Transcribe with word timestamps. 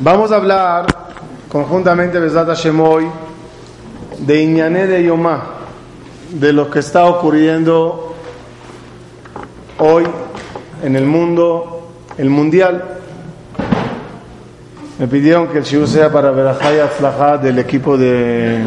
Vamos 0.00 0.30
a 0.30 0.36
hablar 0.36 0.86
conjuntamente, 1.48 2.20
Besat 2.20 2.46
Hashem, 2.46 2.80
hoy 2.80 3.08
de 4.20 4.42
Iñané 4.42 4.86
de 4.86 5.02
Yomá, 5.02 5.42
de 6.30 6.52
lo 6.52 6.70
que 6.70 6.78
está 6.78 7.06
ocurriendo 7.06 8.14
hoy 9.78 10.04
en 10.84 10.94
el 10.94 11.04
mundo, 11.04 11.88
el 12.16 12.30
mundial. 12.30 12.84
Me 15.00 15.08
pidieron 15.08 15.48
que 15.48 15.58
el 15.58 15.64
shiur 15.64 15.88
sea 15.88 16.12
para 16.12 16.30
Berajaya 16.30 16.86
Flajá 16.86 17.36
del 17.38 17.58
equipo 17.58 17.98
de. 17.98 18.62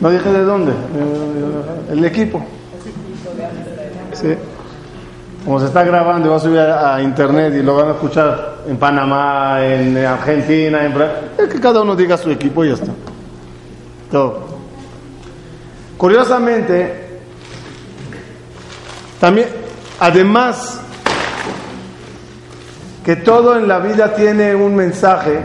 No 0.00 0.08
dije 0.08 0.32
de 0.32 0.44
dónde, 0.44 0.72
el 1.90 2.04
equipo. 2.04 2.46
Sí. 4.20 4.34
Como 5.44 5.58
se 5.58 5.66
está 5.66 5.82
grabando 5.84 6.28
y 6.28 6.30
va 6.30 6.36
a 6.36 6.40
subir 6.40 6.58
a, 6.58 7.00
internet 7.00 7.54
y 7.54 7.62
lo 7.62 7.74
van 7.76 7.88
a 7.88 7.90
escuchar 7.92 8.58
en 8.68 8.76
Panamá, 8.76 9.64
en 9.64 9.96
Argentina, 9.96 10.84
en 10.84 10.94
es 11.38 11.48
que 11.48 11.58
cada 11.58 11.80
uno 11.80 11.96
diga 11.96 12.18
su 12.18 12.30
equipo 12.30 12.62
y 12.64 12.68
ya 12.68 12.74
está. 12.74 12.92
Todo. 14.10 14.44
Curiosamente, 15.96 17.20
también, 19.18 19.48
además 19.98 20.80
que 23.04 23.16
todo 23.16 23.56
en 23.56 23.66
la 23.66 23.78
vida 23.78 24.14
tiene 24.14 24.54
un 24.54 24.74
mensaje, 24.74 25.40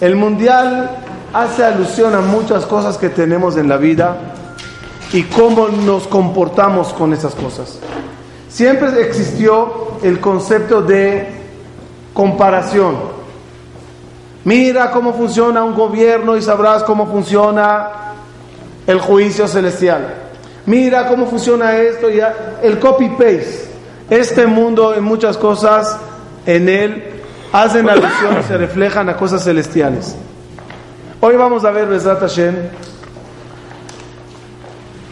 el 0.00 0.16
mundial 0.16 0.90
hace 1.34 1.64
alusión 1.64 2.14
a 2.14 2.20
muchas 2.20 2.64
cosas 2.64 2.96
que 2.96 3.10
tenemos 3.10 3.56
en 3.56 3.68
la 3.68 3.76
vida 3.76 4.31
y 5.12 5.24
cómo 5.24 5.68
nos 5.68 6.06
comportamos 6.06 6.92
con 6.92 7.12
esas 7.12 7.34
cosas. 7.34 7.78
Siempre 8.48 8.88
existió 9.02 9.98
el 10.02 10.20
concepto 10.20 10.82
de 10.82 11.28
comparación. 12.14 12.96
Mira 14.44 14.90
cómo 14.90 15.12
funciona 15.12 15.62
un 15.62 15.74
gobierno 15.74 16.36
y 16.36 16.42
sabrás 16.42 16.82
cómo 16.82 17.06
funciona 17.06 17.88
el 18.86 19.00
juicio 19.00 19.46
celestial. 19.46 20.14
Mira 20.66 21.06
cómo 21.08 21.26
funciona 21.26 21.76
esto 21.76 22.10
y 22.10 22.20
el 22.62 22.78
copy-paste. 22.78 23.70
Este 24.10 24.46
mundo 24.46 24.94
en 24.94 25.04
muchas 25.04 25.38
cosas 25.38 25.96
en 26.44 26.68
él 26.68 27.04
hacen 27.52 27.88
alusión 27.88 28.38
y 28.40 28.42
se 28.42 28.58
reflejan 28.58 29.08
a 29.08 29.16
cosas 29.16 29.44
celestiales. 29.44 30.16
Hoy 31.20 31.36
vamos 31.36 31.64
a 31.64 31.70
ver 31.70 31.86
Besrat 31.86 32.20
Hashem 32.20 32.54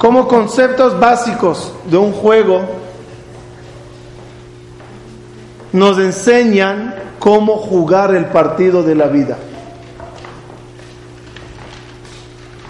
como 0.00 0.26
conceptos 0.26 0.98
básicos 0.98 1.74
de 1.84 1.98
un 1.98 2.12
juego 2.12 2.62
nos 5.74 5.98
enseñan 5.98 6.94
cómo 7.18 7.58
jugar 7.58 8.14
el 8.14 8.24
partido 8.24 8.82
de 8.82 8.94
la 8.94 9.08
vida. 9.08 9.36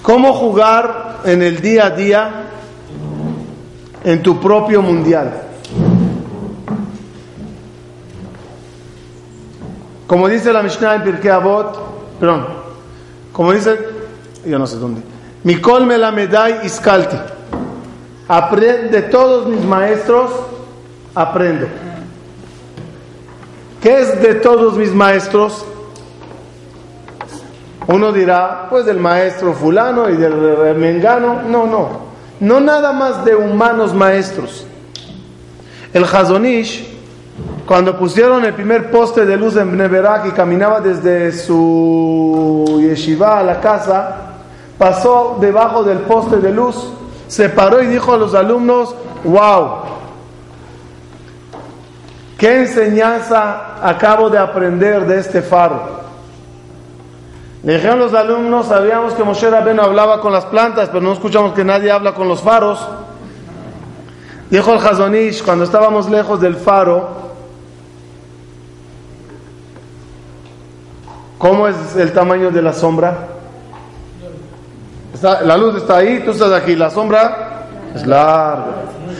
Cómo 0.02 0.32
jugar 0.32 1.20
en 1.24 1.40
el 1.42 1.60
día 1.60 1.86
a 1.86 1.90
día 1.90 2.46
en 4.02 4.22
tu 4.24 4.40
propio 4.40 4.82
mundial. 4.82 5.42
Como 10.08 10.26
dice 10.26 10.52
la 10.52 10.64
Mishnah 10.64 10.96
en 10.96 11.04
Pirkei 11.04 11.30
Avot, 11.30 12.18
perdón, 12.18 12.48
como 13.32 13.52
dice, 13.52 13.78
yo 14.44 14.58
no 14.58 14.66
sé 14.66 14.78
dónde, 14.78 15.09
Mikol 15.42 15.86
Melamedai 15.86 16.66
Iskalti, 16.66 17.16
de 18.90 19.02
todos 19.10 19.46
mis 19.48 19.64
maestros, 19.64 20.30
aprendo. 21.14 21.66
¿Qué 23.82 24.00
es 24.00 24.20
de 24.20 24.34
todos 24.34 24.76
mis 24.76 24.92
maestros? 24.92 25.64
Uno 27.86 28.12
dirá, 28.12 28.66
pues 28.68 28.84
del 28.84 29.00
maestro 29.00 29.54
fulano 29.54 30.10
y 30.10 30.16
del 30.16 30.76
mengano. 30.76 31.42
No, 31.42 31.66
no. 31.66 32.10
No 32.38 32.60
nada 32.60 32.92
más 32.92 33.24
de 33.24 33.34
humanos 33.34 33.94
maestros. 33.94 34.66
El 35.92 36.04
Hazonish, 36.04 36.86
cuando 37.66 37.98
pusieron 37.98 38.44
el 38.44 38.54
primer 38.54 38.90
poste 38.90 39.24
de 39.26 39.36
luz 39.36 39.56
en 39.56 39.72
Bneberak 39.72 40.26
y 40.26 40.30
caminaba 40.30 40.80
desde 40.80 41.32
su 41.32 42.78
yeshiva 42.80 43.40
a 43.40 43.42
la 43.42 43.60
casa, 43.60 44.29
pasó 44.80 45.36
debajo 45.38 45.84
del 45.84 45.98
poste 45.98 46.38
de 46.38 46.50
luz, 46.50 46.74
se 47.28 47.50
paró 47.50 47.82
y 47.82 47.86
dijo 47.86 48.14
a 48.14 48.16
los 48.16 48.34
alumnos, 48.34 48.94
wow, 49.24 49.72
¿qué 52.38 52.60
enseñanza 52.62 53.86
acabo 53.86 54.30
de 54.30 54.38
aprender 54.38 55.06
de 55.06 55.18
este 55.18 55.42
faro? 55.42 56.00
Le 57.62 57.74
dijeron 57.74 57.98
los 57.98 58.14
alumnos, 58.14 58.68
sabíamos 58.68 59.12
que 59.12 59.22
Moshe 59.22 59.50
Rabbeinu 59.50 59.82
hablaba 59.82 60.22
con 60.22 60.32
las 60.32 60.46
plantas, 60.46 60.88
pero 60.88 61.02
no 61.02 61.12
escuchamos 61.12 61.52
que 61.52 61.62
nadie 61.62 61.90
habla 61.90 62.14
con 62.14 62.26
los 62.26 62.40
faros. 62.40 62.82
Dijo 64.48 64.72
el 64.72 64.78
Hazonish, 64.78 65.44
cuando 65.44 65.64
estábamos 65.64 66.08
lejos 66.08 66.40
del 66.40 66.56
faro, 66.56 67.06
¿cómo 71.36 71.68
es 71.68 71.96
el 71.96 72.14
tamaño 72.14 72.50
de 72.50 72.62
la 72.62 72.72
sombra? 72.72 73.39
La 75.22 75.56
luz 75.56 75.76
está 75.76 75.98
ahí, 75.98 76.22
tú 76.24 76.30
estás 76.30 76.52
aquí, 76.52 76.74
la 76.76 76.90
sombra 76.90 77.66
es 77.94 78.06
larga. 78.06 78.66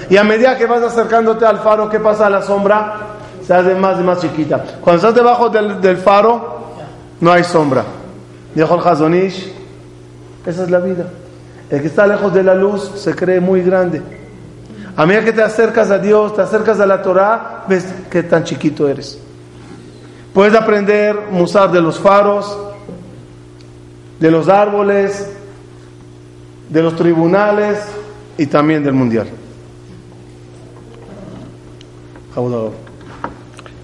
Y 0.08 0.16
a 0.16 0.24
medida 0.24 0.56
que 0.56 0.66
vas 0.66 0.82
acercándote 0.82 1.44
al 1.44 1.58
faro, 1.58 1.88
¿qué 1.88 2.00
pasa 2.00 2.30
la 2.30 2.42
sombra? 2.42 2.98
Se 3.46 3.54
hace 3.54 3.74
más 3.74 3.98
y 3.98 4.02
más 4.02 4.20
chiquita. 4.20 4.64
Cuando 4.80 4.96
estás 4.96 5.14
debajo 5.14 5.48
del, 5.48 5.80
del 5.80 5.96
faro, 5.96 6.60
no 7.20 7.32
hay 7.32 7.44
sombra. 7.44 7.84
Dijo 8.54 8.74
el 8.74 8.80
Hazonish, 8.86 9.52
esa 10.46 10.64
es 10.64 10.70
la 10.70 10.78
vida. 10.78 11.04
El 11.68 11.80
que 11.80 11.86
está 11.86 12.06
lejos 12.06 12.32
de 12.32 12.42
la 12.42 12.54
luz 12.54 12.90
se 12.96 13.14
cree 13.14 13.40
muy 13.40 13.62
grande. 13.62 14.02
A 14.96 15.06
medida 15.06 15.24
que 15.24 15.32
te 15.32 15.42
acercas 15.42 15.90
a 15.90 15.98
Dios, 15.98 16.34
te 16.34 16.42
acercas 16.42 16.80
a 16.80 16.86
la 16.86 17.00
Torah, 17.00 17.64
ves 17.68 17.86
qué 18.10 18.22
tan 18.22 18.44
chiquito 18.44 18.88
eres. 18.88 19.18
Puedes 20.34 20.54
aprender 20.54 21.16
musar 21.30 21.70
de 21.70 21.80
los 21.80 21.98
faros, 21.98 22.58
de 24.18 24.30
los 24.30 24.48
árboles, 24.48 25.30
de 26.70 26.82
los 26.82 26.96
tribunales 26.96 27.78
y 28.38 28.46
también 28.46 28.82
del 28.82 28.94
mundial. 28.94 29.28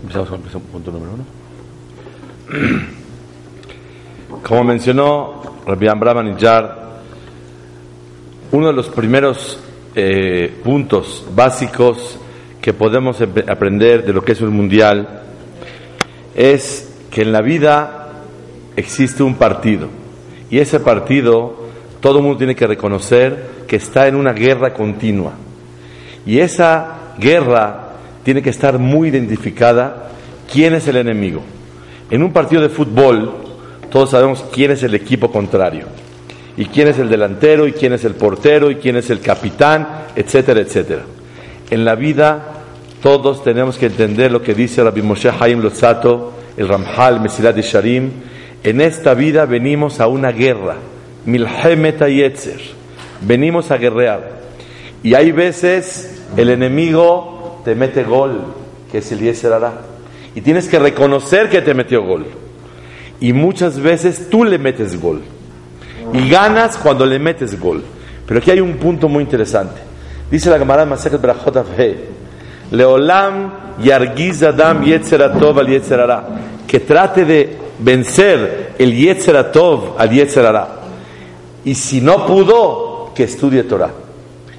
Empezamos 0.03 0.29
con 0.29 0.41
el 0.41 0.61
punto 0.69 0.93
número 0.93 1.13
uno. 1.15 1.25
Como 4.43 4.65
mencionó 4.65 5.43
Rabbi 5.67 5.89
Amram 5.89 6.37
uno 8.53 8.67
de 8.69 8.73
los 8.73 8.89
primeros 8.89 9.59
eh, 9.97 10.61
puntos 10.63 11.27
básicos 11.35 12.19
que 12.61 12.73
podemos 12.73 13.21
aprender 13.21 14.05
de 14.07 14.13
lo 14.13 14.25
que 14.25 14.33
es 14.33 14.41
un 14.41 14.55
mundial 14.55 15.23
es 16.35 16.97
que 17.11 17.23
en 17.23 17.33
la 17.33 17.41
vida 17.41 18.23
existe 18.77 19.23
un 19.23 19.35
partido 19.35 19.89
y 20.51 20.59
ese 20.59 20.79
partido 20.81 21.66
todo 22.01 22.19
el 22.19 22.25
mundo 22.25 22.39
tiene 22.39 22.55
que 22.55 22.67
reconocer 22.67 23.65
que 23.67 23.77
está 23.77 24.07
en 24.07 24.17
una 24.17 24.33
guerra 24.33 24.73
continua 24.73 25.33
y 26.25 26.39
esa 26.41 27.15
guerra 27.19 27.93
tiene 28.23 28.43
que 28.43 28.51
estar 28.51 28.79
muy 28.79 29.09
identificada 29.09 30.11
quién 30.53 30.75
es 30.75 30.89
el 30.89 30.97
enemigo. 30.97 31.43
En 32.11 32.23
un 32.23 32.33
partido 32.33 32.63
de 32.63 32.69
fútbol 32.69 33.33
todos 33.91 34.11
sabemos 34.11 34.45
quién 34.53 34.73
es 34.73 34.83
el 34.83 34.95
equipo 34.95 35.31
contrario 35.31 35.87
y 36.57 36.67
quién 36.67 36.89
es 36.89 36.99
el 36.99 37.09
delantero 37.09 37.67
y 37.67 37.73
quién 37.73 37.93
es 37.93 38.05
el 38.05 38.15
portero 38.15 38.71
y 38.71 38.77
quién 38.77 38.97
es 38.97 39.11
el 39.11 39.21
capitán, 39.21 40.07
etcétera, 40.17 40.61
etcétera. 40.61 41.03
En 41.71 41.85
la 41.85 41.95
vida 41.95 42.57
todos 43.03 43.45
tenemos 43.45 43.77
que 43.79 43.87
entender 43.87 44.33
lo 44.33 44.43
que 44.43 44.55
dice 44.55 44.83
Rabbi 44.83 45.03
Moshe 45.03 45.31
Haim 45.31 45.61
Lotzato, 45.61 46.33
el 46.57 46.69
Ramhal, 46.69 47.21
Mesilat 47.21 47.57
Sharim. 47.59 48.11
En 48.65 48.81
esta 48.81 49.15
vida 49.15 49.47
venimos 49.47 50.01
a 50.01 50.09
una 50.09 50.33
guerra, 50.33 50.77
Milhemet 51.27 52.01
Yetzer. 52.07 52.61
venimos 53.21 53.71
a 53.71 53.77
guerrear. 53.77 54.37
Y 55.03 55.15
hay 55.15 55.33
veces 55.33 56.23
el 56.37 56.49
enemigo 56.49 57.61
te 57.65 57.75
mete 57.75 58.05
gol, 58.05 58.41
que 58.91 58.99
es 58.99 59.13
el 59.13 59.21
Yeser 59.21 59.53
Y 60.35 60.41
tienes 60.41 60.69
que 60.69 60.79
reconocer 60.79 61.51
que 61.51 61.63
te 61.63 61.75
metió 61.75 62.03
gol. 62.03 62.27
Y 63.21 63.33
muchas 63.33 63.79
veces 63.81 64.29
tú 64.31 64.45
le 64.45 64.59
metes 64.59 65.01
gol. 65.01 65.23
Y 66.13 66.29
ganas 66.29 66.77
cuando 66.77 67.05
le 67.05 67.19
metes 67.19 67.59
gol. 67.59 67.83
Pero 68.27 68.39
aquí 68.39 68.51
hay 68.51 68.61
un 68.61 68.77
punto 68.77 69.09
muy 69.09 69.23
interesante. 69.23 69.81
Dice 70.31 70.51
la 70.51 70.59
Gemara 70.59 70.85
Masechet 70.85 71.21
Brachot 71.21 71.57
Leolam 72.71 73.53
Yargiz 73.83 74.43
Adam 74.43 74.85
Yetzeratov 74.85 75.59
al 75.59 75.69
Yetzerara. 75.69 76.25
Que 76.67 76.81
trate 76.81 77.25
de 77.25 77.57
vencer 77.79 78.75
el 78.79 78.95
Yetzeratov 78.95 79.95
al 79.99 80.11
Yetzerara. 80.11 80.86
Y 81.67 81.75
si 81.75 82.01
no 82.01 82.27
pudo, 82.27 83.11
que 83.13 83.25
estudie 83.25 83.65
Torah. 83.65 83.91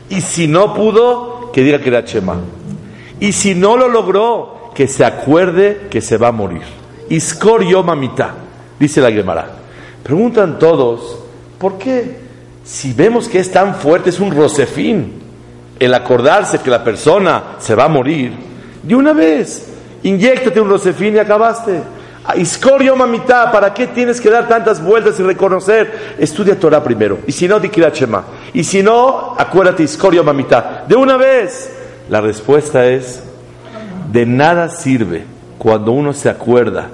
Y 0.09 0.19
si 0.19 0.45
no 0.45 0.73
pudo, 0.73 1.51
que 1.53 1.63
diga 1.63 1.79
que 1.79 1.87
era 1.87 2.03
Chema. 2.03 2.35
Y 3.21 3.31
si 3.31 3.55
no 3.55 3.77
lo 3.77 3.87
logró, 3.87 4.71
que 4.75 4.89
se 4.89 5.05
acuerde 5.05 5.87
que 5.89 6.01
se 6.01 6.17
va 6.17 6.27
a 6.27 6.31
morir. 6.33 6.63
Iskor 7.07 7.63
Yomamita, 7.63 8.35
dice 8.77 8.99
la 8.99 9.09
Gemara. 9.09 9.47
Preguntan 10.03 10.59
todos, 10.59 11.19
¿por 11.57 11.77
qué? 11.77 12.17
Si 12.65 12.91
vemos 12.91 13.29
que 13.29 13.39
es 13.39 13.49
tan 13.53 13.75
fuerte, 13.75 14.09
es 14.09 14.19
un 14.19 14.35
rosefín, 14.35 15.13
el 15.79 15.93
acordarse 15.93 16.59
que 16.59 16.69
la 16.69 16.83
persona 16.83 17.55
se 17.59 17.73
va 17.73 17.85
a 17.85 17.89
morir, 17.89 18.33
de 18.83 18.95
una 18.95 19.13
vez, 19.13 19.69
inyectate 20.03 20.59
un 20.59 20.69
rosefín 20.69 21.15
y 21.15 21.19
acabaste. 21.19 21.81
Iscorio 22.35 22.95
mamita, 22.95 23.51
¿para 23.51 23.73
qué 23.73 23.87
tienes 23.87 24.19
que 24.19 24.29
dar 24.29 24.47
tantas 24.47 24.83
vueltas 24.83 25.19
y 25.19 25.23
reconocer? 25.23 26.15
Estudia 26.17 26.59
Torah 26.59 26.83
primero. 26.83 27.19
Y 27.25 27.31
si 27.31 27.47
no, 27.47 27.59
dikira 27.59 27.89
Shema. 27.89 28.23
Y 28.53 28.63
si 28.63 28.83
no, 28.83 29.35
acuérdate, 29.37 29.83
Iscorio 29.83 30.23
mamita. 30.23 30.85
De 30.87 30.95
una 30.95 31.17
vez. 31.17 31.73
La 32.09 32.21
respuesta 32.21 32.85
es: 32.85 33.23
de 34.11 34.25
nada 34.25 34.69
sirve 34.69 35.25
cuando 35.57 35.91
uno 35.91 36.13
se 36.13 36.29
acuerda 36.29 36.89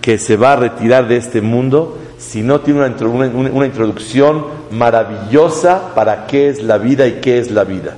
que 0.00 0.18
se 0.18 0.36
va 0.36 0.52
a 0.52 0.56
retirar 0.56 1.08
de 1.08 1.16
este 1.16 1.40
mundo 1.40 1.98
si 2.18 2.42
no 2.42 2.60
tiene 2.60 2.80
una, 2.80 3.26
una 3.26 3.66
introducción 3.66 4.44
maravillosa 4.70 5.94
para 5.94 6.26
qué 6.26 6.48
es 6.48 6.62
la 6.62 6.78
vida 6.78 7.06
y 7.06 7.20
qué 7.20 7.38
es 7.38 7.50
la 7.50 7.64
vida. 7.64 7.96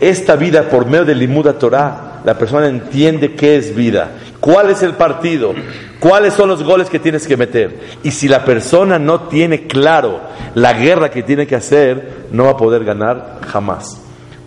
Esta 0.00 0.36
vida, 0.36 0.68
por 0.68 0.86
medio 0.86 1.04
de 1.04 1.14
Limuda 1.14 1.58
Torah, 1.58 2.07
la 2.28 2.36
persona 2.36 2.68
entiende 2.68 3.34
qué 3.34 3.56
es 3.56 3.74
vida, 3.74 4.10
cuál 4.38 4.68
es 4.68 4.82
el 4.82 4.92
partido, 4.92 5.54
cuáles 5.98 6.34
son 6.34 6.50
los 6.50 6.62
goles 6.62 6.90
que 6.90 6.98
tienes 6.98 7.26
que 7.26 7.38
meter. 7.38 7.80
Y 8.02 8.10
si 8.10 8.28
la 8.28 8.44
persona 8.44 8.98
no 8.98 9.20
tiene 9.28 9.66
claro 9.66 10.20
la 10.54 10.74
guerra 10.74 11.10
que 11.10 11.22
tiene 11.22 11.46
que 11.46 11.56
hacer, 11.56 12.26
no 12.30 12.44
va 12.44 12.50
a 12.50 12.56
poder 12.58 12.84
ganar 12.84 13.40
jamás. 13.50 13.98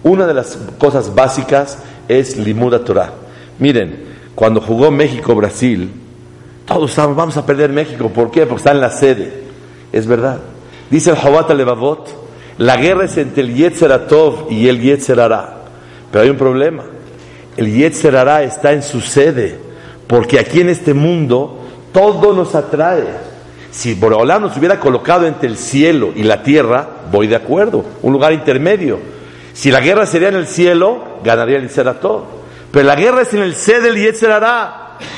Una 0.03 0.27
de 0.27 0.35
las 0.35 0.59
cosas 0.77 1.15
básicas 1.15 1.79
es 2.07 2.37
Limuda 2.37 2.83
Torah. 2.83 3.13
Miren, 3.57 4.03
cuando 4.35 4.61
jugó 4.61 4.91
México-Brasil, 4.91 5.89
todos 6.67 6.91
estaban, 6.91 7.15
vamos 7.15 7.35
a 7.35 7.47
perder 7.47 7.71
México. 7.71 8.09
¿Por 8.09 8.29
qué? 8.29 8.45
Porque 8.45 8.59
está 8.59 8.73
en 8.73 8.81
la 8.81 8.91
sede. 8.91 9.41
Es 9.91 10.05
verdad. 10.05 10.37
Dice 10.91 11.09
el 11.09 11.15
Jabat 11.15 11.49
Levavot, 11.49 12.09
la 12.59 12.77
guerra 12.77 13.05
es 13.05 13.17
entre 13.17 13.41
el 13.41 13.55
Yetzer 13.55 14.07
y 14.51 14.67
el 14.67 14.79
Yetzer 14.79 15.17
Pero 16.11 16.23
hay 16.23 16.29
un 16.29 16.37
problema. 16.37 16.83
El 17.61 17.71
Yetzer 17.71 18.15
está 18.41 18.71
en 18.71 18.81
su 18.81 19.01
sede. 19.01 19.55
Porque 20.07 20.39
aquí 20.39 20.61
en 20.61 20.69
este 20.69 20.95
mundo 20.95 21.59
todo 21.93 22.33
nos 22.33 22.55
atrae. 22.55 23.03
Si 23.69 23.93
Boreolá 23.93 24.39
nos 24.39 24.57
hubiera 24.57 24.79
colocado 24.79 25.27
entre 25.27 25.47
el 25.47 25.57
cielo 25.57 26.11
y 26.15 26.23
la 26.23 26.41
tierra, 26.41 26.87
voy 27.11 27.27
de 27.27 27.35
acuerdo. 27.35 27.85
Un 28.01 28.13
lugar 28.13 28.33
intermedio. 28.33 28.97
Si 29.53 29.69
la 29.69 29.79
guerra 29.79 30.07
sería 30.07 30.29
en 30.29 30.37
el 30.37 30.47
cielo, 30.47 31.19
ganaría 31.23 31.57
el 31.57 31.67
Yetzer 31.67 31.93
Pero 32.71 32.87
la 32.87 32.95
guerra 32.95 33.21
es 33.21 33.33
en 33.35 33.43
el 33.43 33.53
sede 33.53 33.91
del 33.91 33.97
Yetzer 33.97 34.31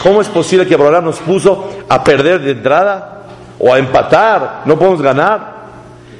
¿Cómo 0.04 0.20
es 0.20 0.28
posible 0.28 0.68
que 0.68 0.76
Boreolá 0.76 1.00
nos 1.00 1.20
puso 1.20 1.70
a 1.88 2.04
perder 2.04 2.42
de 2.42 2.52
entrada 2.52 3.24
o 3.58 3.74
a 3.74 3.80
empatar? 3.80 4.64
No 4.66 4.78
podemos 4.78 5.02
ganar. 5.02 5.54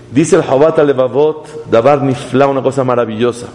Dice 0.10 0.38
el 0.38 0.44
Jabat 0.44 0.80
Levavot, 0.80 1.70
Dabar 1.70 2.02
Nifla, 2.02 2.48
una 2.48 2.62
cosa 2.62 2.86
maravillosa. 2.86 3.48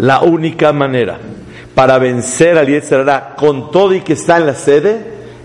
La 0.00 0.22
única 0.22 0.72
manera 0.72 1.18
para 1.74 1.98
vencer 1.98 2.56
al 2.56 2.66
Yetzerara 2.66 3.34
con 3.36 3.70
todo 3.70 3.92
y 3.94 4.00
que 4.00 4.14
está 4.14 4.38
en 4.38 4.46
la 4.46 4.54
sede 4.54 4.98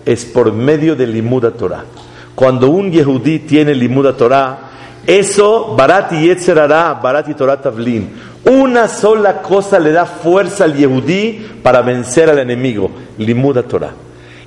es 0.05 0.23
por 0.23 0.53
medio 0.53 0.95
del 0.95 1.11
Limuda 1.11 1.51
Torah. 1.51 1.83
Cuando 2.35 2.69
un 2.69 2.89
Yehudí 2.89 3.39
tiene 3.39 3.75
Limuda 3.75 4.13
Torah, 4.15 4.59
eso, 5.05 5.75
Barati 5.75 6.21
Yetzerara, 6.21 6.93
Barati 6.93 7.33
Torah 7.33 7.59
Tavlin, 7.59 8.09
una 8.45 8.87
sola 8.87 9.41
cosa 9.41 9.77
le 9.77 9.91
da 9.91 10.05
fuerza 10.05 10.63
al 10.63 10.75
Yehudí 10.75 11.45
para 11.61 11.81
vencer 11.81 12.29
al 12.29 12.39
enemigo, 12.39 12.89
Limuda 13.17 13.63
Torah. 13.63 13.91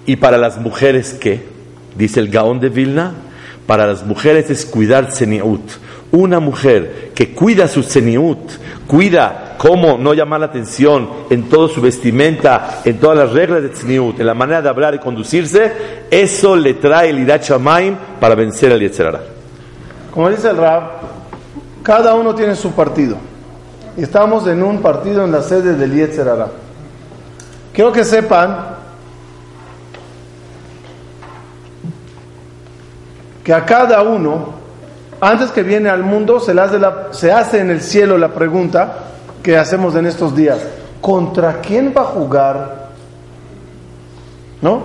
Y 0.07 0.17
para 0.17 0.39
las 0.39 0.57
mujeres, 0.57 1.19
¿qué? 1.21 1.43
Dice 1.99 2.21
el 2.21 2.31
Gaón 2.31 2.61
de 2.61 2.71
Vilna, 2.71 3.13
para 3.67 3.87
las 3.87 4.07
mujeres 4.07 4.49
es 4.49 4.65
cuidar 4.65 5.13
Seniut. 5.13 5.61
Una 6.13 6.41
mujer 6.41 7.11
que 7.15 7.35
cuida 7.35 7.69
su 7.69 7.83
Seniut, 7.83 8.39
cuida 8.87 9.48
cómo 9.59 9.99
no 9.99 10.15
llamar 10.15 10.41
la 10.41 10.47
atención 10.47 11.11
en 11.29 11.51
toda 11.51 11.69
su 11.69 11.83
vestimenta, 11.83 12.81
en 12.85 12.99
todas 12.99 13.19
las 13.19 13.33
reglas 13.33 13.63
de 13.63 13.75
Seniut, 13.75 14.19
en 14.19 14.27
la 14.27 14.33
manera 14.33 14.63
de 14.63 14.69
hablar 14.69 14.95
y 14.95 15.01
conducirse, 15.01 16.07
eso 16.11 16.57
le 16.57 16.75
trae 16.75 17.11
el 17.11 17.19
Irat 17.19 17.51
para 18.21 18.35
vencer 18.37 18.73
al 18.73 18.81
Yetzerara. 18.81 19.21
Como 20.15 20.31
dice 20.31 20.49
el 20.49 20.57
Rab, 20.57 20.85
cada 21.83 22.15
uno 22.15 22.35
tiene 22.35 22.55
su 22.55 22.73
partido. 22.73 23.17
Estamos 23.97 24.47
en 24.47 24.63
un 24.63 24.81
partido 24.81 25.25
en 25.25 25.33
la 25.33 25.43
sede 25.43 25.75
del 25.75 25.93
Yetzerara. 25.93 26.49
Quiero 27.73 27.93
que 27.93 28.05
sepan 28.05 28.77
que 33.43 33.53
a 33.53 33.65
cada 33.65 34.03
uno, 34.03 34.55
antes 35.21 35.51
que 35.51 35.65
viene 35.65 35.89
al 35.89 36.05
mundo, 36.05 36.39
se, 36.39 36.55
le 36.55 36.61
hace 36.61 36.79
se 37.11 37.33
hace 37.33 37.59
en 37.59 37.71
el 37.71 37.81
cielo 37.81 38.17
la 38.17 38.29
pregunta 38.29 39.05
que 39.49 39.57
hacemos 39.57 39.95
en 39.95 40.05
estos 40.05 40.37
días. 40.37 40.59
¿Contra 41.01 41.63
quién 41.63 41.95
va 41.97 42.03
a 42.03 42.05
jugar? 42.05 42.89
¿No? 44.61 44.83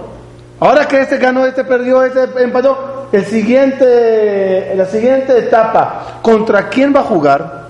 Ahora 0.58 0.88
que 0.88 1.02
este 1.02 1.18
ganó, 1.18 1.46
este 1.46 1.66
perdió, 1.66 2.02
este 2.02 2.42
empató, 2.42 3.10
el 3.12 3.26
siguiente, 3.26 4.74
la 4.74 4.86
siguiente 4.86 5.38
etapa, 5.38 6.20
¿contra 6.22 6.70
quién 6.70 6.96
va 6.96 7.02
a 7.02 7.04
jugar? 7.04 7.68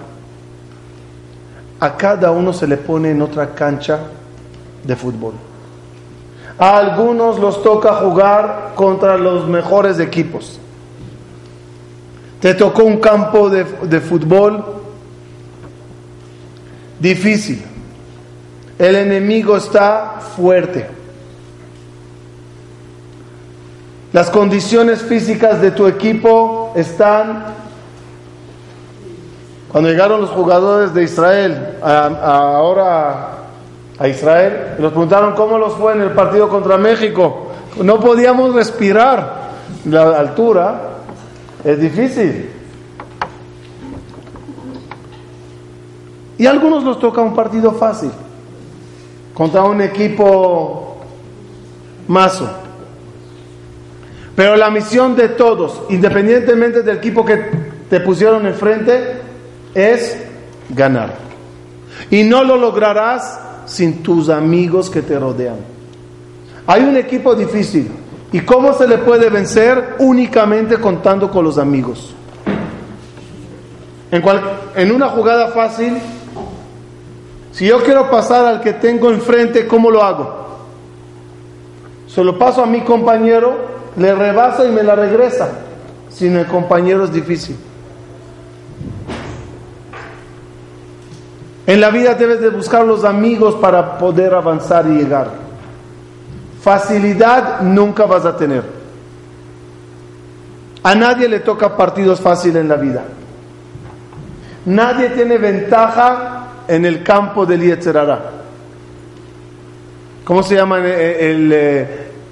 A 1.80 1.98
cada 1.98 2.30
uno 2.30 2.54
se 2.54 2.68
le 2.68 2.78
pone 2.78 3.10
en 3.10 3.24
otra 3.24 3.56
cancha 3.56 3.98
de 4.84 4.96
fútbol. 4.96 5.34
A 6.60 6.78
algunos 6.78 7.40
los 7.40 7.64
toca 7.64 7.96
jugar 7.96 8.74
contra 8.76 9.18
los 9.18 9.48
mejores 9.48 10.00
equipos. 10.00 10.60
Te 12.40 12.54
tocó 12.54 12.84
un 12.84 12.98
campo 12.98 13.50
de, 13.50 13.66
fútbol 14.00 14.83
difícil. 17.04 17.62
El 18.80 18.96
enemigo 18.96 19.58
está 19.58 20.22
fuerte. 20.36 20.88
Las 24.14 24.30
condiciones 24.30 25.02
físicas 25.02 25.62
de 25.62 25.72
tu 25.72 25.86
equipo 25.86 26.72
están... 26.76 27.44
Cuando 29.70 29.90
llegaron 29.90 30.22
los 30.22 30.30
jugadores 30.30 30.94
de 30.94 31.04
Israel, 31.04 31.78
ahora 31.82 33.32
a 34.00 34.08
Israel, 34.08 34.76
nos 34.80 34.92
preguntaron 34.92 35.34
cómo 35.34 35.58
los 35.58 35.74
fue 35.74 35.94
en 35.94 36.02
el 36.02 36.12
partido 36.12 36.48
contra 36.48 36.78
México. 36.78 37.52
No 37.82 38.00
podíamos 38.00 38.54
respirar 38.54 39.50
la 39.86 40.20
altura. 40.20 40.82
Es 41.66 41.80
difícil. 41.80 42.63
Y 46.38 46.46
a 46.46 46.52
algunos 46.52 46.84
nos 46.84 47.00
toca 47.00 47.22
un 47.22 47.36
partido 47.36 47.72
fácil 47.74 48.12
contra 49.34 49.64
un 49.64 49.82
equipo 49.82 50.98
mazo. 52.08 52.50
Pero 54.36 54.56
la 54.56 54.70
misión 54.70 55.16
de 55.16 55.30
todos, 55.30 55.84
independientemente 55.90 56.82
del 56.82 56.98
equipo 56.98 57.24
que 57.24 57.38
te 57.90 58.00
pusieron 58.00 58.48
enfrente, 58.48 59.22
es 59.76 60.18
ganar. 60.70 61.14
Y 62.10 62.24
no 62.24 62.44
lo 62.44 62.58
lograrás 62.58 63.40
sin 63.66 64.02
tus 64.02 64.30
amigos 64.30 64.90
que 64.90 65.02
te 65.02 65.20
rodean. 65.20 65.58
Hay 66.66 66.82
un 66.82 66.98
equipo 66.98 67.36
difícil, 67.36 67.92
¿Y 68.34 68.40
cómo 68.42 68.74
se 68.74 68.88
le 68.88 68.98
puede 68.98 69.30
vencer? 69.30 69.96
Únicamente 70.00 70.78
contando 70.78 71.30
con 71.30 71.46
los 71.46 71.60
amigos. 71.60 72.16
En, 74.10 74.24
en 74.76 74.92
una 74.92 75.08
jugada 75.10 75.50
fácil, 75.50 75.98
si 77.54 77.68
yo 77.68 77.84
quiero 77.84 78.10
pasar 78.10 78.46
al 78.46 78.62
que 78.62 78.74
tengo 78.74 79.12
enfrente, 79.12 79.68
¿cómo 79.68 79.92
lo 79.92 80.04
hago? 80.04 80.44
Se 82.08 82.24
lo 82.24 82.38
paso 82.38 82.64
a 82.64 82.66
mi 82.66 82.82
compañero, 82.82 83.56
le 83.96 84.14
rebasa 84.14 84.66
y 84.66 84.72
me 84.72 84.82
la 84.82 84.96
regresa. 84.96 85.52
Sin 86.10 86.36
el 86.36 86.48
compañero 86.48 87.06
es 87.06 87.14
difícil. 87.14 87.56
En 91.66 91.80
la 91.80 91.92
vida 91.92 92.16
debes 92.16 92.42
de 92.42 92.50
buscar 92.50 92.86
los 92.86 93.04
amigos 93.04 93.56
para 93.56 93.98
poder 94.00 94.34
avanzar 94.34 94.88
y 94.88 94.96
llegar. 94.96 95.28
Facilidad 96.62 97.62
nunca 97.62 98.06
vas 98.06 98.26
a 98.26 98.36
tener. 98.36 98.64
A 100.82 100.96
nadie 100.96 101.30
le 101.30 101.40
toca 101.40 101.78
partidos 101.78 102.20
fáciles 102.20 102.62
en 102.62 102.68
la 102.68 102.76
vida. 102.76 103.04
Nadie 104.66 105.10
tiene 105.10 105.38
ventaja 105.38 106.33
en 106.68 106.86
el 106.86 107.04
campo 107.04 107.46
del 107.46 107.62
Yetzerara. 107.62 108.20
¿Cómo 110.24 110.42
se 110.42 110.56
llama 110.56 110.78
el, 110.78 111.52
eh, 111.52 111.88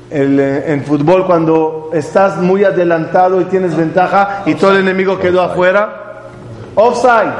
eh, 0.10 0.64
en 0.68 0.84
fútbol 0.86 1.26
cuando 1.26 1.90
estás 1.94 2.38
muy 2.38 2.64
adelantado 2.64 3.42
y 3.42 3.46
tienes 3.46 3.76
ventaja 3.76 4.44
y 4.46 4.56
todo 4.56 4.72
el 4.72 4.78
enemigo 4.78 5.20
quedó 5.20 5.42
afuera? 5.42 6.24
Offside. 6.76 7.34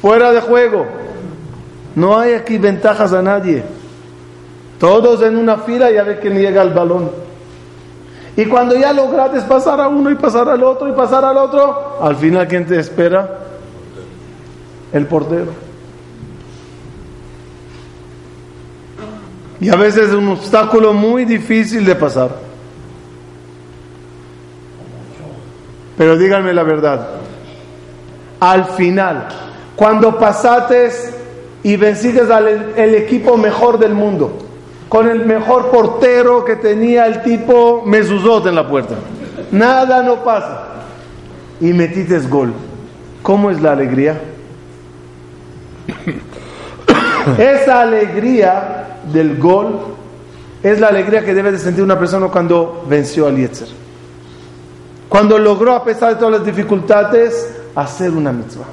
Fuera 0.00 0.32
de 0.32 0.40
juego. 0.40 0.86
No 1.94 2.18
hay 2.18 2.32
aquí 2.32 2.56
ventajas 2.56 3.12
a 3.12 3.20
nadie. 3.20 3.62
Todos 4.78 5.22
en 5.22 5.36
una 5.36 5.58
fila 5.58 5.90
y 5.90 5.98
a 5.98 6.02
ver 6.02 6.20
quién 6.20 6.38
llega 6.38 6.62
al 6.62 6.72
balón. 6.72 7.10
Y 8.36 8.46
cuando 8.46 8.74
ya 8.74 8.94
lograste 8.94 9.42
pasar 9.42 9.78
a 9.80 9.88
uno 9.88 10.10
y 10.10 10.14
pasar 10.14 10.48
al 10.48 10.62
otro 10.62 10.88
y 10.88 10.92
pasar 10.92 11.22
al 11.24 11.36
otro, 11.36 11.98
al 12.00 12.16
final 12.16 12.48
¿quién 12.48 12.64
te 12.64 12.78
espera? 12.78 13.39
El 14.92 15.06
portero. 15.06 15.52
Y 19.60 19.68
a 19.68 19.76
veces 19.76 20.08
es 20.08 20.14
un 20.14 20.28
obstáculo 20.28 20.92
muy 20.94 21.24
difícil 21.24 21.84
de 21.84 21.94
pasar. 21.94 22.30
Pero 25.98 26.16
díganme 26.16 26.54
la 26.54 26.62
verdad. 26.62 27.08
Al 28.40 28.64
final, 28.64 29.28
cuando 29.76 30.18
pasaste 30.18 30.90
y 31.62 31.76
venciste 31.76 32.20
al 32.22 32.94
equipo 32.94 33.36
mejor 33.36 33.78
del 33.78 33.92
mundo, 33.92 34.32
con 34.88 35.08
el 35.08 35.26
mejor 35.26 35.70
portero 35.70 36.42
que 36.42 36.56
tenía 36.56 37.06
el 37.06 37.22
tipo 37.22 37.82
Mesuzot 37.84 38.46
en 38.46 38.54
la 38.54 38.66
puerta, 38.66 38.94
nada 39.52 40.02
no 40.02 40.24
pasa. 40.24 40.68
Y 41.60 41.74
metiste 41.74 42.18
gol. 42.20 42.54
¿Cómo 43.22 43.50
es 43.50 43.60
la 43.60 43.72
alegría? 43.72 44.18
Esa 47.38 47.82
alegría 47.82 48.98
del 49.12 49.38
gol 49.38 49.78
es 50.62 50.80
la 50.80 50.88
alegría 50.88 51.24
que 51.24 51.34
debe 51.34 51.52
de 51.52 51.58
sentir 51.58 51.82
una 51.82 51.98
persona 51.98 52.28
cuando 52.28 52.84
venció 52.88 53.26
al 53.26 53.36
Yetzer. 53.36 53.68
Cuando 55.08 55.38
logró, 55.38 55.74
a 55.74 55.84
pesar 55.84 56.10
de 56.10 56.16
todas 56.16 56.38
las 56.38 56.44
dificultades, 56.44 57.52
hacer 57.74 58.10
una 58.10 58.32
mitzvah. 58.32 58.66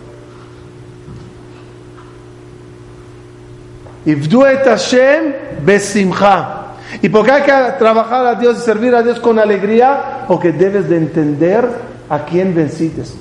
¿Y 7.02 7.10
por 7.10 7.26
qué 7.26 7.32
hay 7.32 7.44
que 7.44 7.52
trabajar 7.78 8.26
a 8.26 8.36
Dios 8.36 8.60
y 8.60 8.62
servir 8.62 8.96
a 8.96 9.04
Dios 9.04 9.20
con 9.20 9.40
alegría? 9.40 10.24
Porque 10.28 10.52
debes 10.52 10.88
de 10.88 10.98
entender 10.98 11.68
a 12.10 12.20
quién 12.20 12.56
vencites. 12.56 13.16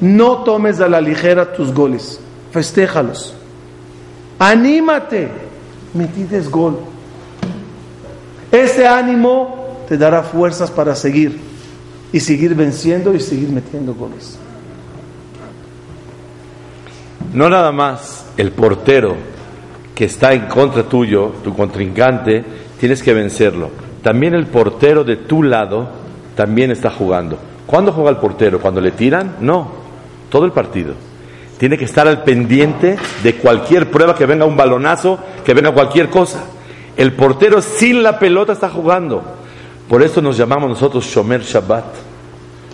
No 0.00 0.38
tomes 0.38 0.80
a 0.80 0.88
la 0.88 1.00
ligera 1.00 1.52
tus 1.52 1.72
goles, 1.72 2.18
festéjalos. 2.54 3.34
Anímate, 4.38 5.28
metides 5.92 6.48
gol. 6.48 6.78
Ese 8.52 8.86
ánimo 8.86 9.84
te 9.88 9.98
dará 9.98 10.22
fuerzas 10.22 10.70
para 10.70 10.94
seguir 10.94 11.38
y 12.12 12.20
seguir 12.20 12.54
venciendo 12.54 13.12
y 13.12 13.20
seguir 13.20 13.48
metiendo 13.48 13.92
goles. 13.94 14.38
No 17.32 17.50
nada 17.50 17.72
más 17.72 18.24
el 18.36 18.52
portero 18.52 19.16
que 19.96 20.04
está 20.04 20.32
en 20.32 20.46
contra 20.46 20.84
tuyo, 20.84 21.32
tu 21.42 21.52
contrincante, 21.54 22.44
tienes 22.78 23.02
que 23.02 23.12
vencerlo. 23.12 23.70
También 24.02 24.34
el 24.34 24.46
portero 24.46 25.02
de 25.02 25.16
tu 25.16 25.42
lado 25.42 25.88
también 26.36 26.70
está 26.70 26.90
jugando. 26.90 27.36
¿Cuándo 27.66 27.92
juega 27.92 28.10
el 28.10 28.18
portero? 28.18 28.60
¿Cuando 28.60 28.80
le 28.80 28.92
tiran? 28.92 29.36
No, 29.40 29.72
todo 30.30 30.44
el 30.44 30.52
partido. 30.52 30.94
Tiene 31.58 31.78
que 31.78 31.84
estar 31.84 32.06
al 32.08 32.24
pendiente 32.24 32.96
de 33.22 33.34
cualquier 33.36 33.90
prueba, 33.90 34.14
que 34.14 34.26
venga 34.26 34.44
un 34.44 34.56
balonazo, 34.56 35.18
que 35.44 35.54
venga 35.54 35.72
cualquier 35.72 36.10
cosa. 36.10 36.44
El 36.96 37.12
portero 37.12 37.62
sin 37.62 38.02
la 38.02 38.18
pelota 38.18 38.52
está 38.52 38.68
jugando. 38.68 39.22
Por 39.88 40.02
eso 40.02 40.20
nos 40.20 40.36
llamamos 40.36 40.68
nosotros 40.68 41.04
Shomer 41.04 41.42
Shabbat, 41.42 41.84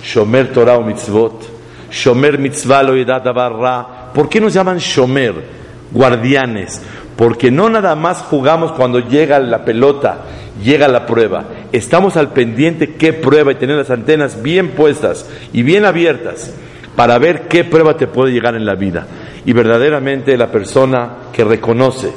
Shomer 0.02 0.52
Torah 0.52 0.76
o 0.76 0.82
Mitzvot, 0.82 1.90
Shomer 1.90 2.38
Mitzvah 2.38 2.82
lo 2.82 3.32
Barra. 3.34 4.12
¿Por 4.14 4.28
qué 4.28 4.40
nos 4.40 4.52
llaman 4.52 4.78
Shomer? 4.78 5.60
Guardianes 5.92 6.80
porque 7.20 7.50
no 7.50 7.68
nada 7.68 7.96
más 7.96 8.22
jugamos 8.22 8.72
cuando 8.72 8.98
llega 8.98 9.38
la 9.40 9.62
pelota, 9.66 10.22
llega 10.64 10.88
la 10.88 11.04
prueba. 11.04 11.44
Estamos 11.70 12.16
al 12.16 12.30
pendiente 12.32 12.94
qué 12.94 13.12
prueba 13.12 13.52
y 13.52 13.56
tener 13.56 13.76
las 13.76 13.90
antenas 13.90 14.40
bien 14.40 14.70
puestas 14.70 15.28
y 15.52 15.62
bien 15.62 15.84
abiertas 15.84 16.54
para 16.96 17.18
ver 17.18 17.48
qué 17.48 17.64
prueba 17.64 17.96
te 17.96 18.06
puede 18.06 18.32
llegar 18.32 18.54
en 18.54 18.66
la 18.66 18.74
vida. 18.74 19.06
Y 19.44 19.52
verdaderamente 19.52 20.36
la 20.36 20.50
persona 20.50 21.10
que 21.32 21.44
reconoce 21.44 22.12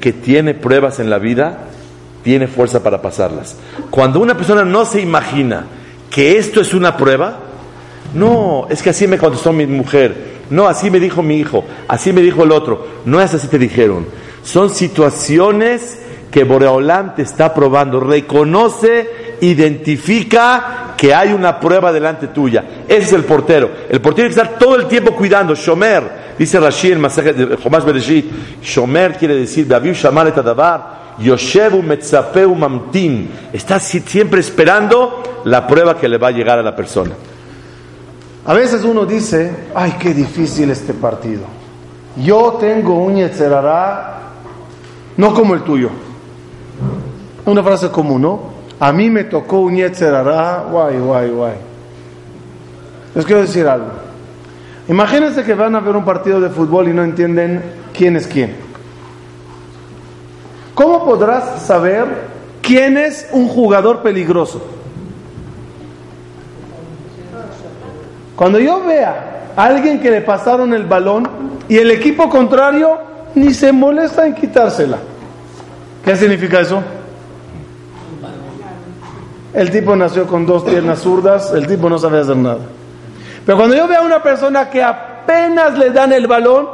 que 0.00 0.12
tiene 0.12 0.54
pruebas 0.54 1.00
en 1.00 1.08
la 1.08 1.18
vida, 1.18 1.68
tiene 2.22 2.46
fuerza 2.46 2.82
para 2.82 3.00
pasarlas. 3.00 3.56
Cuando 3.90 4.20
una 4.20 4.36
persona 4.36 4.64
no 4.64 4.84
se 4.84 5.00
imagina 5.00 5.64
que 6.10 6.36
esto 6.36 6.60
es 6.60 6.74
una 6.74 6.96
prueba, 6.96 7.38
no, 8.14 8.66
es 8.70 8.82
que 8.82 8.90
así 8.90 9.06
me 9.06 9.18
contestó 9.18 9.52
mi 9.52 9.66
mujer, 9.66 10.34
no, 10.50 10.66
así 10.66 10.90
me 10.90 11.00
dijo 11.00 11.22
mi 11.22 11.38
hijo, 11.38 11.64
así 11.88 12.12
me 12.12 12.20
dijo 12.20 12.44
el 12.44 12.52
otro, 12.52 12.86
no 13.04 13.20
es 13.20 13.32
así 13.34 13.48
te 13.48 13.58
dijeron. 13.58 14.06
Son 14.42 14.70
situaciones 14.70 16.00
que 16.34 16.42
Boreolán 16.42 17.14
te 17.14 17.22
está 17.22 17.54
probando. 17.54 18.00
Reconoce, 18.00 19.36
identifica 19.40 20.94
que 20.96 21.14
hay 21.14 21.32
una 21.32 21.60
prueba 21.60 21.92
delante 21.92 22.26
tuya. 22.26 22.64
Ese 22.88 23.02
es 23.02 23.12
el 23.12 23.22
portero. 23.22 23.70
El 23.88 24.00
portero 24.00 24.26
tiene 24.26 24.34
que 24.34 24.40
estar 24.40 24.58
todo 24.58 24.74
el 24.74 24.88
tiempo 24.88 25.14
cuidando. 25.14 25.54
Shomer, 25.54 26.34
dice 26.36 26.58
Rashi 26.58 26.90
en 26.90 27.02
Jomash 27.04 27.84
Bereshit. 27.84 28.60
Shomer 28.60 29.16
quiere 29.16 29.36
decir, 29.36 29.68
David 29.68 29.92
Shamar 29.92 30.26
et 30.26 30.36
Adabar. 30.36 31.04
Yoshevu 31.20 31.84
Metzapeu 31.84 32.52
Mamtin. 32.52 33.30
Está 33.52 33.78
siempre 33.78 34.40
esperando 34.40 35.22
la 35.44 35.64
prueba 35.68 35.96
que 35.96 36.08
le 36.08 36.18
va 36.18 36.28
a 36.28 36.32
llegar 36.32 36.58
a 36.58 36.62
la 36.64 36.74
persona. 36.74 37.12
A 38.44 38.54
veces 38.54 38.82
uno 38.82 39.06
dice, 39.06 39.68
ay, 39.72 39.94
qué 40.00 40.12
difícil 40.12 40.68
este 40.68 40.94
partido. 40.94 41.44
Yo 42.16 42.56
tengo 42.58 42.94
un 42.94 43.14
Yetzerará 43.14 44.14
no 45.16 45.32
como 45.32 45.54
el 45.54 45.62
tuyo. 45.62 45.90
Una 47.46 47.62
frase 47.62 47.90
común, 47.90 48.22
¿no? 48.22 48.40
A 48.80 48.92
mí 48.92 49.10
me 49.10 49.24
tocó 49.24 49.60
un 49.60 49.76
Yetzerará, 49.76 50.64
guay, 50.70 50.98
guay, 50.98 51.30
guay. 51.30 51.54
Les 53.14 53.24
quiero 53.24 53.42
decir 53.42 53.66
algo. 53.66 53.88
Imagínense 54.88 55.44
que 55.44 55.54
van 55.54 55.74
a 55.74 55.80
ver 55.80 55.96
un 55.96 56.04
partido 56.04 56.40
de 56.40 56.50
fútbol 56.50 56.88
y 56.88 56.92
no 56.92 57.02
entienden 57.02 57.62
quién 57.96 58.16
es 58.16 58.26
quién. 58.26 58.54
¿Cómo 60.74 61.04
podrás 61.04 61.62
saber 61.62 62.04
quién 62.60 62.98
es 62.98 63.28
un 63.32 63.48
jugador 63.48 64.02
peligroso? 64.02 64.60
Cuando 68.36 68.58
yo 68.58 68.82
vea 68.84 69.52
a 69.56 69.64
alguien 69.64 70.00
que 70.00 70.10
le 70.10 70.20
pasaron 70.20 70.74
el 70.74 70.84
balón 70.84 71.28
y 71.68 71.76
el 71.76 71.90
equipo 71.92 72.28
contrario 72.28 72.98
ni 73.34 73.54
se 73.54 73.72
molesta 73.72 74.26
en 74.26 74.34
quitársela. 74.34 74.98
¿Qué 76.04 76.16
significa 76.16 76.60
eso? 76.60 76.82
El 79.54 79.70
tipo 79.70 79.94
nació 79.94 80.26
con 80.26 80.44
dos 80.44 80.64
piernas 80.64 81.00
zurdas, 81.00 81.52
el 81.52 81.66
tipo 81.66 81.88
no 81.88 81.98
sabe 81.98 82.20
hacer 82.20 82.36
nada. 82.36 82.58
Pero 83.46 83.56
cuando 83.56 83.76
yo 83.76 83.86
veo 83.86 84.00
a 84.00 84.04
una 84.04 84.22
persona 84.22 84.68
que 84.68 84.82
apenas 84.82 85.78
le 85.78 85.90
dan 85.90 86.12
el 86.12 86.26
balón, 86.26 86.66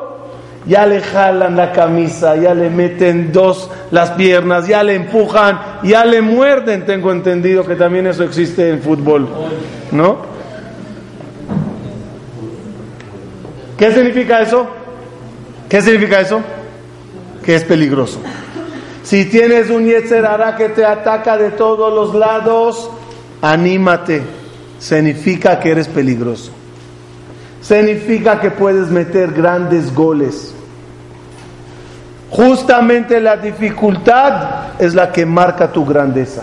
ya 0.66 0.86
le 0.86 1.00
jalan 1.00 1.56
la 1.56 1.72
camisa, 1.72 2.36
ya 2.36 2.54
le 2.54 2.70
meten 2.70 3.32
dos 3.32 3.70
las 3.90 4.10
piernas, 4.12 4.66
ya 4.66 4.82
le 4.82 4.94
empujan, 4.94 5.58
ya 5.82 6.04
le 6.04 6.22
muerden, 6.22 6.84
tengo 6.84 7.12
entendido 7.12 7.66
que 7.66 7.76
también 7.76 8.06
eso 8.06 8.24
existe 8.24 8.70
en 8.70 8.80
fútbol, 8.80 9.28
¿no? 9.92 10.18
¿Qué 13.76 13.92
significa 13.92 14.42
eso? 14.42 14.66
¿Qué 15.68 15.80
significa 15.80 16.20
eso? 16.20 16.40
Que 17.44 17.56
es 17.56 17.64
peligroso. 17.64 18.20
Si 19.10 19.24
tienes 19.24 19.70
un 19.70 19.86
Yetzerara 19.86 20.54
que 20.54 20.68
te 20.68 20.84
ataca 20.84 21.36
de 21.36 21.50
todos 21.50 21.92
los 21.92 22.14
lados, 22.14 22.88
anímate. 23.42 24.22
Significa 24.78 25.58
que 25.58 25.72
eres 25.72 25.88
peligroso. 25.88 26.52
Significa 27.60 28.40
que 28.40 28.52
puedes 28.52 28.88
meter 28.88 29.32
grandes 29.32 29.92
goles. 29.92 30.54
Justamente 32.30 33.20
la 33.20 33.36
dificultad 33.36 34.78
es 34.80 34.94
la 34.94 35.10
que 35.10 35.26
marca 35.26 35.72
tu 35.72 35.84
grandeza. 35.84 36.42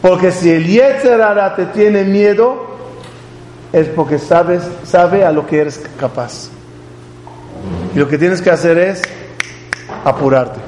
Porque 0.00 0.32
si 0.32 0.50
el 0.50 0.66
Yetzerara 0.66 1.54
te 1.54 1.66
tiene 1.66 2.04
miedo, 2.04 2.78
es 3.74 3.88
porque 3.88 4.18
sabes, 4.18 4.62
sabe 4.84 5.22
a 5.22 5.32
lo 5.32 5.46
que 5.46 5.60
eres 5.60 5.82
capaz. 6.00 6.48
Y 7.94 7.98
lo 7.98 8.08
que 8.08 8.16
tienes 8.16 8.40
que 8.40 8.50
hacer 8.50 8.78
es 8.78 9.02
apurarte. 10.02 10.65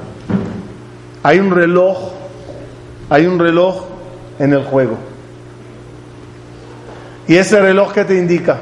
Hay 1.23 1.39
un 1.39 1.51
reloj, 1.51 2.11
hay 3.09 3.25
un 3.25 3.39
reloj 3.39 3.83
en 4.39 4.53
el 4.53 4.63
juego. 4.63 4.97
Y 7.27 7.35
ese 7.35 7.59
reloj 7.61 7.93
que 7.93 8.05
te 8.05 8.17
indica 8.17 8.57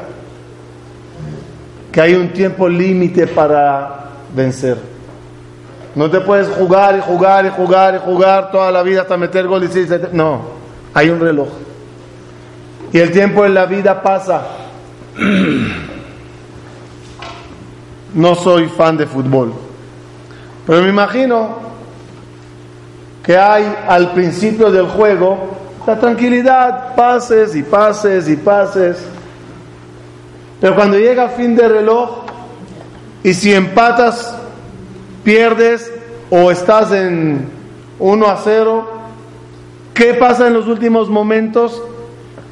que 1.92 2.02
hay 2.02 2.14
un 2.14 2.30
tiempo 2.30 2.70
límite 2.70 3.26
para 3.26 4.10
vencer. 4.36 4.78
No 5.96 6.12
te 6.12 6.20
puedes 6.20 6.48
jugar 6.48 6.96
y 6.96 7.02
jugar 7.02 7.46
y 7.48 7.50
jugar 7.50 7.96
y 7.96 7.98
jugar 7.98 8.52
toda 8.52 8.72
la 8.72 8.84
vida 8.84 9.02
hasta 9.02 9.18
meter 9.18 9.48
gol 9.48 9.64
y 9.64 9.68
sí, 9.68 9.88
no, 10.12 10.42
hay 10.94 11.10
un 11.10 11.20
reloj. 11.20 11.48
Y 12.94 13.00
el 13.00 13.12
tiempo 13.12 13.46
en 13.46 13.54
la 13.54 13.66
vida 13.66 14.02
pasa. 14.02 14.42
No 18.14 18.36
soy 18.36 18.68
fan 18.68 18.98
de 18.98 19.06
fútbol, 19.06 19.54
pero 20.66 20.82
me 20.82 20.90
imagino 20.90 21.67
que 23.28 23.38
hay 23.38 23.76
al 23.88 24.14
principio 24.14 24.72
del 24.72 24.88
juego 24.88 25.58
la 25.86 25.98
tranquilidad, 25.98 26.96
pases 26.96 27.56
y 27.56 27.64
pases 27.64 28.28
y 28.28 28.36
pases. 28.36 28.98
Pero 30.60 30.76
cuando 30.76 30.98
llega 30.98 31.30
fin 31.30 31.56
de 31.56 31.68
reloj 31.68 32.24
y 33.24 33.34
si 33.34 33.54
empatas, 33.54 34.36
pierdes 35.24 35.92
o 36.30 36.52
estás 36.52 36.92
en 36.92 37.50
1 38.00 38.28
a 38.28 38.38
0, 38.44 38.90
¿qué 39.94 40.14
pasa 40.14 40.48
en 40.48 40.54
los 40.54 40.68
últimos 40.68 41.10
momentos? 41.10 41.82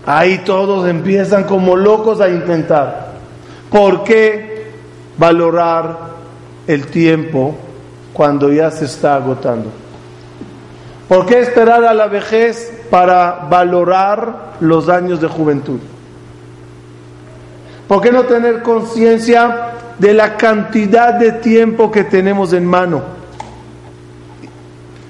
Ahí 0.06 0.40
todos 0.40 0.88
empiezan 0.88 1.44
como 1.44 1.76
locos 1.76 2.22
a 2.22 2.30
intentar. 2.30 3.14
¿Por 3.70 4.04
qué 4.06 4.72
valorar 5.18 5.98
el 6.68 6.88
tiempo 6.88 7.56
cuando 8.14 8.52
ya 8.52 8.72
se 8.72 8.86
está 8.86 9.16
agotando? 9.16 9.85
¿Por 11.08 11.26
qué 11.28 11.40
esperar 11.40 11.84
a 11.84 11.94
la 11.94 12.08
vejez 12.08 12.72
para 12.90 13.48
valorar 13.50 14.56
los 14.60 14.90
años 14.90 15.22
de 15.22 15.28
juventud? 15.28 15.80
¿Por 17.88 18.02
qué 18.02 18.12
no 18.12 18.24
tener 18.24 18.64
conciencia 18.64 19.74
de 20.00 20.14
la 20.14 20.36
cantidad 20.38 21.14
de 21.14 21.34
tiempo 21.34 21.92
que 21.92 22.04
tenemos 22.04 22.54
en 22.54 22.66
mano? 22.66 23.04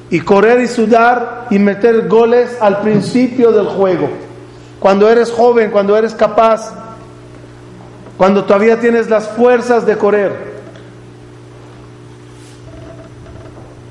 Y 0.09 0.19
correr 0.19 0.59
y 0.61 0.67
sudar 0.67 1.47
y 1.49 1.59
meter 1.59 2.07
goles 2.07 2.57
al 2.59 2.81
principio 2.81 3.51
del 3.53 3.67
juego. 3.67 4.09
Cuando 4.79 5.09
eres 5.09 5.31
joven, 5.31 5.71
cuando 5.71 5.97
eres 5.97 6.13
capaz, 6.13 6.73
cuando 8.17 8.43
todavía 8.43 8.79
tienes 8.79 9.09
las 9.09 9.29
fuerzas 9.29 9.85
de 9.85 9.97
correr. 9.97 10.54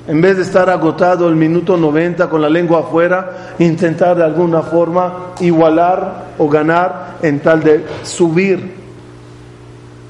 En 0.07 0.21
vez 0.21 0.37
de 0.37 0.43
estar 0.43 0.69
agotado 0.69 1.27
el 1.27 1.35
minuto 1.35 1.77
90 1.77 2.29
con 2.29 2.39
la 2.39 2.49
lengua 2.49 2.81
afuera, 2.81 3.55
intentar 3.57 4.15
de 4.15 4.23
alguna 4.23 4.61
forma 4.61 5.33
igualar 5.39 6.25
o 6.37 6.47
ganar 6.47 7.17
en 7.23 7.39
tal 7.39 7.63
de 7.63 7.85
subir, 8.03 8.71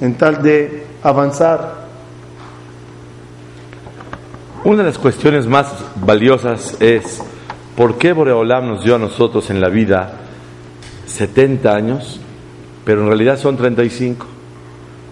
en 0.02 0.16
tal 0.16 0.42
de 0.44 0.86
avanzar. 1.02 1.86
Una 4.66 4.80
de 4.80 4.90
las 4.90 4.98
cuestiones 4.98 5.48
más 5.48 5.74
valiosas 5.96 6.76
es 6.82 7.22
por 7.78 7.98
qué 7.98 8.12
Boreolam 8.12 8.68
nos 8.68 8.84
dio 8.84 8.96
a 8.96 9.00
nosotros 9.00 9.50
en 9.50 9.62
la 9.62 9.70
vida 9.70 10.14
70 11.06 11.74
años, 11.74 12.20
pero 12.84 13.02
en 13.02 13.08
realidad 13.08 13.40
son 13.40 13.56
35, 13.56 14.26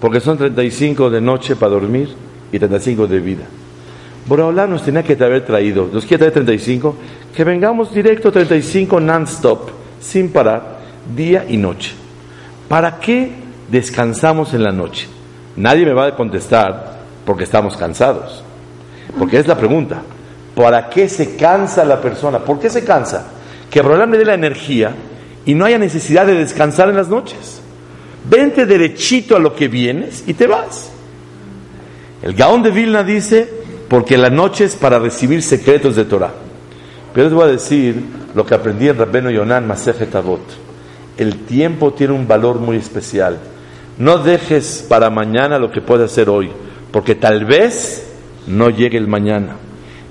porque 0.02 0.20
son 0.20 0.38
35 0.38 1.10
de 1.10 1.22
noche 1.22 1.56
para 1.56 1.72
dormir 1.72 2.14
y 2.52 2.60
35 2.60 3.08
de 3.08 3.20
vida. 3.20 3.44
Boreolam 4.26 4.70
nos 4.70 4.84
tenía 4.84 5.04
que 5.04 5.14
haber 5.22 5.46
traído, 5.46 5.90
nos 5.92 6.06
quiere 6.06 6.20
traer 6.20 6.34
35, 6.34 6.96
que 7.36 7.44
vengamos 7.44 7.94
directo 7.94 8.32
35 8.32 9.00
non-stop, 9.00 9.70
sin 10.00 10.32
parar, 10.32 10.80
día 11.16 11.46
y 11.48 11.58
noche. 11.58 11.92
¿Para 12.70 13.00
qué 13.00 13.32
descansamos 13.70 14.54
en 14.54 14.64
la 14.64 14.72
noche? 14.72 15.08
Nadie 15.58 15.86
me 15.86 15.94
va 15.94 16.08
a 16.08 16.16
contestar 16.16 17.00
porque 17.26 17.44
estamos 17.44 17.76
cansados. 17.76 18.44
Porque 19.20 19.38
es 19.38 19.48
la 19.48 19.58
pregunta. 19.58 20.02
¿Para 20.56 20.90
qué 20.90 21.10
se 21.10 21.36
cansa 21.36 21.84
la 21.84 22.00
persona? 22.00 22.40
¿Por 22.40 22.60
qué 22.60 22.70
se 22.70 22.84
cansa? 22.84 23.28
Que 23.70 23.82
Boreolam 23.82 24.12
le 24.12 24.20
dé 24.20 24.26
la 24.26 24.34
energía 24.36 24.96
y 25.46 25.54
no 25.54 25.66
haya 25.66 25.78
necesidad 25.78 26.26
de 26.26 26.36
descansar 26.36 26.90
en 26.90 26.96
las 26.96 27.10
noches. 27.10 27.62
Vente 28.30 28.66
derechito 28.66 29.36
a 29.36 29.40
lo 29.40 29.54
que 29.56 29.68
vienes 29.68 30.24
y 30.26 30.34
te 30.34 30.48
vas. 30.48 30.92
El 32.22 32.34
Gaón 32.36 32.64
de 32.64 32.72
Vilna 32.72 33.04
dice, 33.04 33.63
porque 33.94 34.18
la 34.18 34.32
noche 34.32 34.64
es 34.64 34.76
para 34.76 34.98
recibir 34.98 35.44
secretos 35.44 35.96
de 35.96 36.06
Torah. 36.06 36.32
Pero 37.14 37.28
les 37.28 37.34
voy 37.36 37.44
a 37.44 37.52
decir 37.52 38.04
lo 38.34 38.44
que 38.44 38.56
aprendí 38.56 38.90
en 38.90 38.98
Rabbeno 38.98 39.30
Yonan 39.30 39.68
Masejet 39.68 40.16
Avot. 40.16 40.42
El 41.16 41.46
tiempo 41.46 41.94
tiene 41.94 42.14
un 42.14 42.28
valor 42.28 42.58
muy 42.58 42.78
especial. 42.78 43.38
No 44.00 44.18
dejes 44.18 44.84
para 44.90 45.12
mañana 45.12 45.60
lo 45.60 45.70
que 45.70 45.82
puedes 45.82 46.12
hacer 46.12 46.28
hoy, 46.28 46.50
porque 46.90 47.14
tal 47.14 47.46
vez 47.46 48.12
no 48.48 48.72
llegue 48.72 48.98
el 48.98 49.08
mañana. 49.08 49.58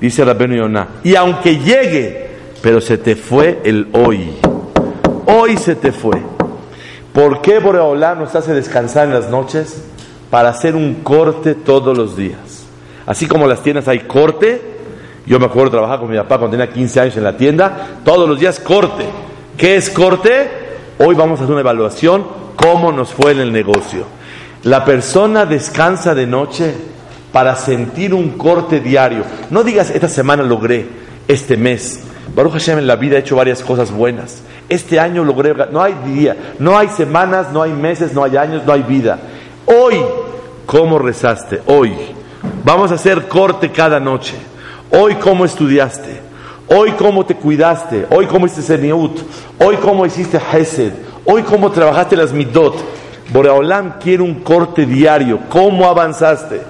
Dice 0.00 0.24
Rabbeno 0.24 0.54
Yoná, 0.54 0.86
y 1.02 1.16
aunque 1.16 1.58
llegue, 1.58 2.30
pero 2.62 2.80
se 2.80 2.98
te 2.98 3.16
fue 3.16 3.62
el 3.64 3.88
hoy. 3.94 4.30
Hoy 5.26 5.56
se 5.56 5.74
te 5.74 5.90
fue. 5.90 6.22
¿Por 7.12 7.42
qué 7.42 7.58
Boreolá 7.58 8.14
nos 8.14 8.32
hace 8.36 8.54
descansar 8.54 9.08
en 9.08 9.14
las 9.14 9.28
noches? 9.28 9.82
Para 10.30 10.50
hacer 10.50 10.76
un 10.76 11.02
corte 11.02 11.56
todos 11.56 11.98
los 11.98 12.16
días. 12.16 12.61
Así 13.06 13.26
como 13.26 13.46
las 13.46 13.62
tiendas 13.62 13.88
hay 13.88 14.00
corte, 14.00 14.60
yo 15.26 15.38
me 15.38 15.46
acuerdo 15.46 15.70
trabajar 15.70 16.00
con 16.00 16.10
mi 16.10 16.16
papá 16.16 16.38
cuando 16.38 16.56
tenía 16.56 16.72
15 16.72 17.00
años 17.00 17.16
en 17.16 17.24
la 17.24 17.36
tienda, 17.36 17.88
todos 18.04 18.28
los 18.28 18.38
días 18.38 18.60
corte. 18.60 19.04
¿Qué 19.56 19.76
es 19.76 19.90
corte? 19.90 20.48
Hoy 20.98 21.14
vamos 21.14 21.40
a 21.40 21.44
hacer 21.44 21.52
una 21.52 21.60
evaluación, 21.60 22.26
cómo 22.56 22.92
nos 22.92 23.12
fue 23.12 23.32
en 23.32 23.40
el 23.40 23.52
negocio. 23.52 24.06
La 24.64 24.84
persona 24.84 25.46
descansa 25.46 26.14
de 26.14 26.26
noche 26.26 26.74
para 27.32 27.56
sentir 27.56 28.14
un 28.14 28.30
corte 28.30 28.80
diario. 28.80 29.24
No 29.50 29.64
digas, 29.64 29.90
esta 29.90 30.08
semana 30.08 30.42
logré, 30.42 30.86
este 31.26 31.56
mes. 31.56 32.00
Baruch 32.34 32.52
Hashem 32.52 32.78
en 32.78 32.86
la 32.86 32.96
vida 32.96 33.16
ha 33.16 33.20
hecho 33.20 33.36
varias 33.36 33.62
cosas 33.62 33.90
buenas. 33.90 34.42
Este 34.68 35.00
año 35.00 35.24
logré, 35.24 35.54
no 35.70 35.82
hay 35.82 35.94
día, 36.06 36.36
no 36.58 36.78
hay 36.78 36.88
semanas, 36.88 37.52
no 37.52 37.62
hay 37.62 37.72
meses, 37.72 38.12
no 38.12 38.22
hay 38.22 38.36
años, 38.36 38.62
no 38.64 38.72
hay 38.72 38.82
vida. 38.82 39.18
Hoy, 39.66 39.96
¿cómo 40.66 40.98
rezaste? 40.98 41.60
Hoy 41.66 41.92
Vamos 42.64 42.92
a 42.92 42.94
hacer 42.94 43.26
corte 43.28 43.70
cada 43.70 43.98
noche. 43.98 44.34
Hoy 44.90 45.16
cómo 45.16 45.44
estudiaste. 45.44 46.20
Hoy 46.68 46.92
cómo 46.92 47.26
te 47.26 47.34
cuidaste. 47.34 48.06
Hoy 48.10 48.26
cómo 48.26 48.46
hiciste 48.46 48.76
seniut. 48.76 49.18
Hoy 49.58 49.76
cómo 49.76 50.06
hiciste 50.06 50.38
hesed. 50.52 50.92
Hoy 51.24 51.42
cómo 51.42 51.70
trabajaste 51.70 52.16
las 52.16 52.32
midot. 52.32 52.76
Boreolam 53.32 53.98
quiere 53.98 54.22
un 54.22 54.36
corte 54.36 54.86
diario. 54.86 55.40
¿Cómo 55.48 55.86
avanzaste? 55.86 56.60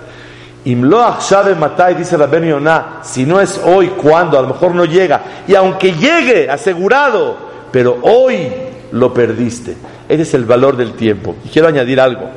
Imloach 0.64 1.22
Shabe 1.28 1.54
Matai, 1.56 1.94
dice 1.94 2.16
la 2.16 2.28
Yonah, 2.28 3.00
si 3.02 3.26
no 3.26 3.40
es 3.40 3.60
hoy, 3.64 3.88
¿cuándo? 3.88 4.38
A 4.38 4.42
lo 4.42 4.48
mejor 4.48 4.74
no 4.74 4.84
llega. 4.84 5.20
Y 5.48 5.54
aunque 5.56 5.92
llegue, 5.92 6.48
asegurado, 6.48 7.36
pero 7.72 7.98
hoy 8.02 8.48
lo 8.92 9.12
perdiste. 9.12 9.76
Ese 10.08 10.22
es 10.22 10.34
el 10.34 10.44
valor 10.44 10.76
del 10.76 10.92
tiempo. 10.92 11.34
Y 11.44 11.48
quiero 11.48 11.68
añadir 11.68 12.00
algo. 12.00 12.30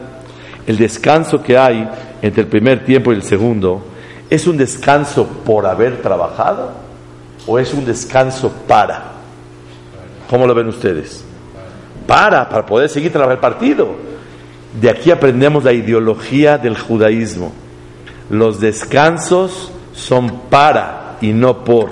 El 0.65 0.77
descanso 0.77 1.43
que 1.43 1.57
hay 1.57 1.87
entre 2.21 2.43
el 2.43 2.47
primer 2.47 2.85
tiempo 2.85 3.11
y 3.11 3.15
el 3.15 3.23
segundo, 3.23 3.83
¿es 4.29 4.47
un 4.47 4.57
descanso 4.57 5.27
por 5.45 5.65
haber 5.65 6.01
trabajado 6.01 6.71
o 7.47 7.59
es 7.59 7.73
un 7.73 7.85
descanso 7.85 8.51
para? 8.67 9.11
¿Cómo 10.29 10.47
lo 10.47 10.55
ven 10.55 10.67
ustedes? 10.67 11.23
Para, 12.07 12.49
para 12.49 12.65
poder 12.65 12.89
seguir 12.89 13.11
trabajando 13.11 13.35
el 13.35 13.41
partido. 13.41 13.95
De 14.79 14.89
aquí 14.89 15.11
aprendemos 15.11 15.63
la 15.63 15.73
ideología 15.73 16.57
del 16.57 16.77
judaísmo. 16.77 17.53
Los 18.29 18.59
descansos 18.59 19.71
son 19.93 20.41
para 20.49 21.17
y 21.21 21.31
no 21.31 21.63
por. 21.63 21.89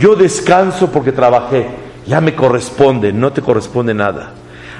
Yo 0.00 0.16
descanso 0.16 0.90
porque 0.90 1.12
trabajé, 1.12 1.68
ya 2.06 2.20
me 2.20 2.34
corresponde, 2.34 3.12
no 3.12 3.32
te 3.32 3.40
corresponde 3.40 3.94
nada. 3.94 4.32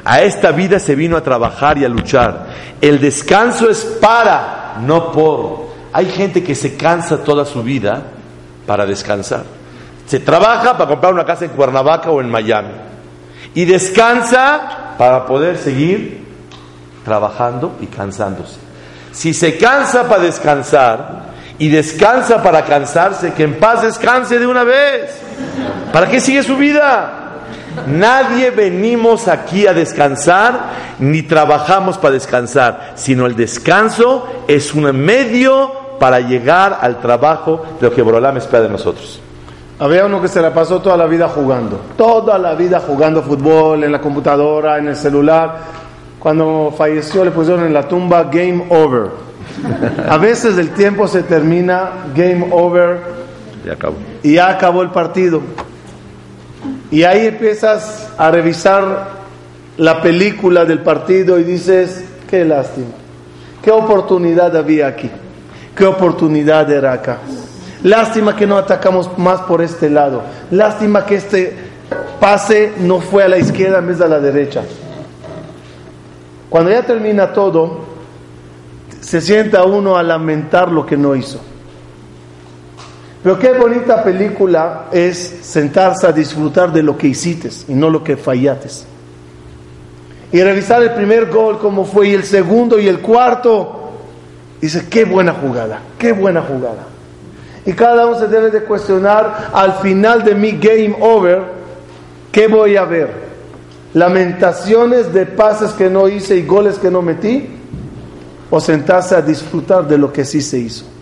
A 0.04 0.20
esta 0.20 0.50
vida 0.50 0.78
se 0.78 0.94
vino 0.94 1.16
a 1.16 1.22
trabajar 1.22 1.78
y 1.78 1.84
a 1.84 1.88
luchar. 1.88 2.46
El 2.80 3.00
descanso 3.00 3.70
es 3.70 3.84
para 4.00 4.76
no 4.82 5.10
por. 5.12 5.68
Hay 5.92 6.06
gente 6.06 6.42
que 6.42 6.54
se 6.54 6.76
cansa 6.76 7.18
toda 7.18 7.44
su 7.46 7.62
vida 7.62 8.02
para 8.66 8.84
descansar. 8.84 9.44
Se 10.06 10.20
trabaja 10.20 10.76
para 10.76 10.88
comprar 10.90 11.14
una 11.14 11.24
casa 11.24 11.46
en 11.46 11.52
Cuernavaca 11.52 12.10
o 12.10 12.20
en 12.20 12.30
Miami. 12.30 12.74
Y 13.54 13.64
descansa 13.64 14.94
para 14.98 15.24
poder 15.24 15.56
seguir 15.56 16.24
trabajando 17.04 17.76
y 17.80 17.86
cansándose. 17.86 18.58
Si 19.12 19.32
se 19.32 19.56
cansa 19.56 20.06
para 20.08 20.24
descansar 20.24 21.24
y 21.58 21.68
descansa 21.68 22.42
para 22.42 22.64
cansarse, 22.64 23.32
que 23.32 23.44
en 23.44 23.58
paz 23.58 23.82
descanse 23.82 24.38
de 24.38 24.46
una 24.46 24.64
vez. 24.64 25.18
¿Para 25.92 26.08
qué 26.08 26.20
sigue 26.20 26.42
su 26.42 26.56
vida? 26.56 27.23
Nadie 27.86 28.50
venimos 28.50 29.28
aquí 29.28 29.66
a 29.66 29.74
descansar 29.74 30.94
ni 30.98 31.22
trabajamos 31.22 31.98
para 31.98 32.14
descansar, 32.14 32.92
sino 32.94 33.26
el 33.26 33.36
descanso 33.36 34.26
es 34.48 34.74
un 34.74 34.84
medio 34.96 35.70
para 35.98 36.20
llegar 36.20 36.78
al 36.80 37.00
trabajo 37.00 37.64
de 37.80 37.88
lo 37.88 37.94
que 37.94 38.02
Borolam 38.02 38.36
espera 38.36 38.62
de 38.62 38.68
nosotros. 38.68 39.20
Había 39.78 40.06
uno 40.06 40.22
que 40.22 40.28
se 40.28 40.40
la 40.40 40.54
pasó 40.54 40.80
toda 40.80 40.96
la 40.96 41.06
vida 41.06 41.28
jugando, 41.28 41.80
toda 41.96 42.38
la 42.38 42.54
vida 42.54 42.80
jugando 42.80 43.22
fútbol 43.22 43.82
en 43.84 43.90
la 43.92 44.00
computadora, 44.00 44.78
en 44.78 44.88
el 44.88 44.96
celular. 44.96 45.58
Cuando 46.18 46.72
falleció 46.76 47.24
le 47.24 47.32
pusieron 47.32 47.64
en 47.66 47.74
la 47.74 47.86
tumba 47.86 48.24
Game 48.24 48.66
Over. 48.70 49.08
A 50.08 50.16
veces 50.16 50.56
el 50.58 50.70
tiempo 50.70 51.06
se 51.06 51.22
termina, 51.24 51.90
Game 52.14 52.48
Over, 52.50 53.00
Ya 53.66 53.72
acabó. 53.74 53.96
y 54.22 54.34
ya 54.34 54.48
acabó 54.48 54.82
el 54.82 54.90
partido. 54.90 55.40
Y 56.94 57.02
ahí 57.02 57.26
empiezas 57.26 58.06
a 58.16 58.30
revisar 58.30 59.08
la 59.78 60.00
película 60.00 60.64
del 60.64 60.78
partido 60.78 61.40
y 61.40 61.42
dices, 61.42 62.04
qué 62.30 62.44
lástima, 62.44 62.92
qué 63.60 63.72
oportunidad 63.72 64.56
había 64.56 64.86
aquí, 64.86 65.10
qué 65.74 65.86
oportunidad 65.86 66.70
era 66.70 66.92
acá. 66.92 67.18
Lástima 67.82 68.36
que 68.36 68.46
no 68.46 68.56
atacamos 68.56 69.10
más 69.18 69.40
por 69.40 69.60
este 69.60 69.90
lado, 69.90 70.22
lástima 70.52 71.04
que 71.04 71.16
este 71.16 71.56
pase 72.20 72.74
no 72.78 73.00
fue 73.00 73.24
a 73.24 73.28
la 73.28 73.38
izquierda 73.38 73.78
en 73.78 73.88
vez 73.88 73.98
de 73.98 74.04
a 74.04 74.08
la 74.08 74.20
derecha. 74.20 74.62
Cuando 76.48 76.70
ya 76.70 76.82
termina 76.82 77.32
todo, 77.32 77.86
se 79.00 79.20
sienta 79.20 79.64
uno 79.64 79.96
a 79.96 80.02
lamentar 80.04 80.70
lo 80.70 80.86
que 80.86 80.96
no 80.96 81.16
hizo. 81.16 81.40
Pero 83.24 83.38
qué 83.38 83.52
bonita 83.52 84.04
película 84.04 84.88
es 84.92 85.38
sentarse 85.40 86.06
a 86.06 86.12
disfrutar 86.12 86.70
de 86.70 86.82
lo 86.82 86.98
que 86.98 87.06
hiciste 87.06 87.48
y 87.68 87.74
no 87.74 87.88
lo 87.88 88.04
que 88.04 88.18
fallates. 88.18 88.84
Y 90.30 90.42
revisar 90.42 90.82
el 90.82 90.90
primer 90.90 91.30
gol, 91.30 91.58
cómo 91.58 91.86
fue, 91.86 92.08
y 92.08 92.12
el 92.12 92.24
segundo 92.24 92.78
y 92.78 92.86
el 92.86 93.00
cuarto. 93.00 93.92
Dice, 94.60 94.88
qué 94.90 95.06
buena 95.06 95.32
jugada, 95.32 95.80
qué 95.98 96.12
buena 96.12 96.42
jugada. 96.42 96.84
Y 97.64 97.72
cada 97.72 98.06
uno 98.06 98.18
se 98.18 98.26
debe 98.26 98.50
de 98.50 98.62
cuestionar 98.64 99.48
al 99.54 99.72
final 99.76 100.22
de 100.22 100.34
mi 100.34 100.52
game 100.52 100.94
over, 101.00 101.44
¿qué 102.30 102.46
voy 102.46 102.76
a 102.76 102.84
ver? 102.84 103.08
¿Lamentaciones 103.94 105.14
de 105.14 105.24
pases 105.24 105.70
que 105.70 105.88
no 105.88 106.08
hice 106.08 106.36
y 106.36 106.44
goles 106.44 106.78
que 106.78 106.90
no 106.90 107.00
metí? 107.00 107.48
¿O 108.50 108.60
sentarse 108.60 109.16
a 109.16 109.22
disfrutar 109.22 109.88
de 109.88 109.96
lo 109.96 110.12
que 110.12 110.26
sí 110.26 110.42
se 110.42 110.58
hizo? 110.58 110.93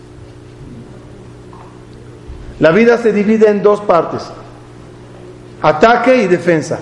La 2.62 2.70
vida 2.70 2.96
se 2.96 3.12
divide 3.12 3.48
en 3.48 3.60
dos 3.60 3.80
partes, 3.80 4.22
ataque 5.60 6.14
y 6.14 6.28
defensa, 6.28 6.78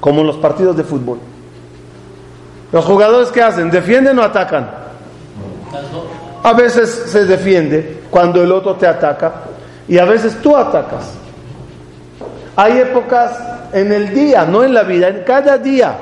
como 0.00 0.22
en 0.22 0.26
los 0.26 0.38
partidos 0.38 0.74
de 0.74 0.84
fútbol. 0.84 1.18
Los 2.72 2.82
jugadores 2.82 3.28
que 3.28 3.42
hacen, 3.42 3.70
defienden 3.70 4.18
o 4.18 4.22
atacan. 4.22 4.70
A 6.42 6.52
veces 6.54 6.88
se 7.08 7.26
defiende 7.26 8.04
cuando 8.10 8.42
el 8.42 8.50
otro 8.50 8.76
te 8.76 8.86
ataca 8.86 9.34
y 9.86 9.98
a 9.98 10.06
veces 10.06 10.40
tú 10.40 10.56
atacas. 10.56 11.12
Hay 12.56 12.78
épocas 12.78 13.38
en 13.74 13.92
el 13.92 14.14
día, 14.14 14.46
no 14.46 14.64
en 14.64 14.72
la 14.72 14.82
vida, 14.82 15.08
en 15.08 15.24
cada 15.24 15.58
día, 15.58 15.94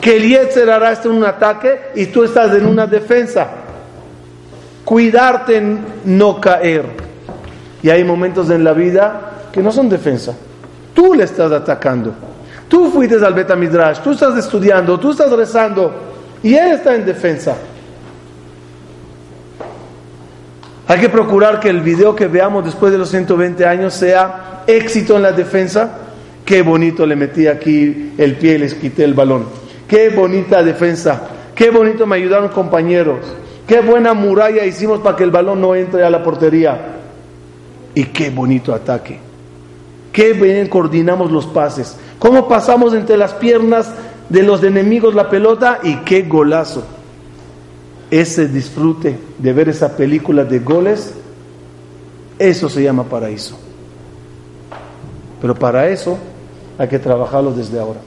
que 0.00 0.16
el 0.16 0.28
Yetzer 0.28 0.68
hará 0.68 0.98
un 1.04 1.22
ataque 1.22 1.92
y 1.94 2.06
tú 2.06 2.24
estás 2.24 2.52
en 2.56 2.66
una 2.66 2.88
defensa. 2.88 3.46
Cuidarte 4.84 5.58
en 5.58 5.86
no 6.04 6.40
caer. 6.40 7.05
Y 7.86 7.88
hay 7.88 8.02
momentos 8.02 8.50
en 8.50 8.64
la 8.64 8.72
vida 8.72 9.48
que 9.52 9.62
no 9.62 9.70
son 9.70 9.88
defensa. 9.88 10.34
Tú 10.92 11.14
le 11.14 11.22
estás 11.22 11.52
atacando. 11.52 12.12
Tú 12.68 12.90
fuiste 12.90 13.24
al 13.24 13.32
Beta 13.32 13.54
Midrash, 13.54 14.00
tú 14.00 14.10
estás 14.10 14.36
estudiando, 14.36 14.98
tú 14.98 15.12
estás 15.12 15.30
rezando 15.30 15.94
y 16.42 16.52
él 16.56 16.72
está 16.72 16.96
en 16.96 17.06
defensa. 17.06 17.56
Hay 20.88 20.98
que 20.98 21.08
procurar 21.08 21.60
que 21.60 21.68
el 21.70 21.80
video 21.80 22.16
que 22.16 22.26
veamos 22.26 22.64
después 22.64 22.90
de 22.90 22.98
los 22.98 23.08
120 23.08 23.64
años 23.64 23.94
sea 23.94 24.64
éxito 24.66 25.14
en 25.14 25.22
la 25.22 25.30
defensa. 25.30 25.88
Qué 26.44 26.62
bonito 26.62 27.06
le 27.06 27.14
metí 27.14 27.46
aquí 27.46 28.14
el 28.18 28.34
pie 28.34 28.54
y 28.54 28.58
les 28.58 28.74
quité 28.74 29.04
el 29.04 29.14
balón. 29.14 29.46
Qué 29.86 30.08
bonita 30.08 30.60
defensa. 30.64 31.22
Qué 31.54 31.70
bonito 31.70 32.04
me 32.04 32.16
ayudaron 32.16 32.48
compañeros. 32.48 33.20
Qué 33.64 33.78
buena 33.78 34.12
muralla 34.12 34.64
hicimos 34.64 34.98
para 34.98 35.14
que 35.16 35.22
el 35.22 35.30
balón 35.30 35.60
no 35.60 35.76
entre 35.76 36.02
a 36.02 36.10
la 36.10 36.24
portería. 36.24 36.96
Y 37.96 38.04
qué 38.04 38.28
bonito 38.28 38.74
ataque. 38.74 39.18
Qué 40.12 40.34
bien 40.34 40.68
coordinamos 40.68 41.32
los 41.32 41.46
pases. 41.46 41.96
Cómo 42.18 42.46
pasamos 42.46 42.92
entre 42.92 43.16
las 43.16 43.32
piernas 43.32 43.90
de 44.28 44.42
los 44.42 44.62
enemigos 44.62 45.14
la 45.14 45.30
pelota 45.30 45.80
y 45.82 45.96
qué 46.00 46.22
golazo. 46.22 46.84
Ese 48.10 48.48
disfrute 48.48 49.18
de 49.38 49.52
ver 49.54 49.70
esa 49.70 49.96
película 49.96 50.44
de 50.44 50.58
goles, 50.58 51.14
eso 52.38 52.68
se 52.68 52.82
llama 52.82 53.04
paraíso. 53.04 53.58
Pero 55.40 55.54
para 55.54 55.88
eso 55.88 56.18
hay 56.76 56.88
que 56.88 56.98
trabajarlo 56.98 57.52
desde 57.52 57.80
ahora. 57.80 58.00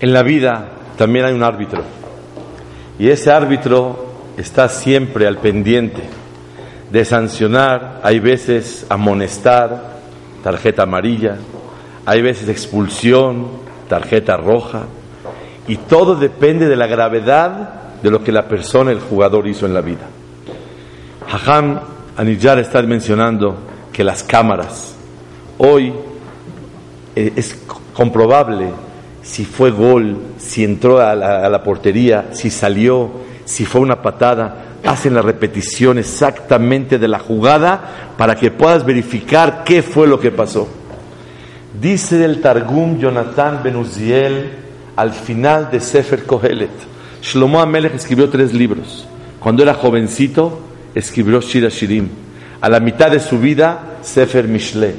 En 0.00 0.12
la 0.12 0.22
vida 0.22 0.68
también 0.98 1.24
hay 1.24 1.32
un 1.32 1.42
árbitro. 1.42 1.82
Y 2.98 3.08
ese 3.08 3.30
árbitro 3.30 4.04
está 4.36 4.68
siempre 4.68 5.26
al 5.26 5.38
pendiente 5.38 6.02
de 6.96 7.04
sancionar, 7.04 8.00
hay 8.02 8.20
veces 8.20 8.86
amonestar, 8.88 9.98
tarjeta 10.42 10.84
amarilla, 10.84 11.36
hay 12.06 12.22
veces 12.22 12.48
expulsión, 12.48 13.48
tarjeta 13.86 14.38
roja, 14.38 14.84
y 15.68 15.76
todo 15.76 16.16
depende 16.16 16.66
de 16.66 16.74
la 16.74 16.86
gravedad 16.86 17.98
de 18.02 18.10
lo 18.10 18.24
que 18.24 18.32
la 18.32 18.48
persona, 18.48 18.92
el 18.92 19.00
jugador 19.00 19.46
hizo 19.46 19.66
en 19.66 19.74
la 19.74 19.82
vida. 19.82 20.06
Hajam 21.30 21.80
Anillar 22.16 22.58
está 22.60 22.80
mencionando 22.80 23.58
que 23.92 24.02
las 24.02 24.22
cámaras, 24.22 24.94
hoy 25.58 25.92
eh, 27.14 27.32
es 27.36 27.62
comprobable 27.92 28.70
si 29.20 29.44
fue 29.44 29.70
gol, 29.70 30.16
si 30.38 30.64
entró 30.64 30.98
a 30.98 31.14
la, 31.14 31.44
a 31.44 31.50
la 31.50 31.62
portería, 31.62 32.28
si 32.32 32.48
salió, 32.48 33.10
si 33.44 33.66
fue 33.66 33.82
una 33.82 34.00
patada, 34.00 34.75
hacen 34.86 35.14
la 35.14 35.22
repetición 35.22 35.98
exactamente 35.98 36.98
de 36.98 37.08
la 37.08 37.18
jugada 37.18 38.14
para 38.16 38.36
que 38.36 38.50
puedas 38.50 38.84
verificar 38.84 39.64
qué 39.64 39.82
fue 39.82 40.06
lo 40.06 40.20
que 40.20 40.30
pasó. 40.30 40.68
Dice 41.80 42.24
el 42.24 42.40
Targum 42.40 42.98
Jonathan 42.98 43.60
Ben 43.62 43.76
Uziel 43.76 44.50
al 44.94 45.12
final 45.12 45.70
de 45.70 45.80
Sefer 45.80 46.24
Kohelet. 46.24 46.70
Shlomo 47.20 47.60
Amelech 47.60 47.94
escribió 47.94 48.30
tres 48.30 48.54
libros. 48.54 49.06
Cuando 49.40 49.62
era 49.62 49.74
jovencito, 49.74 50.60
escribió 50.94 51.40
Shira 51.40 51.68
Shirim. 51.68 52.08
A 52.60 52.68
la 52.68 52.80
mitad 52.80 53.10
de 53.10 53.20
su 53.20 53.38
vida, 53.38 53.98
Sefer 54.00 54.48
Mishle. 54.48 54.94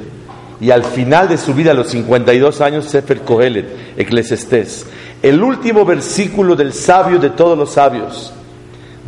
Y 0.60 0.70
al 0.70 0.84
final 0.84 1.28
de 1.28 1.38
su 1.38 1.54
vida, 1.54 1.72
a 1.72 1.74
los 1.74 1.88
52 1.88 2.60
años, 2.60 2.84
Sefer 2.84 3.22
Kohelet, 3.22 3.96
Eclesiastés. 3.96 4.86
El 5.22 5.42
último 5.42 5.84
versículo 5.84 6.54
del 6.54 6.72
sabio 6.72 7.18
de 7.18 7.30
todos 7.30 7.58
los 7.58 7.72
sabios 7.72 8.32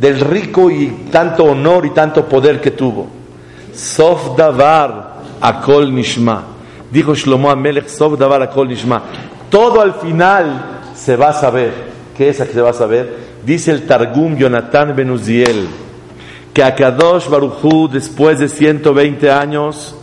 del 0.01 0.21
rico 0.21 0.71
y 0.71 1.09
tanto 1.13 1.45
honor 1.45 1.85
y 1.85 1.91
tanto 1.91 2.25
poder 2.25 2.61
que 2.61 2.71
tuvo. 2.71 3.09
Sof 3.75 4.37
davar 4.37 5.17
akol 5.41 5.95
nishma. 5.95 6.45
Dijo 6.91 7.15
Shlomo 7.15 7.51
Amelech, 7.51 7.89
Sof 7.89 8.19
davar 8.19 8.43
akol 8.43 8.69
nishma. 8.69 9.03
Todo 9.51 9.81
al 9.83 9.95
final 9.95 10.81
se 10.95 11.17
va 11.17 11.29
a 11.29 11.33
saber. 11.35 11.73
¿Qué 12.17 12.31
es 12.31 12.39
que 12.39 12.53
se 12.53 12.61
va 12.61 12.71
a 12.71 12.75
saber? 12.75 13.31
Dice 13.45 13.71
el 13.71 13.87
Targum 13.87 14.37
Jonathan 14.37 14.95
Ben 14.97 15.11
Uziel 15.11 15.69
que 16.53 16.63
a 16.63 16.75
Kadosh 16.75 17.29
Baruchu 17.29 17.89
después 17.89 18.39
de 18.39 18.49
120 18.49 19.31
años 19.31 19.95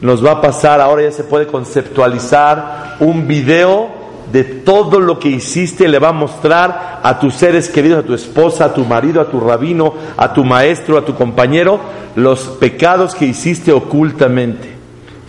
nos 0.00 0.24
va 0.24 0.32
a 0.32 0.40
pasar, 0.40 0.80
ahora 0.80 1.02
ya 1.02 1.12
se 1.12 1.24
puede 1.24 1.46
conceptualizar 1.46 2.96
un 3.00 3.26
video 3.26 3.99
de 4.32 4.44
todo 4.44 5.00
lo 5.00 5.18
que 5.18 5.28
hiciste, 5.28 5.88
le 5.88 5.98
va 5.98 6.08
a 6.08 6.12
mostrar 6.12 7.00
a 7.02 7.18
tus 7.18 7.34
seres 7.34 7.68
queridos, 7.68 8.04
a 8.04 8.06
tu 8.06 8.14
esposa, 8.14 8.66
a 8.66 8.74
tu 8.74 8.84
marido, 8.84 9.20
a 9.20 9.26
tu 9.26 9.40
rabino, 9.40 9.94
a 10.16 10.32
tu 10.32 10.44
maestro, 10.44 10.98
a 10.98 11.04
tu 11.04 11.14
compañero, 11.14 11.80
los 12.16 12.40
pecados 12.40 13.14
que 13.14 13.26
hiciste 13.26 13.72
ocultamente. 13.72 14.76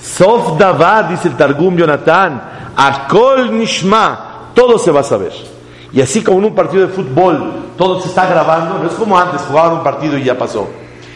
Sof 0.02 0.58
Davar, 0.58 1.10
dice 1.10 1.28
el 1.28 1.36
Targum 1.36 1.78
Jonathan, 1.78 2.42
Akol 2.76 3.58
Nishma, 3.58 4.50
todo 4.54 4.78
se 4.78 4.92
va 4.92 5.02
a 5.02 5.04
saber. 5.04 5.32
Y 5.94 6.02
así 6.02 6.24
como 6.24 6.40
en 6.40 6.46
un 6.46 6.56
partido 6.56 6.88
de 6.88 6.94
fútbol, 6.94 7.52
todo 7.78 8.00
se 8.02 8.08
está 8.08 8.26
grabando, 8.28 8.80
no 8.80 8.88
es 8.88 8.96
como 8.96 9.18
antes, 9.18 9.42
jugaban 9.42 9.78
un 9.78 9.84
partido 9.84 10.18
y 10.18 10.24
ya 10.24 10.38
pasó, 10.38 10.68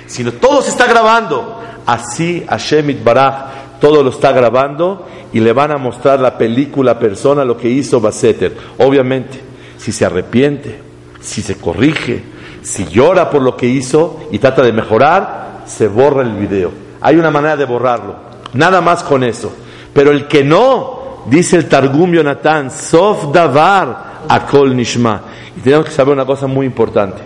sino 0.05 0.31
todo 0.33 0.61
se 0.61 0.69
está 0.69 0.85
grabando. 0.85 1.61
Así 1.85 2.43
Hashem 2.49 2.89
Itbaraj 2.89 3.64
todo 3.79 4.03
lo 4.03 4.09
está 4.09 4.31
grabando 4.31 5.05
y 5.33 5.39
le 5.39 5.53
van 5.53 5.71
a 5.71 5.77
mostrar 5.77 6.19
la 6.19 6.37
película 6.37 6.97
persona 6.97 7.45
lo 7.45 7.57
que 7.57 7.69
hizo 7.69 7.99
Baseter. 7.99 8.55
Obviamente, 8.77 9.39
si 9.77 9.91
se 9.91 10.05
arrepiente, 10.05 10.79
si 11.21 11.41
se 11.41 11.57
corrige, 11.57 12.23
si 12.61 12.85
llora 12.85 13.29
por 13.29 13.41
lo 13.41 13.55
que 13.55 13.67
hizo 13.67 14.21
y 14.31 14.39
trata 14.39 14.63
de 14.63 14.71
mejorar, 14.71 15.63
se 15.65 15.87
borra 15.87 16.23
el 16.23 16.33
video. 16.33 16.71
Hay 17.01 17.17
una 17.17 17.31
manera 17.31 17.55
de 17.55 17.65
borrarlo, 17.65 18.15
nada 18.53 18.81
más 18.81 19.03
con 19.03 19.23
eso. 19.23 19.53
Pero 19.93 20.11
el 20.11 20.27
que 20.27 20.43
no, 20.43 21.23
dice 21.27 21.57
el 21.57 21.67
Targum 21.67 22.11
Yonatán, 22.11 22.71
Sof 22.71 23.31
Davar 23.31 24.25
Akol 24.27 24.75
Nishma. 24.75 25.21
Y 25.55 25.61
tenemos 25.61 25.85
que 25.85 25.91
saber 25.91 26.13
una 26.13 26.25
cosa 26.25 26.47
muy 26.47 26.65
importante, 26.65 27.21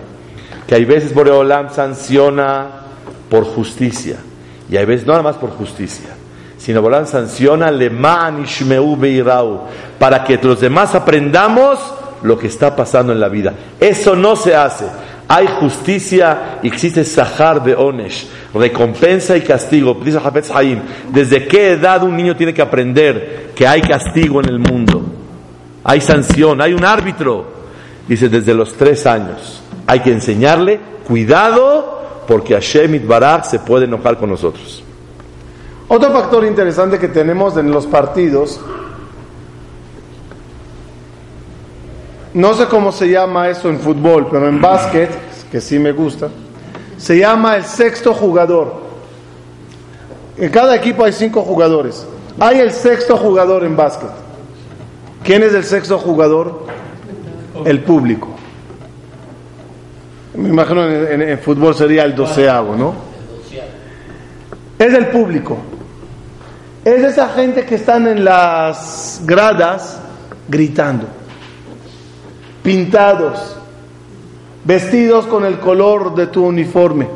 que 0.67 0.75
hay 0.75 0.85
veces 0.85 1.13
Boreolam 1.13 1.71
sanciona 1.73 2.67
por 3.29 3.43
justicia, 3.43 4.17
y 4.69 4.77
hay 4.77 4.85
veces 4.85 5.07
no 5.07 5.13
nada 5.13 5.23
más 5.23 5.35
por 5.37 5.51
justicia, 5.51 6.09
sino 6.59 6.81
Boreolam 6.81 7.07
sanciona 7.07 7.71
Leman 7.71 8.43
Ishmeu 8.43 8.95
Beirau, 8.95 9.61
para 9.97 10.23
que 10.23 10.37
los 10.37 10.59
demás 10.59 10.93
aprendamos 10.93 11.79
lo 12.21 12.37
que 12.37 12.47
está 12.47 12.75
pasando 12.75 13.13
en 13.13 13.19
la 13.19 13.29
vida. 13.29 13.53
Eso 13.79 14.15
no 14.15 14.35
se 14.35 14.55
hace. 14.55 14.85
Hay 15.27 15.47
justicia 15.59 16.59
existe 16.63 17.03
Sahar 17.05 17.63
de 17.63 17.75
Onesh, 17.75 18.27
recompensa 18.53 19.37
y 19.37 19.41
castigo. 19.41 19.97
Dice 20.03 20.19
Hafez 20.23 20.51
Haim, 20.51 20.81
¿desde 21.13 21.47
qué 21.47 21.71
edad 21.71 22.03
un 22.03 22.17
niño 22.17 22.35
tiene 22.35 22.53
que 22.53 22.61
aprender 22.61 23.51
que 23.55 23.65
hay 23.65 23.81
castigo 23.81 24.41
en 24.41 24.49
el 24.49 24.59
mundo? 24.59 25.03
Hay 25.83 26.01
sanción, 26.01 26.61
hay 26.61 26.73
un 26.73 26.83
árbitro. 26.83 27.59
Dice, 28.07 28.27
desde 28.27 28.53
los 28.53 28.73
tres 28.73 29.05
años. 29.05 29.61
Hay 29.85 29.99
que 30.01 30.11
enseñarle, 30.11 30.79
cuidado, 31.07 32.23
porque 32.27 32.55
Hashem 32.55 33.07
Barak 33.07 33.45
se 33.45 33.59
puede 33.59 33.85
enojar 33.85 34.17
con 34.17 34.29
nosotros. 34.29 34.83
Otro 35.89 36.11
factor 36.11 36.45
interesante 36.45 36.97
que 36.99 37.09
tenemos 37.09 37.57
en 37.57 37.71
los 37.71 37.85
partidos 37.85 38.61
no 42.33 42.53
sé 42.53 42.67
cómo 42.67 42.91
se 42.91 43.09
llama 43.09 43.49
eso 43.49 43.69
en 43.69 43.79
fútbol, 43.79 44.27
pero 44.29 44.47
en 44.47 44.61
básquet, 44.61 45.09
que 45.51 45.59
sí 45.59 45.79
me 45.79 45.91
gusta, 45.91 46.29
se 46.97 47.17
llama 47.17 47.55
el 47.55 47.63
sexto 47.63 48.13
jugador. 48.13 48.73
En 50.37 50.49
cada 50.51 50.75
equipo 50.75 51.03
hay 51.03 51.11
cinco 51.11 51.41
jugadores. 51.41 52.05
Hay 52.39 52.59
el 52.59 52.71
sexto 52.71 53.17
jugador 53.17 53.63
en 53.63 53.75
básquet. 53.75 54.11
¿Quién 55.23 55.43
es 55.43 55.53
el 55.53 55.63
sexto 55.63 55.97
jugador? 55.97 56.65
El 57.65 57.81
público. 57.81 58.29
Me 60.35 60.49
imagino 60.49 60.87
en, 60.87 61.21
en 61.21 61.39
fútbol 61.39 61.73
sería 61.75 62.03
el 62.05 62.15
doceavo, 62.15 62.75
¿no? 62.75 62.93
Es 64.77 64.93
el 64.93 65.07
público. 65.07 65.57
Es 66.89 67.03
esa 67.03 67.29
gente 67.29 67.67
que 67.67 67.75
están 67.75 68.07
en 68.07 68.25
las 68.25 69.21
gradas 69.23 69.99
gritando 70.47 71.05
pintados, 72.63 73.55
vestidos 74.63 75.27
con 75.27 75.45
el 75.45 75.59
color 75.59 76.15
de 76.15 76.25
tu 76.27 76.43
uniforme, 76.43 77.07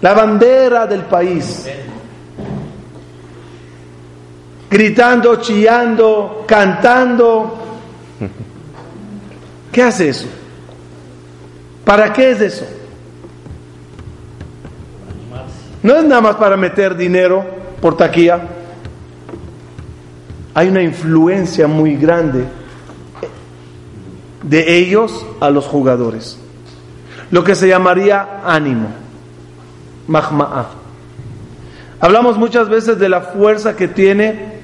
la 0.00 0.14
bandera 0.14 0.86
del 0.86 1.02
país, 1.02 1.68
gritando, 4.70 5.34
chillando, 5.40 6.44
cantando. 6.46 7.58
¿Qué 9.72 9.82
hace 9.82 10.10
eso? 10.10 10.28
¿Para 11.84 12.12
qué 12.12 12.30
es 12.30 12.40
eso? 12.40 12.66
No 15.82 15.96
es 15.96 16.04
nada 16.04 16.20
más 16.20 16.36
para 16.36 16.56
meter 16.56 16.96
dinero 16.96 17.44
por 17.80 17.96
taquilla. 17.96 18.55
Hay 20.56 20.68
una 20.68 20.80
influencia 20.82 21.66
muy 21.66 21.96
grande 21.96 22.46
de 24.42 24.78
ellos 24.78 25.26
a 25.38 25.50
los 25.50 25.66
jugadores. 25.66 26.38
Lo 27.30 27.44
que 27.44 27.54
se 27.54 27.68
llamaría 27.68 28.40
ánimo, 28.42 28.88
mahma'a. 30.06 30.68
Hablamos 32.00 32.38
muchas 32.38 32.70
veces 32.70 32.98
de 32.98 33.10
la 33.10 33.20
fuerza 33.20 33.76
que 33.76 33.86
tiene 33.86 34.60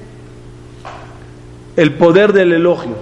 el 1.75 1.93
poder 1.93 2.33
del 2.33 2.53
elogio. 2.53 2.95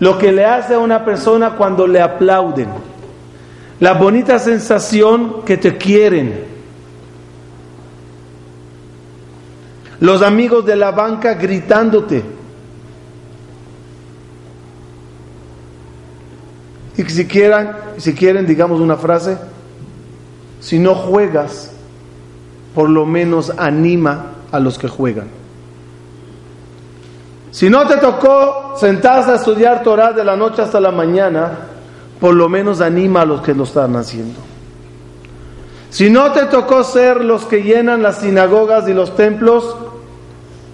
Lo 0.00 0.16
que 0.16 0.32
le 0.32 0.46
hace 0.46 0.72
a 0.72 0.78
una 0.78 1.04
persona 1.04 1.56
cuando 1.56 1.86
le 1.86 2.00
aplauden. 2.00 2.70
La 3.80 3.92
bonita 3.92 4.38
sensación 4.38 5.42
que 5.44 5.58
te 5.58 5.76
quieren. 5.76 6.55
Los 10.00 10.22
amigos 10.22 10.64
de 10.66 10.76
la 10.76 10.90
banca 10.90 11.34
gritándote. 11.34 12.22
Y 16.96 17.02
si, 17.04 17.26
quieran, 17.26 17.76
si 17.98 18.14
quieren, 18.14 18.46
digamos 18.46 18.80
una 18.80 18.96
frase, 18.96 19.36
si 20.60 20.78
no 20.78 20.94
juegas, 20.94 21.72
por 22.74 22.88
lo 22.88 23.06
menos 23.06 23.52
anima 23.56 24.32
a 24.50 24.58
los 24.58 24.78
que 24.78 24.88
juegan. 24.88 25.28
Si 27.50 27.70
no 27.70 27.86
te 27.86 27.96
tocó 27.96 28.74
sentarse 28.78 29.30
a 29.30 29.36
estudiar 29.36 29.82
Torah 29.82 30.12
de 30.12 30.24
la 30.24 30.36
noche 30.36 30.60
hasta 30.60 30.78
la 30.78 30.90
mañana, 30.90 31.52
por 32.20 32.34
lo 32.34 32.48
menos 32.48 32.80
anima 32.80 33.22
a 33.22 33.24
los 33.24 33.40
que 33.40 33.54
lo 33.54 33.64
están 33.64 33.96
haciendo. 33.96 34.45
Si 35.96 36.10
no 36.10 36.30
te 36.32 36.44
tocó 36.44 36.84
ser 36.84 37.24
los 37.24 37.46
que 37.46 37.62
llenan 37.62 38.02
las 38.02 38.18
sinagogas 38.18 38.86
y 38.86 38.92
los 38.92 39.16
templos, 39.16 39.74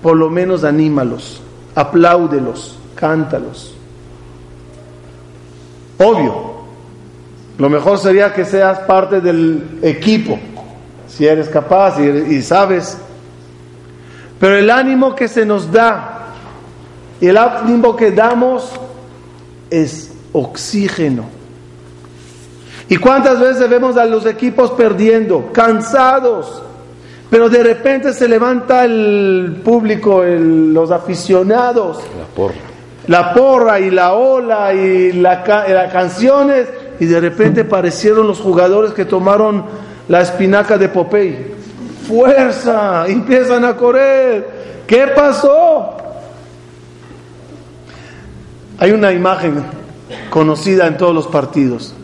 por 0.03 0.17
lo 0.17 0.29
menos 0.29 0.65
anímalos, 0.65 1.41
apláudelos, 1.77 2.77
cántalos. 2.97 3.73
Obvio. 5.97 6.65
Lo 7.57 7.71
mejor 7.71 7.99
sería 7.99 8.35
que 8.35 8.45
seas 8.45 8.81
parte 8.81 9.21
del 9.21 9.79
equipo, 9.83 10.41
si 11.07 11.25
eres 11.25 11.49
capaz 11.49 12.01
y, 12.01 12.43
sabes. 12.43 12.99
Pero 14.41 14.57
el 14.57 14.69
ánimo 14.71 15.15
que 15.15 15.29
se 15.29 15.47
nos 15.47 15.71
da 15.71 16.31
y 17.21 17.29
el 17.29 17.37
ánimo 17.37 17.95
que 17.95 18.11
damos 18.11 18.73
es 19.71 20.13
oxígeno. 20.33 21.42
¿Y 22.93 22.99
cuántas 22.99 23.41
veces 23.41 23.71
vemos 23.71 23.97
a 23.97 24.05
los 24.05 24.27
equipos 24.27 24.73
perdiendo, 24.73 25.51
cansados? 25.51 26.63
Pero 27.31 27.49
de 27.49 27.63
repente 27.63 28.13
se 28.13 28.29
levanta 28.29 28.85
el 28.85 29.63
público, 29.65 30.23
los 30.23 30.91
aficionados. 30.91 32.01
La 32.19 32.27
porra 32.27 32.55
la 33.07 33.33
porra 33.33 33.81
y 33.81 33.91
la 33.91 34.13
ola 34.13 34.75
y 34.75 35.11
las 35.13 35.91
canciones 35.91 36.69
y 37.01 37.07
de 37.07 37.19
repente 37.19 37.63
aparecieron 37.63 38.27
los 38.27 38.39
jugadores 38.41 38.93
que 38.93 39.07
tomaron 39.07 39.65
la 40.09 40.21
espinaca 40.21 40.77
de 40.77 40.91
Popey. 40.91 41.47
Fuerza, 42.07 43.07
empiezan 43.09 43.65
a 43.65 43.75
correr. 43.75 44.83
¿Qué 44.87 45.07
pasó? 45.17 45.97
Hay 48.79 48.93
una 48.93 49.13
imagen 49.13 49.65
conocida 50.29 50.87
en 50.87 50.99
todos 50.99 51.15
los 51.15 51.27
partidos. 51.27 51.95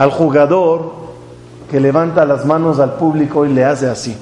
Al 0.00 0.10
jugador 0.10 0.94
que 1.70 1.78
levanta 1.78 2.24
las 2.24 2.46
manos 2.46 2.80
al 2.80 2.94
público 2.94 3.44
y 3.44 3.50
le 3.50 3.66
hace 3.66 3.86
así, 3.86 4.16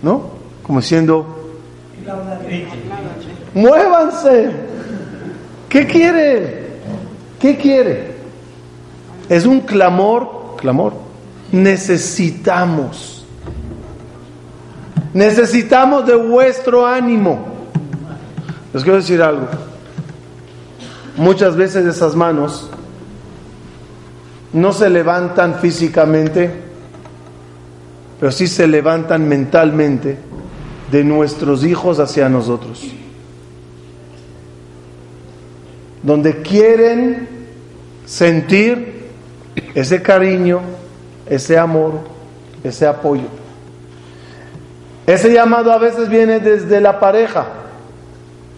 ¿no? 0.00 0.22
Como 0.62 0.78
diciendo, 0.78 1.26
muévanse. 3.52 4.52
¿Qué 5.68 5.84
quiere? 5.84 6.76
¿Qué 7.40 7.56
quiere? 7.56 8.14
Es 9.28 9.46
un 9.46 9.62
clamor, 9.62 10.54
clamor. 10.58 10.92
Necesitamos. 11.50 13.26
Necesitamos 15.12 16.06
de 16.06 16.14
vuestro 16.14 16.86
ánimo. 16.86 17.46
Les 18.72 18.84
quiero 18.84 18.98
decir 18.98 19.20
algo. 19.20 19.48
Muchas 21.16 21.56
veces 21.56 21.84
esas 21.84 22.14
manos 22.14 22.70
no 24.56 24.72
se 24.72 24.90
levantan 24.90 25.60
físicamente, 25.60 26.50
pero 28.18 28.32
sí 28.32 28.46
se 28.46 28.66
levantan 28.66 29.28
mentalmente 29.28 30.16
de 30.90 31.04
nuestros 31.04 31.64
hijos 31.64 31.98
hacia 31.98 32.28
nosotros. 32.28 32.82
donde 36.06 36.40
quieren 36.40 37.28
sentir 38.04 39.08
ese 39.74 40.00
cariño, 40.02 40.60
ese 41.28 41.58
amor, 41.58 41.94
ese 42.62 42.86
apoyo. 42.86 43.24
Ese 45.04 45.32
llamado 45.32 45.72
a 45.72 45.78
veces 45.78 46.08
viene 46.08 46.38
desde 46.38 46.80
la 46.80 47.00
pareja 47.00 47.48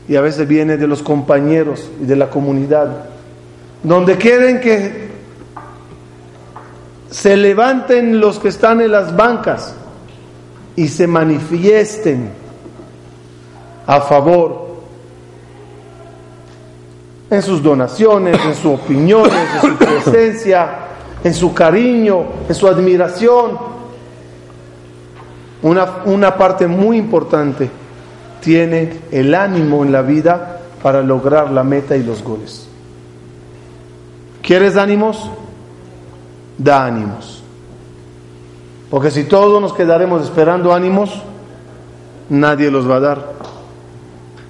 y 0.07 0.17
a 0.17 0.21
veces 0.21 0.47
viene 0.47 0.77
de 0.77 0.87
los 0.87 1.03
compañeros 1.03 1.91
y 2.03 2.05
de 2.05 2.17
la 2.17 2.29
comunidad, 2.29 3.07
donde 3.83 4.19
quieren 4.19 4.61
que 4.61 5.08
se 7.11 7.37
levanten 7.37 8.21
los 8.21 8.39
que 8.39 8.49
están 8.49 8.81
en 8.81 8.93
las 8.93 9.17
bancas 9.17 9.75
y 10.77 10.89
se 10.89 11.07
manifiesten 11.07 12.31
a 13.87 14.01
favor 14.01 14.69
en 17.31 17.43
sus 17.43 17.63
donaciones, 17.63 18.39
en 18.45 18.55
sus 18.55 18.75
opiniones, 18.81 19.33
en 19.33 19.71
su 19.71 19.77
presencia, 19.77 20.71
en 21.25 21.35
su 21.35 21.53
cariño, 21.53 22.25
en 22.49 22.55
su 22.55 22.69
admiración. 22.69 23.59
una, 25.63 25.89
una 26.05 26.37
parte 26.37 26.67
muy 26.67 26.97
importante, 26.99 27.69
tiene 28.41 29.01
el 29.11 29.35
ánimo 29.35 29.85
en 29.85 29.93
la 29.93 30.03
vida 30.03 30.61
para 30.83 31.03
lograr 31.03 31.51
la 31.51 31.65
meta 31.65 31.97
y 31.97 32.03
los 32.03 32.23
goles. 32.23 32.69
¿Quieres 34.43 34.77
ánimos? 34.77 35.31
Da 36.58 36.86
ánimos. 36.86 37.44
Porque 38.90 39.10
si 39.10 39.24
todos 39.24 39.60
nos 39.62 39.74
quedaremos 39.74 40.24
esperando 40.24 40.74
ánimos, 40.74 41.10
nadie 42.30 42.70
los 42.70 42.90
va 42.90 42.98
a 42.98 43.00
dar. 43.00 43.34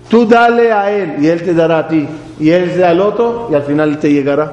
Tú 0.09 0.25
dale 0.25 0.71
a 0.71 0.91
él 0.91 1.15
y 1.23 1.27
él 1.27 1.43
te 1.43 1.53
dará 1.53 1.79
a 1.79 1.87
ti. 1.87 2.07
Y 2.39 2.49
él 2.49 2.77
da 2.77 2.89
al 2.89 2.99
otro 2.99 3.47
y 3.51 3.55
al 3.55 3.63
final 3.63 3.97
te 3.99 4.11
llegará. 4.11 4.51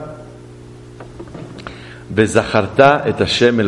et 2.16 3.18
Hashem 3.18 3.60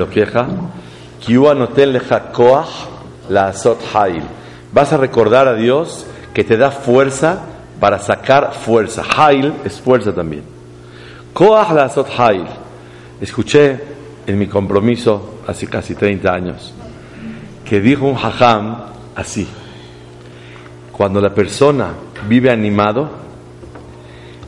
כי 1.21 1.35
הוא 1.35 1.51
הנותן 1.51 1.89
לך 1.89 2.15
כוח 2.33 2.87
לעשות 3.31 3.77
חיל. 3.93 4.23
Vas 4.73 4.93
a 4.93 4.97
recordar 4.97 5.49
a 5.49 5.55
Dios 5.55 6.07
que 6.33 6.45
te 6.45 6.57
da 6.57 6.71
fuerza 6.71 7.41
para 7.79 7.99
sacar 7.99 8.53
fuerza. 8.55 9.03
Hail 9.17 9.53
es 9.65 9.81
fuerza 9.81 10.13
también. 10.13 10.45
Koach 11.35 11.73
לעשות 11.73 12.07
חיל. 12.17 12.47
Escuché 13.20 13.80
en 14.28 14.38
mi 14.38 14.48
compromiso 14.48 15.40
hace 15.48 15.68
casi 15.68 15.96
30 15.96 16.32
años 16.32 16.74
que 17.68 17.82
dijo 17.82 18.06
un 18.06 18.16
hajam 18.16 18.78
así. 19.16 19.48
Cuando 20.92 21.20
la 21.20 21.34
persona 21.34 21.90
vive 22.28 22.50
animado, 22.50 23.10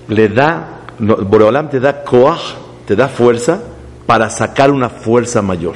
le 0.08 0.30
da, 0.30 0.82
Boreolam 1.00 1.70
te 1.70 1.80
da 1.80 2.04
koach, 2.04 2.56
te 2.86 2.96
da 2.96 3.08
fuerza 3.08 3.62
para 4.06 4.30
sacar 4.30 4.72
una 4.72 4.90
fuerza 4.90 5.42
mayor. 5.42 5.76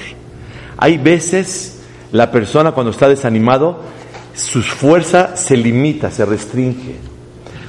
Hay 0.77 0.97
veces 0.97 1.81
la 2.11 2.31
persona 2.31 2.71
cuando 2.71 2.91
está 2.91 3.09
desanimado, 3.09 3.81
su 4.33 4.61
fuerza 4.61 5.35
se 5.35 5.57
limita, 5.57 6.11
se 6.11 6.25
restringe. 6.25 6.95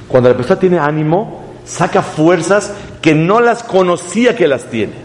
Cuando 0.07 0.29
la 0.29 0.37
persona 0.37 0.59
tiene 0.59 0.79
ánimo, 0.79 1.43
saca 1.65 2.01
fuerzas 2.01 2.73
que 3.01 3.13
no 3.13 3.41
las 3.41 3.63
conocía 3.63 4.35
que 4.35 4.47
las 4.47 4.69
tiene. 4.69 5.04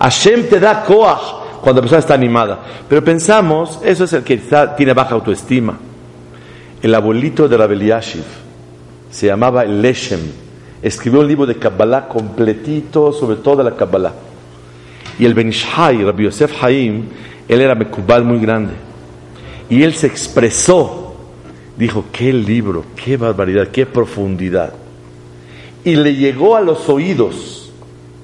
Hashem 0.00 0.48
te 0.48 0.60
da 0.60 0.84
cuando 1.60 1.80
la 1.80 1.80
persona 1.80 1.98
está 1.98 2.14
animada. 2.14 2.58
Pero 2.88 3.04
pensamos, 3.04 3.80
eso 3.84 4.04
es 4.04 4.12
el 4.12 4.22
que 4.22 4.40
tiene 4.76 4.92
baja 4.92 5.14
autoestima. 5.14 5.78
El 6.82 6.94
abuelito 6.94 7.48
de 7.48 7.56
Rabel 7.56 7.84
Yashiv 7.84 8.24
se 9.10 9.26
llamaba 9.26 9.64
Leshem. 9.64 10.20
Escribió 10.80 11.20
un 11.20 11.26
libro 11.26 11.46
de 11.46 11.56
Kabbalah 11.56 12.06
completito 12.06 13.12
sobre 13.12 13.36
toda 13.36 13.64
la 13.64 13.72
Kabbalah. 13.72 14.12
Y 15.18 15.24
el 15.24 15.34
Benishai, 15.34 16.04
Rabbi 16.04 16.24
Yosef 16.24 16.62
Haim, 16.62 17.04
él 17.48 17.60
era 17.60 17.74
mekubal 17.74 18.24
muy 18.24 18.38
grande. 18.38 18.74
Y 19.68 19.82
él 19.82 19.94
se 19.94 20.06
expresó, 20.06 21.07
dijo, 21.78 22.06
qué 22.12 22.32
libro, 22.32 22.84
qué 22.96 23.16
barbaridad, 23.16 23.68
qué 23.68 23.86
profundidad. 23.86 24.72
Y 25.84 25.94
le 25.94 26.14
llegó 26.16 26.56
a 26.56 26.60
los 26.60 26.88
oídos 26.88 27.70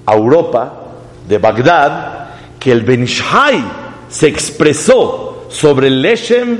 a 0.04 0.14
Europa, 0.14 0.80
de 1.28 1.38
Bagdad, 1.38 2.26
que 2.58 2.72
el 2.72 2.82
Benishai 2.82 3.64
se 4.08 4.26
expresó 4.26 5.46
sobre 5.48 5.86
el 5.86 6.02
Leshem 6.02 6.58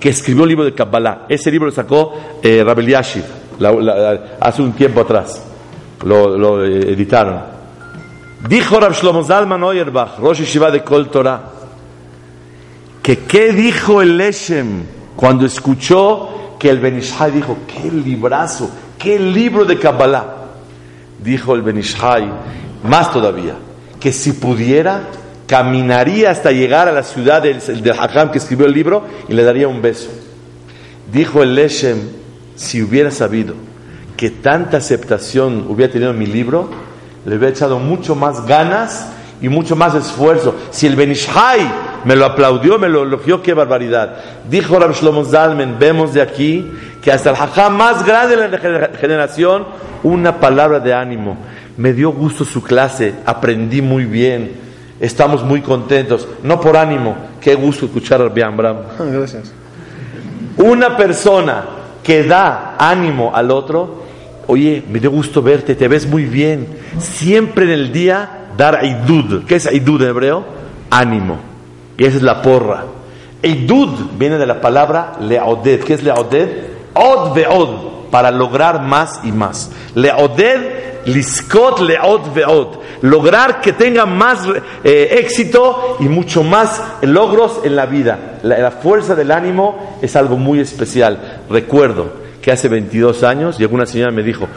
que 0.00 0.08
escribió 0.08 0.44
el 0.44 0.48
libro 0.48 0.64
de 0.64 0.74
Kabbalah. 0.74 1.26
Ese 1.28 1.50
libro 1.50 1.66
lo 1.66 1.72
sacó 1.72 2.14
eh, 2.42 2.62
Rabel 2.64 2.94
hace 2.96 4.62
un 4.62 4.72
tiempo 4.72 5.02
atrás. 5.02 5.44
Lo, 6.04 6.64
editaron. 6.64 7.40
Dijo 8.48 8.80
Rab 8.80 8.94
Shlomo 8.94 9.22
Zalman 9.22 9.62
Oyerbach, 9.62 10.18
Rosh 10.18 10.40
Yeshiva 10.40 10.72
de 10.72 10.82
Kol 10.82 11.08
Torah, 11.08 11.42
que 13.00 13.18
qué 13.18 13.52
dijo 13.52 14.02
el 14.02 14.16
Leshem 14.16 14.82
cuando 15.22 15.46
escuchó 15.46 16.56
que 16.58 16.68
el 16.68 16.80
Benishai 16.80 17.30
dijo, 17.30 17.58
qué 17.68 17.88
librazo, 17.92 18.68
qué 18.98 19.20
libro 19.20 19.64
de 19.64 19.78
Kabbalah. 19.78 20.26
Dijo 21.22 21.54
el 21.54 21.62
Benishai, 21.62 22.28
más 22.82 23.12
todavía, 23.12 23.54
que 24.00 24.12
si 24.12 24.32
pudiera 24.32 25.02
caminaría 25.46 26.32
hasta 26.32 26.50
llegar 26.50 26.88
a 26.88 26.92
la 26.92 27.04
ciudad 27.04 27.40
del, 27.40 27.60
del 27.60 28.00
Hakam 28.00 28.32
que 28.32 28.38
escribió 28.38 28.66
el 28.66 28.72
libro 28.72 29.04
y 29.28 29.34
le 29.34 29.44
daría 29.44 29.68
un 29.68 29.80
beso. 29.80 30.10
Dijo 31.12 31.44
el 31.44 31.54
Leshem, 31.54 32.00
si 32.56 32.82
hubiera 32.82 33.12
sabido 33.12 33.54
que 34.16 34.30
tanta 34.30 34.78
aceptación 34.78 35.66
hubiera 35.68 35.92
tenido 35.92 36.12
mi 36.14 36.26
libro, 36.26 36.68
le 37.26 37.36
hubiera 37.36 37.54
echado 37.54 37.78
mucho 37.78 38.16
más 38.16 38.44
ganas 38.44 39.06
y 39.42 39.48
mucho 39.48 39.76
más 39.76 39.94
esfuerzo. 39.94 40.54
Si 40.70 40.86
el 40.86 40.96
Benishai 40.96 41.60
me 42.04 42.16
lo 42.16 42.24
aplaudió, 42.24 42.78
me 42.78 42.88
lo 42.88 43.02
elogió, 43.02 43.42
qué 43.42 43.52
barbaridad. 43.52 44.16
Dijo 44.48 44.78
Rab 44.78 44.94
Shlomo 44.94 45.24
Zalmen, 45.24 45.78
vemos 45.78 46.14
de 46.14 46.22
aquí 46.22 46.70
que 47.02 47.12
hasta 47.12 47.30
el 47.30 47.36
Hakam 47.36 47.76
más 47.76 48.06
grande 48.06 48.36
de 48.36 48.48
la 48.48 48.90
generación, 48.98 49.66
una 50.02 50.40
palabra 50.40 50.80
de 50.80 50.94
ánimo. 50.94 51.36
Me 51.76 51.92
dio 51.92 52.12
gusto 52.12 52.44
su 52.44 52.62
clase, 52.62 53.14
aprendí 53.26 53.82
muy 53.82 54.04
bien 54.04 54.72
estamos 55.02 55.42
muy 55.42 55.60
contentos, 55.60 56.28
no 56.44 56.60
por 56.60 56.76
ánimo, 56.76 57.16
qué 57.40 57.56
gusto 57.56 57.86
escuchar 57.86 58.22
a 58.22 58.28
Bian 58.28 58.56
Bram. 58.56 58.76
Gracias. 59.12 59.52
Una 60.56 60.96
persona 60.96 61.64
que 62.04 62.22
da 62.22 62.76
ánimo 62.78 63.34
al 63.34 63.50
otro, 63.50 64.04
oye, 64.46 64.84
me 64.88 65.00
dio 65.00 65.10
gusto 65.10 65.42
verte, 65.42 65.74
te 65.74 65.88
ves 65.88 66.06
muy 66.06 66.24
bien. 66.24 66.68
Siempre 67.00 67.64
en 67.64 67.70
el 67.72 67.92
día 67.92 68.41
dar 68.56 68.76
aidud. 68.76 69.44
¿Qué 69.46 69.56
es 69.56 69.66
aidud 69.66 70.02
en 70.02 70.08
hebreo? 70.08 70.44
Ánimo. 70.90 71.38
Y 71.96 72.04
esa 72.04 72.16
es 72.16 72.22
la 72.22 72.42
porra. 72.42 72.84
Aidud 73.42 73.88
viene 74.18 74.38
de 74.38 74.46
la 74.46 74.60
palabra 74.60 75.14
leoded. 75.20 75.84
¿Qué 75.84 75.94
es 75.94 76.02
leoded? 76.02 76.48
Od 76.94 77.34
veod, 77.34 78.10
para 78.10 78.30
lograr 78.30 78.82
más 78.82 79.20
y 79.24 79.32
más. 79.32 79.70
Leoded, 79.94 81.04
liskot 81.06 81.80
leod 81.80 82.32
veod 82.34 82.82
lograr 83.02 83.60
que 83.60 83.72
tenga 83.72 84.06
más 84.06 84.46
eh, 84.82 85.16
éxito 85.18 85.98
y 86.00 86.04
mucho 86.04 86.42
más 86.42 86.82
logros 87.02 87.60
en 87.64 87.76
la 87.76 87.86
vida. 87.86 88.38
La, 88.42 88.70
fuerza 88.70 89.14
del 89.14 89.30
ánimo 89.30 89.98
es 90.00 90.16
algo 90.16 90.36
muy 90.36 90.60
especial. 90.60 91.42
Recuerdo 91.50 92.12
que 92.40 92.50
hace 92.50 92.68
22 92.68 93.22
años 93.22 93.60
y 93.60 93.64
alguna 93.64 93.86
señora 93.86 94.10
me 94.10 94.22
dijo, 94.22 94.48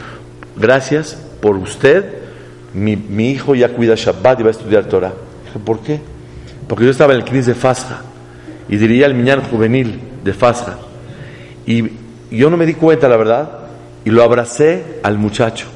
gracias 0.56 1.20
por 1.40 1.56
usted, 1.56 2.25
mi, 2.74 3.30
hijo 3.30 3.54
ya 3.54 3.68
cuida 3.70 3.94
Shabbat 3.96 4.40
y 4.40 4.42
va 4.42 4.48
a 4.48 4.52
estudiar 4.52 4.84
Torah. 4.84 5.12
Dije, 5.44 5.58
¿por 5.58 5.80
qué? 5.80 6.00
Porque 6.68 6.84
yo 6.84 6.90
estaba 6.90 7.12
en 7.12 7.20
el 7.20 7.24
crisis 7.24 7.46
de 7.46 7.54
Fasja 7.54 8.02
y 8.68 8.76
diría 8.76 9.06
el 9.06 9.14
miñán 9.14 9.42
juvenil 9.42 10.00
de 10.22 10.34
Fasja. 10.34 10.76
Y 11.66 11.84
yo 12.30 12.50
no 12.50 12.56
me 12.56 12.66
di 12.66 12.74
cuenta, 12.74 13.08
la 13.08 13.16
verdad, 13.16 13.50
y 14.04 14.10
lo 14.10 14.22
abracé 14.22 15.00
al 15.02 15.18
muchacho. 15.18 15.66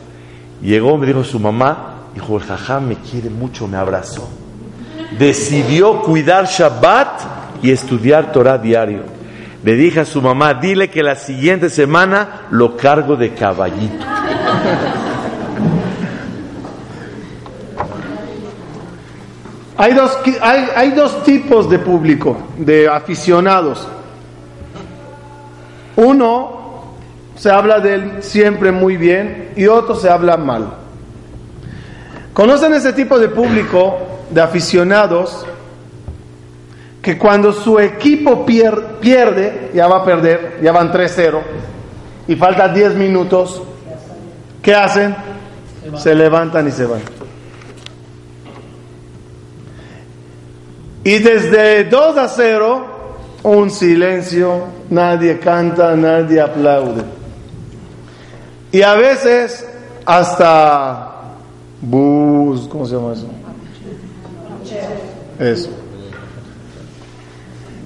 Llegó, 0.62 0.98
me 0.98 1.07
dijo 1.07 1.24
su 1.24 1.38
mamá, 1.40 1.90
Dijo, 2.14 2.37
el 2.37 2.42
jajam 2.42 2.88
me 2.88 2.96
quiere 2.96 3.31
mucho, 3.31 3.68
me 3.68 3.76
abrazó. 3.76 4.29
Decidió 5.18 6.03
cuidar 6.03 6.46
Shabbat 6.46 7.62
y 7.62 7.70
estudiar 7.70 8.33
Torah 8.33 8.59
diario. 8.59 9.03
Le 9.62 9.74
dije 9.74 10.00
a 10.00 10.05
su 10.05 10.22
mamá, 10.22 10.55
dile 10.55 10.88
que 10.88 11.03
la 11.03 11.14
siguiente 11.14 11.68
semana 11.68 12.46
lo 12.50 12.76
cargo 12.76 13.16
de 13.16 13.35
caballito. 13.35 14.05
Hay 19.81 19.95
dos, 19.95 20.19
hay, 20.43 20.69
hay 20.77 20.90
dos 20.90 21.23
tipos 21.23 21.71
de 21.71 21.79
público, 21.79 22.37
de 22.59 22.87
aficionados. 22.87 23.88
Uno 25.97 26.85
se 27.35 27.51
habla 27.51 27.81
de 27.81 27.95
él 27.95 28.12
siempre 28.21 28.73
muy 28.73 28.99
bien 28.99 29.53
y 29.57 29.66
otro 29.69 29.95
se 29.95 30.11
habla 30.11 30.37
mal. 30.37 30.74
¿Conocen 32.35 32.74
ese 32.74 32.93
tipo 32.93 33.18
de 33.18 33.31
público, 33.31 33.97
de 34.28 34.43
aficionados, 34.43 35.47
que 37.01 37.16
cuando 37.16 37.51
su 37.51 37.78
equipo 37.78 38.45
pierde, 38.45 39.70
ya 39.72 39.89
va 39.89 40.01
a 40.01 40.05
perder, 40.05 40.61
ya 40.62 40.72
van 40.72 40.93
3-0, 40.93 41.41
y 42.28 42.37
faltan 42.37 42.74
10 42.74 42.97
minutos, 42.97 43.62
¿qué 44.61 44.74
hacen? 44.74 45.16
Se 45.97 46.14
levantan 46.14 46.68
y 46.68 46.70
se 46.70 46.85
van. 46.85 47.20
Y 51.03 51.18
desde 51.18 51.84
2 51.84 52.16
a 52.18 52.28
0, 52.28 52.86
un 53.42 53.70
silencio, 53.70 54.64
nadie 54.90 55.38
canta, 55.38 55.96
nadie 55.96 56.40
aplaude. 56.40 57.03
Y 58.72 58.82
a 58.82 58.94
veces 58.94 59.66
hasta 60.05 61.11
Bus, 61.80 62.68
¿cómo 62.68 62.86
se 62.86 62.94
llama 62.94 63.12
eso? 63.14 63.26
Eso. 65.38 65.70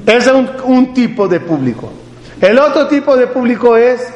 Ese 0.07 0.31
es 0.31 0.37
un, 0.65 0.93
tipo 0.93 1.29
de 1.29 1.41
público. 1.41 1.91
El 2.41 2.59
otro 2.59 2.89
tipo 2.89 3.17
de 3.17 3.29
público 3.29 3.77
es 3.77 4.07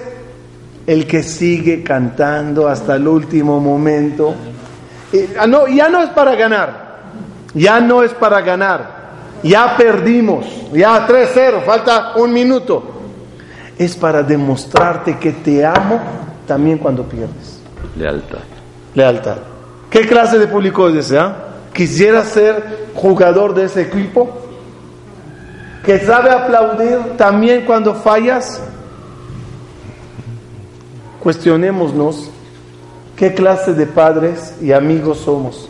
el 0.86 1.06
que 1.06 1.22
sigue 1.22 1.82
cantando 1.82 2.68
hasta 2.68 2.96
el 2.96 3.06
último 3.06 3.60
momento. 3.60 4.34
Ah, 5.38 5.46
no, 5.46 5.66
ya 5.68 5.88
no 5.88 6.02
es 6.02 6.10
para 6.10 6.34
ganar, 6.34 6.87
ya 7.58 7.80
no 7.80 8.02
es 8.02 8.12
para 8.14 8.40
ganar, 8.40 8.98
ya 9.42 9.76
perdimos, 9.76 10.46
ya 10.72 11.06
3-0, 11.06 11.64
falta 11.64 12.12
un 12.16 12.32
minuto. 12.32 12.94
Es 13.76 13.94
para 13.94 14.22
demostrarte 14.22 15.18
que 15.18 15.32
te 15.32 15.64
amo 15.64 16.00
también 16.46 16.78
cuando 16.78 17.04
pierdes. 17.04 17.60
Lealtad. 17.96 18.40
Lealtad. 18.94 19.36
¿Qué 19.90 20.00
clase 20.00 20.38
de 20.38 20.46
público 20.48 20.88
es 20.88 20.96
ese? 20.96 21.18
Ah? 21.18 21.36
¿Quisiera 21.72 22.24
ser 22.24 22.90
jugador 22.94 23.54
de 23.54 23.64
ese 23.64 23.82
equipo? 23.82 24.28
¿Que 25.84 26.00
sabe 26.00 26.30
aplaudir 26.30 27.16
también 27.16 27.64
cuando 27.64 27.94
fallas? 27.94 28.60
Cuestionémonos 31.20 32.30
qué 33.16 33.32
clase 33.32 33.74
de 33.74 33.86
padres 33.86 34.54
y 34.60 34.72
amigos 34.72 35.18
somos. 35.18 35.67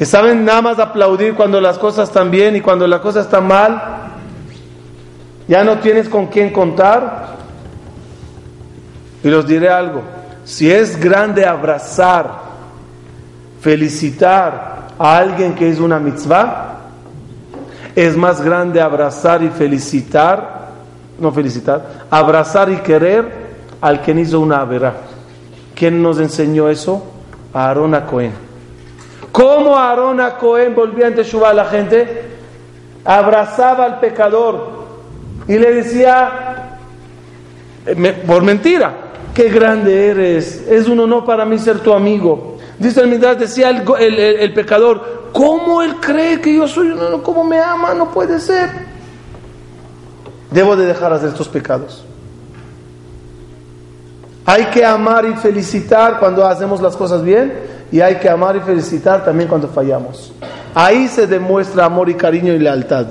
Que 0.00 0.06
saben 0.06 0.46
nada 0.46 0.62
más 0.62 0.78
aplaudir 0.78 1.34
cuando 1.34 1.60
las 1.60 1.76
cosas 1.76 2.08
están 2.08 2.30
bien 2.30 2.56
y 2.56 2.62
cuando 2.62 2.86
las 2.86 3.00
cosas 3.00 3.26
están 3.26 3.46
mal. 3.46 3.82
Ya 5.46 5.62
no 5.62 5.78
tienes 5.80 6.08
con 6.08 6.28
quién 6.28 6.54
contar. 6.54 7.36
Y 9.22 9.28
los 9.28 9.46
diré 9.46 9.68
algo. 9.68 10.00
Si 10.42 10.72
es 10.72 10.98
grande 10.98 11.44
abrazar 11.44 12.30
felicitar 13.60 14.86
a 14.98 15.18
alguien 15.18 15.54
que 15.54 15.68
es 15.68 15.78
una 15.78 15.98
mitzvah, 15.98 16.78
es 17.94 18.16
más 18.16 18.40
grande 18.40 18.80
abrazar 18.80 19.42
y 19.42 19.50
felicitar, 19.50 20.68
no 21.18 21.30
felicitar, 21.30 22.06
abrazar 22.10 22.70
y 22.70 22.76
querer 22.76 23.50
al 23.82 24.00
que 24.00 24.12
hizo 24.12 24.40
una 24.40 24.62
avera. 24.62 24.94
¿Quién 25.74 26.02
nos 26.02 26.18
enseñó 26.20 26.70
eso? 26.70 27.04
A 27.52 27.66
Aarón 27.66 28.00
Cohen. 28.08 28.49
¿Cómo 29.40 29.74
Aarón 29.74 30.20
a 30.20 30.36
Cohen 30.36 30.74
volvía 30.74 31.06
ante 31.06 31.22
Shubá 31.22 31.48
a 31.48 31.54
la 31.54 31.64
gente? 31.64 32.24
Abrazaba 33.06 33.86
al 33.86 33.98
pecador 33.98 34.68
y 35.48 35.56
le 35.56 35.72
decía, 35.76 36.76
eh, 37.86 38.22
por 38.26 38.42
mentira, 38.42 38.92
qué 39.32 39.48
grande 39.48 40.08
eres, 40.08 40.66
es 40.68 40.88
un 40.88 41.00
honor 41.00 41.24
para 41.24 41.46
mí 41.46 41.58
ser 41.58 41.78
tu 41.78 41.94
amigo. 41.94 42.58
Dice 42.78 43.00
el 43.00 43.18
decía 43.38 43.70
el, 43.70 44.52
pecador, 44.52 45.30
¿cómo 45.32 45.80
él 45.80 45.96
cree 46.00 46.38
que 46.42 46.56
yo 46.56 46.68
soy? 46.68 46.88
No, 46.88 47.22
¿Cómo 47.22 47.42
me 47.42 47.58
ama? 47.58 47.94
No 47.94 48.10
puede 48.10 48.38
ser. 48.40 48.68
Debo 50.50 50.76
de 50.76 50.84
dejar 50.84 51.14
hacer 51.14 51.30
estos 51.30 51.48
pecados. 51.48 52.04
Hay 54.44 54.66
que 54.66 54.84
amar 54.84 55.24
y 55.24 55.32
felicitar 55.36 56.18
cuando 56.18 56.46
hacemos 56.46 56.82
las 56.82 56.94
cosas 56.94 57.22
bien 57.22 57.79
y 57.92 58.00
hay 58.00 58.16
que 58.16 58.28
amar 58.28 58.56
y 58.56 58.60
felicitar 58.60 59.24
también 59.24 59.48
cuando 59.48 59.68
fallamos. 59.68 60.32
Ahí 60.74 61.08
se 61.08 61.26
demuestra 61.26 61.84
amor 61.84 62.08
y 62.08 62.14
cariño 62.14 62.52
y 62.52 62.58
lealtad. 62.58 63.06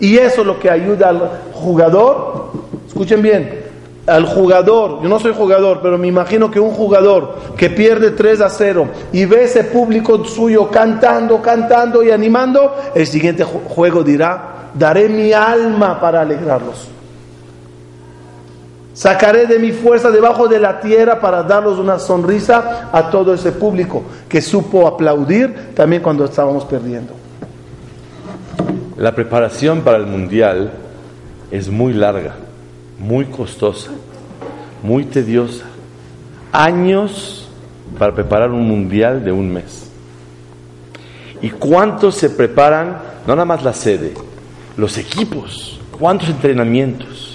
Y 0.00 0.16
eso 0.16 0.42
es 0.42 0.46
lo 0.46 0.58
que 0.58 0.70
ayuda 0.70 1.08
al 1.08 1.30
jugador, 1.52 2.50
escuchen 2.86 3.22
bien, 3.22 3.66
al 4.06 4.24
jugador, 4.24 5.02
yo 5.02 5.08
no 5.08 5.18
soy 5.18 5.34
jugador, 5.34 5.80
pero 5.82 5.98
me 5.98 6.06
imagino 6.06 6.50
que 6.50 6.60
un 6.60 6.70
jugador 6.70 7.36
que 7.56 7.70
pierde 7.70 8.12
3 8.12 8.40
a 8.40 8.50
0 8.50 8.86
y 9.12 9.24
ve 9.24 9.44
ese 9.44 9.64
público 9.64 10.24
suyo 10.24 10.70
cantando, 10.70 11.42
cantando 11.42 12.02
y 12.04 12.10
animando, 12.10 12.76
el 12.94 13.06
siguiente 13.06 13.44
juego 13.44 14.04
dirá, 14.04 14.70
daré 14.74 15.08
mi 15.08 15.32
alma 15.32 16.00
para 16.00 16.20
alegrarlos. 16.20 16.95
Sacaré 18.96 19.46
de 19.46 19.60
mi 19.60 19.70
fuerza 19.70 20.10
debajo 20.10 20.48
de 20.48 20.58
la 20.58 20.80
tierra 20.80 21.20
para 21.20 21.44
darles 21.44 21.78
una 21.78 22.00
sonrisa 22.00 22.88
a 22.90 23.08
todo 23.10 23.32
ese 23.32 23.52
público 23.52 24.02
que 24.28 24.42
supo 24.42 24.88
aplaudir 24.88 25.74
también 25.74 26.02
cuando 26.02 26.24
estábamos 26.24 26.64
perdiendo. 26.64 27.12
La 28.96 29.14
preparación 29.14 29.82
para 29.82 29.98
el 29.98 30.06
mundial 30.06 30.72
es 31.52 31.68
muy 31.68 31.92
larga 31.92 32.46
muy 32.98 33.26
costosa, 33.26 33.90
muy 34.82 35.04
tediosa. 35.04 35.64
Años 36.52 37.48
para 37.98 38.14
preparar 38.14 38.50
un 38.50 38.66
mundial 38.66 39.24
de 39.24 39.32
un 39.32 39.52
mes. 39.52 39.90
¿Y 41.42 41.50
cuántos 41.50 42.16
se 42.16 42.30
preparan? 42.30 42.98
No 43.26 43.34
nada 43.34 43.44
más 43.44 43.62
la 43.62 43.72
sede, 43.72 44.14
los 44.76 44.96
equipos, 44.98 45.80
cuántos 45.98 46.28
entrenamientos, 46.28 47.25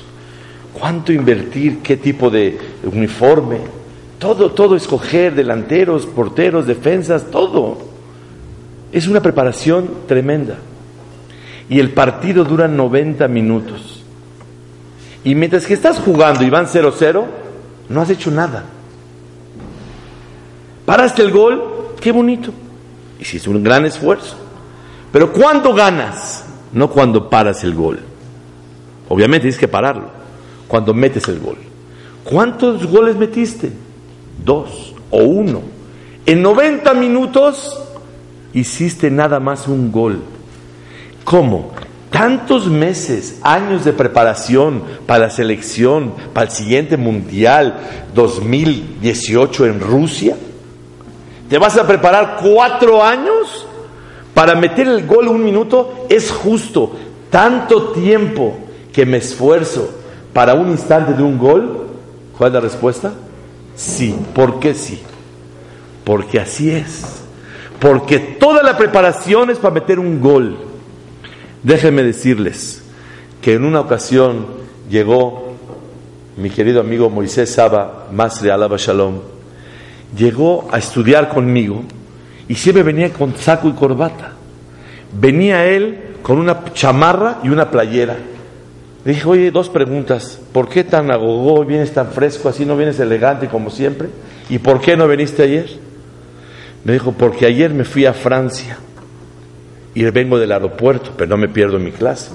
cuánto 0.82 1.14
invertir, 1.14 1.78
qué 1.84 1.96
tipo 1.96 2.32
de 2.32 2.58
uniforme, 2.92 3.60
todo, 4.18 4.52
todo 4.52 4.76
escoger, 4.76 5.36
delanteros, 5.36 6.08
porteros, 6.08 6.66
defensas, 6.66 7.30
todo. 7.30 7.78
Es 8.92 9.08
una 9.08 9.22
preparación 9.22 9.88
tremenda. 10.08 10.58
Y 11.70 11.80
el 11.80 11.92
partido 11.92 12.44
dura 12.44 12.68
90 12.68 13.28
minutos. 13.28 14.04
Y 15.24 15.36
mientras 15.36 15.68
que 15.68 15.76
estás 15.76 16.00
jugando 16.00 16.44
y 16.44 16.50
van 16.50 16.66
0-0, 16.66 17.26
no 17.90 18.02
has 18.02 18.10
hecho 18.10 18.32
nada. 18.32 18.66
Paraste 20.84 21.22
el 21.22 21.32
gol, 21.32 21.94
qué 22.02 22.12
bonito. 22.12 22.52
Hiciste 23.20 23.52
un 23.52 23.64
gran 23.64 23.86
esfuerzo. 23.86 24.36
Pero 25.12 25.32
¿cuándo 25.32 25.76
ganas? 25.76 26.44
No 26.74 26.90
cuando 26.90 27.30
paras 27.30 27.64
el 27.64 27.76
gol. 27.76 28.00
Obviamente 29.10 29.44
tienes 29.44 29.60
que 29.60 29.68
pararlo. 29.68 30.21
Cuando 30.72 30.94
metes 30.94 31.28
el 31.28 31.42
gol. 31.42 31.58
¿Cuántos 32.24 32.88
goles 32.88 33.18
metiste? 33.18 33.74
Dos 34.46 34.96
o 35.10 35.18
uno. 35.18 35.64
En 36.26 36.42
90 36.42 36.94
minutos 36.94 37.78
hiciste 38.54 39.12
nada 39.12 39.42
más 39.42 39.68
un 39.68 39.92
gol. 39.92 40.22
¿Cómo? 41.26 41.74
tantos 42.10 42.68
meses, 42.68 43.40
años 43.42 43.84
de 43.84 43.92
preparación 43.92 44.84
para 45.06 45.26
la 45.26 45.30
selección, 45.30 46.14
para 46.34 46.48
el 46.48 46.54
siguiente 46.54 46.96
Mundial 46.96 47.78
2018 48.16 49.66
en 49.66 49.80
Rusia. 49.82 50.38
¿Te 51.50 51.58
vas 51.58 51.76
a 51.76 51.86
preparar 51.86 52.38
cuatro 52.42 53.04
años 53.04 53.68
para 54.34 54.56
meter 54.56 54.88
el 54.88 55.06
gol 55.06 55.28
un 55.28 55.44
minuto? 55.44 56.06
Es 56.08 56.32
justo. 56.32 56.96
Tanto 57.30 57.92
tiempo 57.92 58.58
que 58.94 59.06
me 59.06 59.18
esfuerzo 59.18 60.01
para 60.34 60.54
un 60.54 60.70
instante 60.70 61.14
de 61.14 61.24
un 61.24 61.38
gol. 61.38 61.88
¿Cuál 62.38 62.50
es 62.50 62.54
la 62.54 62.60
respuesta? 62.62 63.12
Sí. 63.76 64.16
¿Por 64.34 64.60
qué 64.60 64.74
sí? 64.74 65.02
Porque 66.04 66.40
así 66.40 66.72
es. 66.72 67.22
Porque 67.80 68.20
toda 68.20 68.64
la 68.64 68.78
preparación 68.78 69.50
es 69.50 69.58
para 69.58 69.74
meter 69.74 70.00
un 70.00 70.22
gol. 70.22 70.58
Déjenme 71.64 72.04
decirles 72.04 72.84
que 73.42 73.54
en 73.54 73.66
una 73.66 73.80
ocasión 73.80 74.46
llegó 74.90 75.52
mi 76.38 76.50
querido 76.50 76.80
amigo 76.80 77.10
Moisés 77.10 77.54
Saba, 77.54 78.08
Masri 78.12 78.50
Alaba 78.50 78.78
Shalom, 78.78 79.20
llegó 80.16 80.68
a 80.72 80.78
estudiar 80.78 81.30
conmigo 81.30 81.84
y 82.48 82.56
siempre 82.56 82.84
venía 82.84 83.12
con 83.12 83.36
saco 83.36 83.68
y 83.68 83.74
corbata. 83.74 84.34
Venía 85.14 85.66
él 85.66 86.16
con 86.24 86.38
una 86.38 86.64
chamarra 86.74 87.40
y 87.44 87.50
una 87.50 87.70
playera. 87.70 88.18
Le 89.04 89.14
dije, 89.14 89.28
oye, 89.28 89.52
dos 89.52 89.70
preguntas. 89.70 90.40
¿Por 90.52 90.70
qué 90.70 90.84
tan 90.84 91.12
agogó, 91.12 91.66
vienes 91.66 91.94
tan 91.94 92.12
fresco, 92.12 92.50
así 92.50 92.66
no 92.66 92.78
vienes 92.78 93.00
elegante 93.00 93.48
como 93.48 93.70
siempre? 93.70 94.10
¿Y 94.50 94.60
por 94.60 94.80
qué 94.80 94.96
no 94.96 95.08
viniste 95.08 95.44
ayer? 95.44 95.70
Me 96.84 96.94
dijo, 96.94 97.12
porque 97.12 97.46
ayer 97.46 97.74
me 97.74 97.84
fui 97.84 98.06
a 98.06 98.14
Francia 98.14 98.78
y 99.94 100.04
vengo 100.04 100.40
del 100.40 100.52
aeropuerto, 100.52 101.12
pero 101.18 101.30
no 101.30 101.38
me 101.38 101.50
pierdo 101.50 101.80
mi 101.80 101.92
clase. 101.92 102.32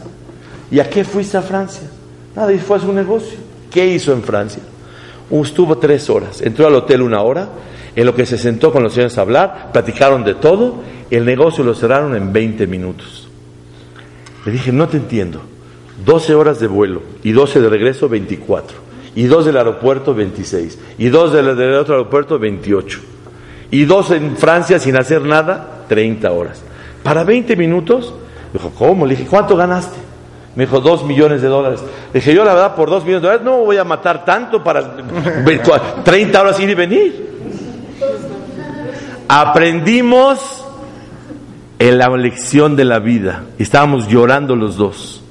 ¿Y 0.70 0.80
a 0.80 0.90
qué 0.90 1.04
fuiste 1.04 1.36
a 1.36 1.42
Francia? 1.42 1.88
Nada, 2.34 2.52
y 2.52 2.58
fue 2.58 2.76
a 2.76 2.80
su 2.80 2.92
negocio. 2.92 3.38
¿Qué 3.70 3.86
hizo 3.86 4.12
en 4.12 4.22
Francia? 4.22 4.62
Estuvo 5.30 5.78
tres 5.78 6.08
horas, 6.10 6.40
entró 6.40 6.66
al 6.66 6.74
hotel 6.74 7.02
una 7.02 7.22
hora, 7.22 7.48
en 7.94 8.06
lo 8.06 8.14
que 8.14 8.26
se 8.26 8.38
sentó 8.38 8.72
con 8.72 8.82
los 8.82 8.92
señores 8.92 9.16
a 9.18 9.22
hablar, 9.22 9.70
platicaron 9.72 10.22
de 10.22 10.34
todo, 10.34 10.82
el 11.10 11.24
negocio 11.24 11.64
lo 11.64 11.74
cerraron 11.74 12.14
en 12.14 12.32
20 12.32 12.66
minutos. 12.66 13.28
Le 14.44 14.52
dije, 14.52 14.70
no 14.70 14.86
te 14.86 14.98
entiendo, 14.98 15.42
12 16.05 16.34
horas 16.34 16.61
de 16.61 16.66
vuelo 16.66 17.03
y 17.22 17.32
12 17.32 17.61
de 17.61 17.68
regreso, 17.68 18.09
24, 18.09 18.76
y 19.14 19.24
dos 19.24 19.47
del 19.47 19.57
aeropuerto, 19.57 20.14
26, 20.14 20.78
y 20.99 21.09
dos 21.09 21.32
del, 21.32 21.57
del 21.57 21.74
otro 21.74 21.94
aeropuerto, 21.94 22.38
28, 22.38 23.01
y 23.70 23.84
dos 23.84 24.11
en 24.11 24.36
Francia 24.36 24.78
sin 24.78 24.97
hacer 24.97 25.22
nada, 25.22 25.84
30 25.88 26.30
horas. 26.30 26.62
Para 27.03 27.24
20 27.24 27.57
minutos, 27.57 28.12
dijo, 28.53 28.72
¿cómo? 28.76 29.07
Le 29.07 29.16
dije, 29.16 29.28
¿cuánto 29.28 29.57
ganaste? 29.57 29.97
Me 30.55 30.64
dijo, 30.64 30.80
dos 30.80 31.05
millones 31.05 31.42
de 31.42 31.49
dólares. 31.49 31.80
Le 32.12 32.20
dije, 32.20 32.34
yo 32.34 32.44
la 32.44 32.55
verdad, 32.55 32.74
por 32.74 32.88
dos 32.88 33.05
millones 33.05 33.22
de 33.22 33.28
dólares 33.28 33.44
no 33.44 33.59
voy 33.59 33.76
a 33.76 33.84
matar 33.84 34.24
tanto 34.24 34.64
para 34.64 34.97
30 36.05 36.40
horas 36.40 36.61
ir 36.61 36.70
y 36.70 36.74
venir. 36.74 37.26
Aprendimos 39.28 40.64
en 41.78 41.99
la 41.99 42.09
lección 42.16 42.76
de 42.76 42.84
la 42.84 42.99
vida. 42.99 43.42
Estábamos 43.59 44.09
llorando 44.09 44.57
los 44.57 44.76
dos. 44.76 45.22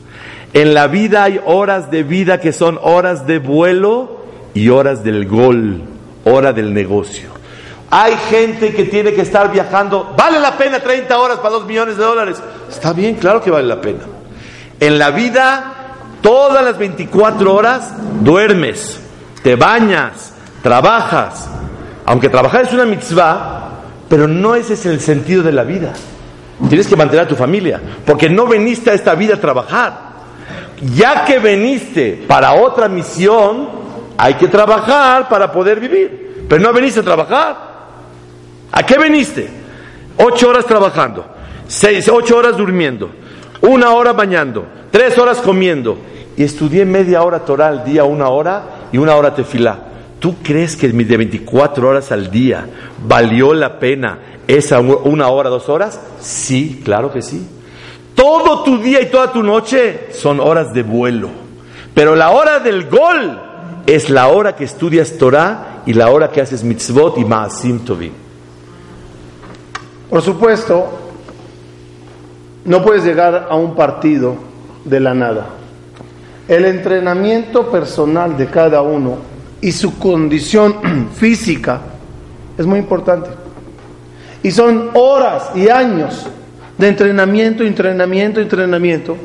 En 0.56 0.74
la 0.74 0.88
vida 0.88 1.26
hay 1.26 1.42
horas 1.46 1.92
de 1.92 2.04
vida 2.04 2.40
que 2.40 2.54
son 2.54 2.80
horas 2.82 3.28
de 3.28 3.40
vuelo 3.40 4.22
y 4.54 4.70
horas 4.70 5.04
del 5.04 5.28
gol, 5.28 5.82
hora 6.24 6.54
del 6.54 6.74
negocio. 6.74 7.28
Hay 7.92 8.16
gente 8.30 8.74
que 8.74 8.86
tiene 8.86 9.14
que 9.14 9.20
estar 9.20 9.52
viajando. 9.52 10.14
¿Vale 10.18 10.40
la 10.40 10.58
pena 10.58 10.80
30 10.80 11.20
horas 11.20 11.40
para 11.40 11.56
2 11.56 11.66
millones 11.66 11.98
de 11.98 12.04
dólares? 12.06 12.42
Está 12.70 12.94
bien, 12.94 13.16
claro 13.16 13.42
que 13.42 13.52
vale 13.52 13.68
la 13.68 13.82
pena. 13.82 14.00
En 14.80 14.98
la 14.98 15.12
vida, 15.12 15.74
todas 16.22 16.64
las 16.64 16.78
24 16.78 17.54
horas 17.54 17.94
duermes, 18.22 19.02
te 19.44 19.58
bañas, 19.58 20.36
trabajas. 20.64 21.50
Aunque 22.06 22.30
trabajar 22.30 22.64
es 22.64 22.72
una 22.72 22.86
mitzvah, 22.86 23.72
pero 24.08 24.26
no 24.26 24.56
ese 24.56 24.76
es 24.76 24.86
el 24.86 25.02
sentido 25.02 25.44
de 25.44 25.52
la 25.52 25.64
vida. 25.64 25.92
Tienes 26.70 26.88
que 26.88 26.96
mantener 26.96 27.26
a 27.26 27.28
tu 27.28 27.36
familia, 27.36 27.82
porque 28.06 28.30
no 28.30 28.48
veniste 28.48 28.92
a 28.92 28.94
esta 28.94 29.16
vida 29.16 29.34
a 29.36 29.42
trabajar. 29.42 30.05
Ya 30.96 31.24
que 31.26 31.40
veniste 31.40 32.26
para 32.28 32.54
otra 32.54 32.88
misión, 32.90 33.70
hay 34.18 34.36
que 34.36 34.48
trabajar 34.48 35.30
para 35.30 35.52
poder 35.52 35.80
vivir. 35.80 36.46
Pero 36.50 36.62
no 36.62 36.74
veniste 36.74 37.00
a 37.00 37.04
trabajar. 37.04 37.58
¿A 38.72 38.84
qué 38.84 38.98
veniste? 38.98 39.50
Ocho 40.18 40.50
horas 40.50 40.66
trabajando, 40.66 41.26
seis, 41.68 42.08
ocho 42.10 42.38
horas 42.38 42.56
durmiendo, 42.56 43.10
una 43.62 43.92
hora 43.92 44.14
bañando, 44.14 44.66
tres 44.92 45.18
horas 45.18 45.40
comiendo 45.40 45.98
y 46.38 46.44
estudié 46.44 46.86
media 46.86 47.22
hora 47.24 47.40
Torah 47.40 47.68
al 47.68 47.84
día, 47.84 48.06
una 48.06 48.30
hora 48.30 48.64
y 48.92 48.98
una 48.98 49.16
hora 49.16 49.34
tefilá. 49.34 49.80
¿Tú 50.20 50.36
crees 50.42 50.76
que 50.76 50.88
de 50.88 51.18
24 51.18 51.88
horas 51.88 52.12
al 52.12 52.32
día 52.32 52.66
valió 53.06 53.54
la 53.54 53.80
pena 53.80 54.20
esa 54.48 54.80
una 54.80 55.28
hora, 55.28 55.50
dos 55.50 55.70
horas? 55.70 56.00
Sí, 56.20 56.82
claro 56.84 57.12
que 57.12 57.22
sí. 57.22 57.46
Todo 58.16 58.64
tu 58.64 58.78
día 58.78 59.02
y 59.02 59.08
toda 59.08 59.32
tu 59.32 59.44
noche 59.44 60.08
son 60.12 60.40
horas 60.40 60.74
de 60.74 60.84
vuelo. 60.84 61.30
Pero 61.94 62.16
la 62.16 62.32
hora 62.32 62.60
del 62.60 62.90
gol 62.90 63.40
es 63.86 64.10
la 64.10 64.30
hora 64.30 64.56
que 64.56 64.64
estudias 64.64 65.18
Torah 65.18 65.84
y 65.86 65.94
la 65.94 66.10
hora 66.10 66.32
que 66.32 66.42
haces 66.42 66.64
mitzvot 66.64 67.18
y 67.18 67.26
maasim 67.26 67.80
tovim. 67.80 68.12
Por 70.10 70.22
supuesto, 70.22 70.88
no 72.66 72.84
puedes 72.84 73.04
llegar 73.04 73.48
a 73.50 73.56
un 73.56 73.76
partido 73.76 74.36
de 74.86 75.00
la 75.00 75.14
nada. 75.14 75.48
El 76.48 76.66
entrenamiento 76.66 77.70
personal 77.70 78.38
de 78.38 78.48
cada 78.48 78.82
uno 78.82 79.18
y 79.62 79.72
su 79.72 79.98
condición 79.98 81.10
física 81.16 81.82
es 82.58 82.66
muy 82.66 82.80
importante. 82.80 83.30
Y 84.44 84.52
son 84.52 84.92
horas 84.94 85.52
y 85.56 85.70
años 85.70 86.28
de 86.78 86.88
entrenamiento, 86.88 87.64
entrenamiento, 87.64 88.42
entrenamiento. 88.42 89.18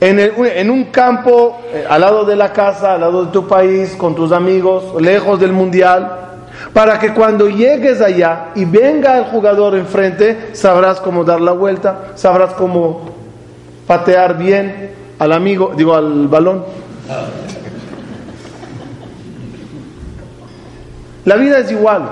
En, 0.00 0.18
en, 0.18 0.70
un 0.70 0.84
campo, 0.84 1.60
eh, 1.72 1.84
al 1.88 2.00
lado 2.00 2.24
de 2.24 2.36
la 2.36 2.52
casa, 2.52 2.94
al 2.94 3.00
lado 3.00 3.26
de 3.26 3.32
tu 3.32 3.46
país, 3.46 3.94
con 3.96 4.14
tus 4.14 4.32
amigos, 4.32 5.00
lejos 5.00 5.40
del 5.40 5.52
mundial, 5.52 6.24
para 6.72 6.98
que 6.98 7.14
cuando 7.14 7.48
llegues 7.48 8.00
allá 8.00 8.50
y 8.54 8.64
venga 8.64 9.18
el 9.18 9.24
jugador 9.24 9.74
enfrente, 9.76 10.50
sabrás 10.52 11.00
cómo 11.00 11.24
dar 11.24 11.40
la 11.40 11.52
vuelta, 11.52 12.12
sabrás 12.16 12.52
cómo 12.54 13.10
patear 13.86 14.36
bien 14.36 14.90
al 15.18 15.32
amigo, 15.32 15.72
digo 15.76 15.94
al 15.94 16.28
balón. 16.28 16.64
La 21.24 21.36
vida 21.36 21.58
es 21.58 21.70
igual. 21.70 22.02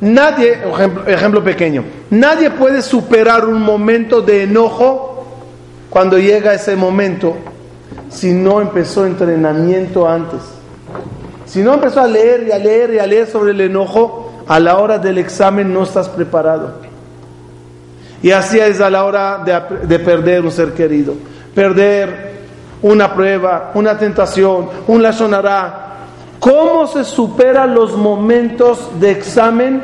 Nadie, 0.00 0.58
ejemplo, 1.06 1.42
pequeño, 1.42 1.84
nadie 2.10 2.50
puede 2.50 2.82
superar 2.82 3.46
un 3.46 3.62
momento 3.62 4.20
de 4.20 4.42
enojo 4.42 5.26
cuando 5.88 6.18
llega 6.18 6.52
ese 6.52 6.76
momento 6.76 7.36
si 8.10 8.32
no 8.32 8.60
empezó 8.60 9.06
entrenamiento 9.06 10.06
antes. 10.06 10.40
Si 11.46 11.62
no 11.62 11.74
empezó 11.74 12.00
a 12.00 12.06
leer 12.06 12.46
y 12.48 12.52
a 12.52 12.58
leer 12.58 12.94
y 12.94 12.98
a 12.98 13.06
leer 13.06 13.26
sobre 13.26 13.52
el 13.52 13.60
enojo, 13.60 14.42
a 14.46 14.60
la 14.60 14.76
hora 14.78 14.98
del 14.98 15.18
examen 15.18 15.72
no 15.72 15.84
estás 15.84 16.08
preparado. 16.08 16.74
Y 18.22 18.32
así 18.32 18.58
es 18.58 18.80
a 18.80 18.90
la 18.90 19.04
hora 19.04 19.42
de, 19.44 19.86
de 19.86 19.98
perder 19.98 20.42
un 20.42 20.50
ser 20.50 20.72
querido, 20.72 21.14
perder 21.54 22.36
una 22.82 23.14
prueba, 23.14 23.70
una 23.74 23.96
tentación, 23.96 24.68
un 24.86 25.02
lashonará, 25.02 25.85
¿Cómo 26.46 26.86
se 26.86 27.02
superan 27.02 27.74
los 27.74 27.96
momentos 27.96 29.00
de 29.00 29.10
examen? 29.10 29.82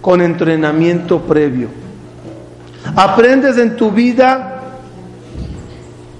Con 0.00 0.20
entrenamiento 0.20 1.20
previo. 1.20 1.68
Aprendes 2.96 3.56
en 3.58 3.76
tu 3.76 3.92
vida 3.92 4.60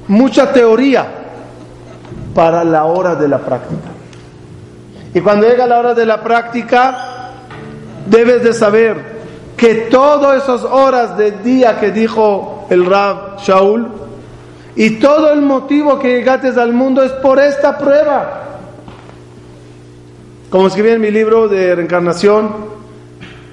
mucha 0.06 0.52
teoría 0.52 1.08
para 2.36 2.62
la 2.62 2.84
hora 2.84 3.16
de 3.16 3.26
la 3.26 3.38
práctica. 3.38 3.88
Y 5.12 5.20
cuando 5.20 5.48
llega 5.48 5.66
la 5.66 5.80
hora 5.80 5.94
de 5.94 6.06
la 6.06 6.22
práctica, 6.22 7.32
debes 8.06 8.44
de 8.44 8.52
saber 8.52 9.24
que 9.56 9.74
todas 9.90 10.44
esas 10.44 10.62
horas 10.62 11.16
de 11.16 11.32
día 11.32 11.80
que 11.80 11.90
dijo 11.90 12.68
el 12.70 12.86
Rab 12.86 13.40
Shaul, 13.40 13.88
y 14.76 15.00
todo 15.00 15.32
el 15.32 15.42
motivo 15.42 15.98
que 15.98 16.14
llegaste 16.14 16.60
al 16.60 16.72
mundo 16.72 17.02
es 17.02 17.10
por 17.14 17.40
esta 17.40 17.76
prueba. 17.76 18.42
Como 20.54 20.68
escribí 20.68 20.90
en 20.90 21.00
mi 21.00 21.10
libro 21.10 21.48
de 21.48 21.74
reencarnación, 21.74 22.48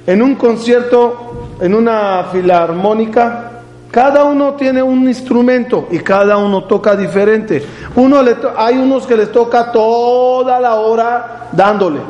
en 0.06 0.22
un 0.22 0.36
concierto, 0.36 1.56
en 1.60 1.74
una 1.74 2.26
filarmónica, 2.32 3.64
cada 3.89 4.24
uno 4.24 4.54
tiene 4.54 4.84
un 4.84 5.08
instrumento 5.08 5.88
y 5.89 5.97
cada 5.97 6.38
uno 6.38 6.66
toca 6.66 6.95
diferente. 6.95 7.66
Uno 7.95 8.22
hay 8.56 8.78
unos 8.78 9.08
que 9.08 9.18
les 9.18 9.32
toca 9.32 9.72
toda 9.72 10.60
la 10.60 10.76
hora 10.76 11.49
dándole. 11.52 12.02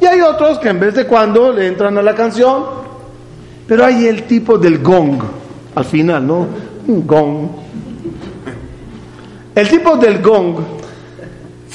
Y 0.00 0.04
hay 0.04 0.20
otros 0.20 0.58
que 0.58 0.70
en 0.70 0.80
vez 0.80 0.96
de 0.96 1.06
cuando 1.06 1.52
le 1.52 1.68
entran 1.68 1.96
a 1.96 2.02
la 2.02 2.16
canción. 2.16 2.64
Pero 3.68 3.84
hay 3.84 4.08
el 4.08 4.24
tipo 4.24 4.58
del 4.58 4.82
gong, 4.82 5.22
al 5.76 5.84
final, 5.84 6.26
¿no? 6.26 6.46
Un 6.88 7.06
gong. 7.06 7.48
El 9.54 9.68
tipo 9.68 9.96
del 9.96 10.20
gong 10.20 10.56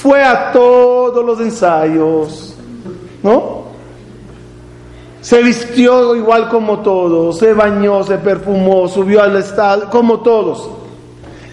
fue 0.02 0.24
a 0.24 0.52
todos 0.52 1.26
los 1.26 1.40
ensayos, 1.42 2.56
¿no? 3.22 3.60
Se 5.22 5.44
vistió 5.44 6.16
igual 6.16 6.48
como 6.48 6.80
todos, 6.80 7.38
se 7.38 7.54
bañó, 7.54 8.04
se 8.04 8.18
perfumó, 8.18 8.88
subió 8.88 9.22
al 9.22 9.36
estado, 9.36 9.90
como 9.90 10.22
todos. 10.22 10.70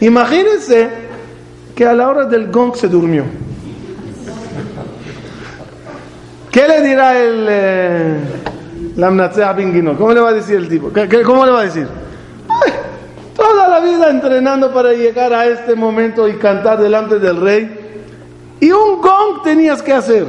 Imagínense 0.00 0.88
que 1.74 1.86
a 1.86 1.92
la 1.92 2.08
hora 2.08 2.24
del 2.26 2.52
gong 2.52 2.76
se 2.76 2.86
durmió. 2.86 3.24
¿Qué 6.52 6.68
le 6.68 6.82
dirá 6.82 7.18
el 7.20 7.46
eh, 7.50 8.20
¿Cómo 9.98 10.12
le 10.12 10.20
va 10.20 10.28
a 10.28 10.32
decir 10.32 10.56
el 10.56 10.68
tipo? 10.68 10.90
cómo 11.24 11.44
le 11.44 11.52
va 11.52 11.60
a 11.60 11.64
decir? 11.64 11.88
toda 13.36 13.68
la 13.68 13.80
vida 13.80 14.08
entrenando 14.08 14.72
para 14.72 14.92
llegar 14.92 15.34
a 15.34 15.46
este 15.46 15.74
momento 15.74 16.28
y 16.28 16.36
cantar 16.36 16.80
delante 16.80 17.18
del 17.18 17.40
rey. 17.40 17.85
Y 18.60 18.70
un 18.70 19.00
gong 19.00 19.42
tenías 19.44 19.82
que 19.82 19.92
hacer. 19.92 20.26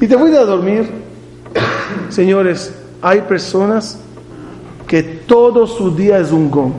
Y 0.00 0.06
te 0.06 0.16
voy 0.16 0.34
a 0.34 0.44
dormir. 0.44 0.90
Señores, 2.08 2.74
hay 3.02 3.20
personas 3.22 3.98
que 4.86 5.02
todo 5.02 5.66
su 5.66 5.94
día 5.94 6.18
es 6.18 6.30
un 6.30 6.50
gong. 6.50 6.72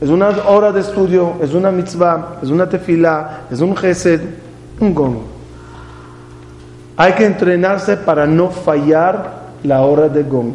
Es 0.00 0.08
una 0.08 0.28
hora 0.46 0.70
de 0.70 0.80
estudio, 0.80 1.34
es 1.42 1.52
una 1.52 1.72
mitzvah, 1.72 2.38
es 2.42 2.50
una 2.50 2.68
tefila, 2.68 3.46
es 3.50 3.60
un 3.60 3.76
gesed, 3.76 4.20
un 4.78 4.94
gong. 4.94 5.16
Hay 6.96 7.12
que 7.14 7.24
entrenarse 7.24 7.96
para 7.96 8.26
no 8.26 8.50
fallar 8.50 9.48
la 9.64 9.82
hora 9.82 10.08
de 10.08 10.22
gong. 10.22 10.54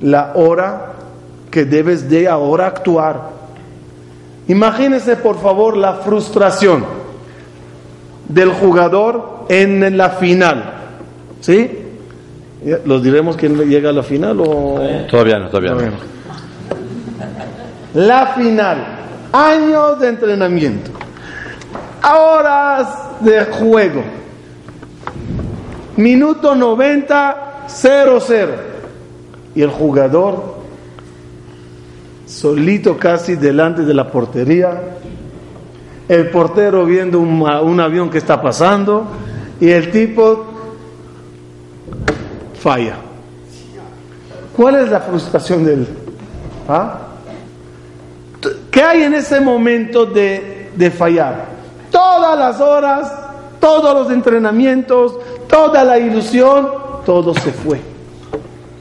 La 0.00 0.32
hora 0.34 0.92
que 1.50 1.64
debes 1.64 2.08
de 2.08 2.26
ahora 2.26 2.66
actuar. 2.66 3.33
Imagínese 4.48 5.16
por 5.16 5.40
favor 5.40 5.76
la 5.76 5.94
frustración 5.94 6.84
del 8.28 8.50
jugador 8.50 9.46
en 9.48 9.96
la 9.96 10.10
final. 10.10 10.72
¿Sí? 11.40 11.78
¿Los 12.84 13.02
diremos 13.02 13.36
quién 13.36 13.56
llega 13.68 13.90
a 13.90 13.92
la 13.92 14.02
final 14.02 14.40
o...? 14.40 14.80
Todavía 15.10 15.38
no, 15.38 15.48
todavía 15.48 15.72
no. 15.72 16.14
La 17.94 18.28
final. 18.28 18.86
Años 19.32 19.98
de 20.00 20.08
entrenamiento. 20.08 20.90
Horas 22.02 22.88
de 23.20 23.44
juego. 23.46 24.02
Minuto 25.96 26.54
90, 26.54 27.66
0-0. 27.68 28.48
Y 29.54 29.62
el 29.62 29.70
jugador 29.70 30.53
solito 32.34 32.96
casi 32.96 33.36
delante 33.36 33.82
de 33.82 33.94
la 33.94 34.10
portería. 34.10 34.80
El 36.08 36.30
portero 36.30 36.84
viendo 36.84 37.18
un, 37.20 37.42
un 37.42 37.80
avión 37.80 38.10
que 38.10 38.18
está 38.18 38.40
pasando 38.42 39.06
y 39.60 39.70
el 39.70 39.90
tipo 39.90 40.44
falla. 42.60 42.96
¿Cuál 44.56 44.76
es 44.76 44.90
la 44.90 45.00
frustración 45.00 45.64
de 45.64 45.74
él? 45.74 45.88
¿Ah? 46.68 46.98
¿Qué 48.70 48.82
hay 48.82 49.02
en 49.02 49.14
ese 49.14 49.40
momento 49.40 50.04
de, 50.04 50.70
de 50.76 50.90
fallar? 50.90 51.54
todas 51.94 52.36
las 52.36 52.60
horas, 52.60 53.12
todos 53.60 53.94
los 53.94 54.12
entrenamientos, 54.12 55.16
toda 55.48 55.84
la 55.84 55.96
ilusión, 55.96 56.68
todo 57.06 57.32
se 57.34 57.52
fue. 57.52 57.80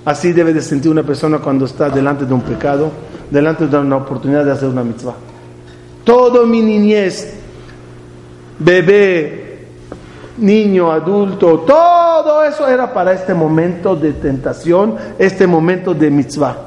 Así 0.03 0.33
debe 0.33 0.51
de 0.51 0.61
sentir 0.63 0.89
una 0.89 1.03
persona 1.03 1.37
cuando 1.37 1.65
está 1.65 1.91
delante 1.91 2.25
de 2.25 2.33
un 2.33 2.41
pecado, 2.41 2.89
delante 3.33 3.65
de 3.65 3.77
una 3.79 3.97
oportunidad 3.97 4.45
de 4.45 4.51
hacer 4.51 4.69
una 4.69 4.83
mitzvah. 4.83 5.15
Todo 6.03 6.45
mi 6.45 6.61
niñez, 6.61 7.33
bebé, 8.59 9.65
niño, 10.37 10.91
adulto, 10.91 11.59
todo 11.61 12.43
eso 12.43 12.67
era 12.67 12.93
para 12.93 13.11
este 13.11 13.33
momento 13.33 13.95
de 13.95 14.13
tentación, 14.13 14.95
este 15.17 15.47
momento 15.47 15.95
de 15.95 16.11
mitzvah. 16.11 16.57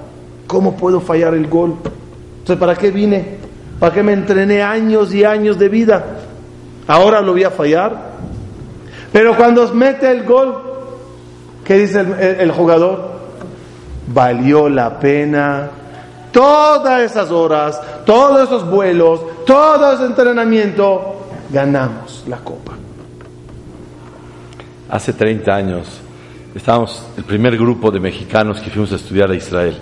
¿Cómo 0.48 0.76
puedo 0.76 1.00
fallar 1.00 1.34
el 1.34 1.46
gol? 1.46 1.76
¿para 2.58 2.74
qué 2.74 2.90
vine? 2.90 3.38
¿Para 3.78 3.94
qué 3.94 4.02
me 4.02 4.12
entrené 4.12 4.62
años 4.62 5.14
y 5.14 5.22
años 5.22 5.58
de 5.58 5.68
vida? 5.68 6.04
Ahora 6.88 7.20
lo 7.20 7.32
voy 7.32 7.44
a 7.44 7.50
fallar. 7.50 8.16
Pero 9.12 9.36
cuando 9.36 9.72
mete 9.72 10.10
el 10.10 10.24
gol, 10.24 10.62
¿qué 11.64 11.78
dice 11.78 12.04
el, 12.40 12.50
jugador? 12.50 13.16
Valió 14.08 14.68
la 14.68 14.98
pena 14.98 15.70
todas 16.36 17.00
esas 17.00 17.30
horas, 17.30 17.80
todos 18.04 18.46
esos 18.46 18.68
vuelos, 18.68 19.22
todo 19.46 19.90
ese 19.94 20.04
entrenamiento, 20.04 21.28
ganamos 21.48 22.24
la 22.28 22.36
copa. 22.36 22.72
Hace 24.90 25.14
30 25.14 25.54
años 25.54 25.86
estábamos 26.54 27.06
el 27.16 27.24
primer 27.24 27.56
grupo 27.56 27.90
de 27.90 28.00
mexicanos 28.00 28.60
que 28.60 28.68
fuimos 28.68 28.92
a 28.92 28.96
estudiar 28.96 29.30
a 29.30 29.34
Israel 29.34 29.78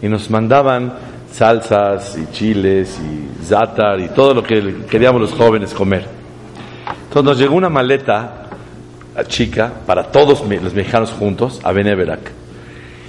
y 0.00 0.08
nos 0.08 0.30
mandaban 0.30 0.90
salsas 1.30 2.16
y 2.16 2.32
chiles 2.32 2.98
y 2.98 3.44
zátar 3.44 4.00
y 4.00 4.08
todo 4.08 4.32
lo 4.32 4.42
que 4.42 4.86
queríamos 4.88 5.20
los 5.20 5.34
jóvenes 5.34 5.74
comer. 5.74 6.06
Entonces 7.08 7.24
nos 7.24 7.38
llegó 7.38 7.56
una 7.56 7.68
maleta 7.68 8.46
chica 9.26 9.70
para 9.86 10.04
todos 10.04 10.42
los 10.48 10.72
mexicanos 10.72 11.10
juntos 11.10 11.60
a 11.62 11.72
Beneverac. 11.72 12.20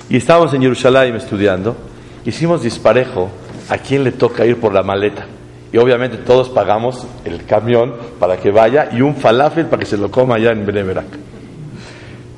Y 0.10 0.18
estábamos 0.18 0.54
en 0.54 0.62
Jerusalén 0.64 1.16
estudiando. 1.16 1.88
Hicimos 2.26 2.64
disparejo 2.64 3.30
a 3.70 3.78
quién 3.78 4.04
le 4.04 4.12
toca 4.12 4.46
ir 4.46 4.60
por 4.60 4.74
la 4.74 4.84
maleta. 4.84 5.26
Y 5.72 5.78
obviamente 5.78 6.18
todos 6.18 6.50
pagamos 6.50 7.06
el 7.26 7.46
camión 7.46 7.94
para 8.20 8.38
que 8.38 8.52
vaya 8.52 8.90
y 8.92 9.02
un 9.02 9.16
falafel 9.16 9.68
para 9.68 9.80
que 9.80 9.86
se 9.86 9.98
lo 9.98 10.10
coma 10.10 10.36
allá 10.36 10.52
en 10.52 10.66
Beneverac. 10.66 11.06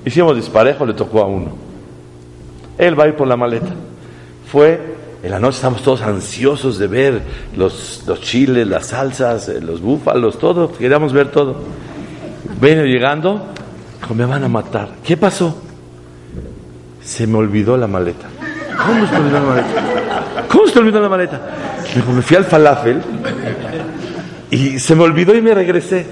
Hicimos 0.05 0.35
disparejo, 0.35 0.85
le 0.85 0.93
tocó 0.93 1.21
a 1.21 1.25
uno. 1.25 1.51
Él 2.77 2.99
va 2.99 3.05
a 3.05 3.07
ir 3.07 3.15
por 3.15 3.27
la 3.27 3.37
maleta. 3.37 3.73
Fue 4.51 4.91
en 5.23 5.29
la 5.29 5.39
noche 5.39 5.57
estamos 5.57 5.83
todos 5.83 6.01
ansiosos 6.01 6.79
de 6.79 6.87
ver 6.87 7.21
los, 7.55 8.03
los 8.07 8.21
chiles, 8.21 8.67
las 8.67 8.87
salsas, 8.87 9.49
eh, 9.49 9.61
los 9.61 9.79
búfalos, 9.79 10.39
todo. 10.39 10.71
Queríamos 10.71 11.13
ver 11.13 11.29
todo. 11.29 11.57
Viene 12.59 12.85
llegando, 12.85 13.45
me 14.15 14.25
van 14.25 14.43
a 14.43 14.47
matar. 14.47 14.89
¿Qué 15.03 15.15
pasó? 15.17 15.55
Se 17.03 17.27
me 17.27 17.37
olvidó 17.37 17.77
la 17.77 17.87
maleta. 17.87 18.27
¿Cómo 18.85 19.05
se 19.05 19.11
te 19.11 19.17
olvidó 19.17 19.39
la 19.39 19.45
maleta? 19.45 20.45
¿Cómo 20.47 20.67
se 20.67 20.73
te 20.73 20.79
olvidó 20.79 21.01
la 21.01 21.09
maleta? 21.09 21.41
Me 22.15 22.21
fui 22.21 22.37
al 22.37 22.45
falafel 22.45 23.01
y 24.49 24.79
se 24.79 24.95
me 24.95 25.03
olvidó 25.03 25.35
y 25.35 25.41
me 25.41 25.53
regresé. 25.53 26.05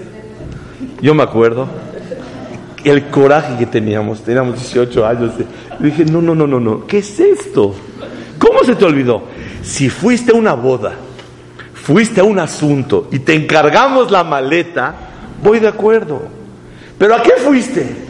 Yo 1.02 1.14
me 1.14 1.24
acuerdo 1.24 1.68
el 2.84 3.08
coraje 3.08 3.58
que 3.58 3.66
teníamos, 3.66 4.24
teníamos 4.24 4.56
18 4.56 5.06
años. 5.06 5.32
dije, 5.80 6.06
no, 6.06 6.22
no, 6.22 6.36
no, 6.36 6.48
no, 6.48 6.60
no, 6.60 6.86
¿qué 6.86 7.00
es 7.00 7.20
esto? 7.20 7.76
¿Cómo 8.38 8.64
se 8.64 8.76
te 8.76 8.86
olvidó? 8.86 9.24
Si 9.62 9.90
fuiste 9.90 10.32
a 10.32 10.36
una 10.36 10.54
boda, 10.54 10.94
fuiste 11.74 12.22
a 12.22 12.24
un 12.24 12.40
asunto 12.40 13.10
y 13.12 13.20
te 13.20 13.34
encargamos 13.34 14.12
la 14.12 14.24
maleta, 14.24 14.96
voy 15.44 15.60
de 15.60 15.68
acuerdo. 15.68 16.22
Pero 16.98 17.16
¿a 17.16 17.22
qué 17.22 17.34
fuiste? 17.38 18.09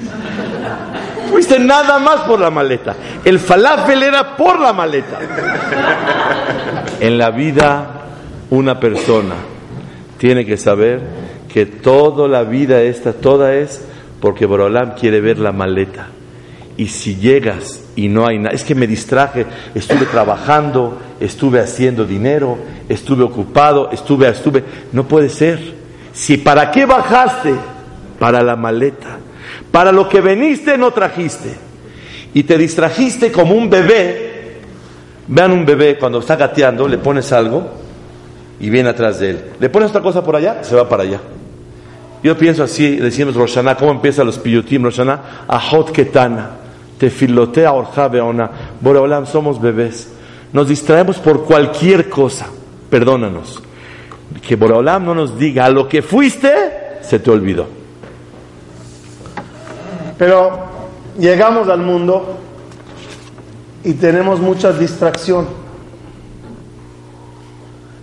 Fuiste 1.30 1.60
nada 1.60 2.00
más 2.00 2.22
por 2.22 2.40
la 2.40 2.50
maleta. 2.50 2.96
El 3.24 3.40
falafel 3.40 4.04
era 4.04 4.36
por 4.36 4.60
la 4.60 4.74
maleta. 4.74 5.20
En 7.00 7.18
la 7.18 7.30
vida, 7.30 8.02
una 8.50 8.80
persona 8.80 9.36
tiene 10.18 10.46
que 10.46 10.58
saber 10.58 11.02
que 11.52 11.66
toda 11.66 12.28
la 12.28 12.44
vida 12.44 12.82
esta, 12.82 13.14
toda 13.14 13.54
es 13.54 13.86
porque 14.20 14.46
Borolam 14.46 14.96
quiere 14.96 15.22
ver 15.22 15.40
la 15.40 15.52
maleta. 15.52 16.08
Y 16.78 16.88
si 16.88 17.16
llegas 17.18 17.84
y 17.96 18.08
no 18.08 18.26
hay 18.26 18.40
nada, 18.40 18.56
es 18.56 18.64
que 18.64 18.76
me 18.76 18.88
distraje, 18.88 19.46
estuve 19.76 20.06
trabajando, 20.06 20.98
estuve 21.20 21.60
haciendo 21.60 22.06
dinero, 22.06 22.58
estuve 22.88 23.24
ocupado, 23.24 23.92
estuve, 23.92 24.30
estuve, 24.30 24.64
no 24.94 25.04
puede 25.06 25.30
ser. 25.30 25.60
Si 26.14 26.38
para 26.38 26.72
qué 26.72 26.86
bajaste, 26.86 27.54
para 28.18 28.42
la 28.42 28.56
maleta, 28.56 29.20
para 29.72 29.92
lo 29.92 30.10
que 30.10 30.22
veniste 30.22 30.78
no 30.78 30.92
trajiste 30.92 31.56
y 32.34 32.44
te 32.44 32.58
distrajiste 32.58 33.32
como 33.32 33.56
un 33.56 33.70
bebé. 33.70 34.28
Vean 35.28 35.52
un 35.52 35.66
bebé 35.66 35.98
cuando 35.98 36.20
está 36.20 36.36
gateando, 36.36 36.88
le 36.88 36.98
pones 36.98 37.32
algo 37.32 37.70
y 38.60 38.70
viene 38.70 38.90
atrás 38.90 39.20
de 39.20 39.30
él. 39.32 39.42
Le 39.60 39.70
pones 39.70 39.90
otra 39.90 40.02
cosa 40.02 40.24
por 40.24 40.36
allá, 40.36 40.64
se 40.64 40.76
va 40.76 40.90
para 40.90 41.04
allá. 41.04 41.20
Yo 42.24 42.38
pienso 42.38 42.64
así, 42.64 42.98
decimos 42.98 43.36
Roshana, 43.36 43.76
¿cómo 43.76 43.92
empieza 43.92 44.24
los 44.24 44.40
piyutim 44.40 44.84
Roshana? 44.84 45.46
Ahot 45.48 45.92
ketana 45.92 46.52
tefilotea 46.98 47.72
orja 47.72 48.10
Boreolam, 48.82 49.26
somos 49.26 49.62
bebés. 49.62 50.12
Nos 50.52 50.68
distraemos 50.68 51.18
por 51.18 51.46
cualquier 51.46 52.10
cosa. 52.10 52.48
Perdónanos. 52.90 53.62
Que 54.46 54.56
Boreolam 54.56 55.06
no 55.06 55.16
nos 55.16 55.38
diga 55.38 55.66
a 55.66 55.70
lo 55.70 55.88
que 55.88 56.02
fuiste, 56.02 56.52
se 57.02 57.20
te 57.20 57.32
olvidó. 57.32 57.79
Pero 60.20 60.60
llegamos 61.18 61.68
al 61.70 61.80
mundo 61.80 62.38
y 63.84 63.94
tenemos 63.94 64.40
mucha 64.40 64.72
distracción. 64.72 65.48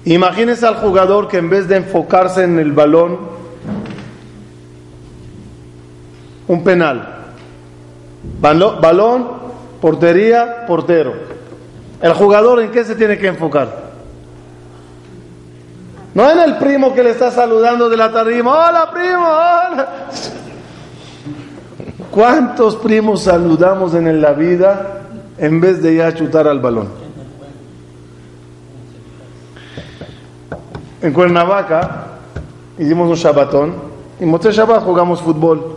Imagínese 0.05 0.67
al 0.67 0.77
jugador 0.77 1.29
que 1.29 1.37
en 1.37 1.51
vez 1.51 1.69
de 1.69 1.77
enfocarse 1.77 2.43
en 2.43 2.59
el 2.59 2.73
balón, 2.73 3.19
un 6.49 6.65
penal 6.65 7.17
Balón, 8.41 9.29
portería, 9.81 10.67
portero. 10.67 11.15
¿El 12.01 12.13
jugador 12.13 12.61
en 12.61 12.71
qué 12.71 12.85
se 12.85 12.95
tiene 12.95 13.19
que 13.19 13.29
enfocar? 13.29 13.87
No 16.15 16.31
en 16.31 16.39
el 16.39 16.57
primo 16.57 16.95
que 16.95 17.03
le 17.03 17.11
está 17.11 17.31
saludando 17.31 17.89
de 17.89 17.97
la 17.97 18.11
tarima. 18.11 18.69
Hola 18.69 18.91
primo, 18.91 19.23
hola. 19.23 19.89
¿Cuántos 22.17 22.77
primos 22.77 23.25
saludamos 23.25 23.93
en 23.93 24.23
la 24.23 24.33
vida 24.33 25.03
en 25.37 25.61
vez 25.61 25.83
de 25.83 25.93
ir 25.93 26.01
a 26.01 26.15
chutar 26.15 26.49
al 26.49 26.61
balón? 26.61 26.89
En 31.03 31.13
Cuernavaca 31.13 32.07
hicimos 32.79 33.11
un 33.11 33.17
shabatón 33.17 33.75
y 34.19 34.23
en 34.23 34.33
Shabbat 34.35 34.83
jugamos 34.83 35.21
fútbol. 35.21 35.77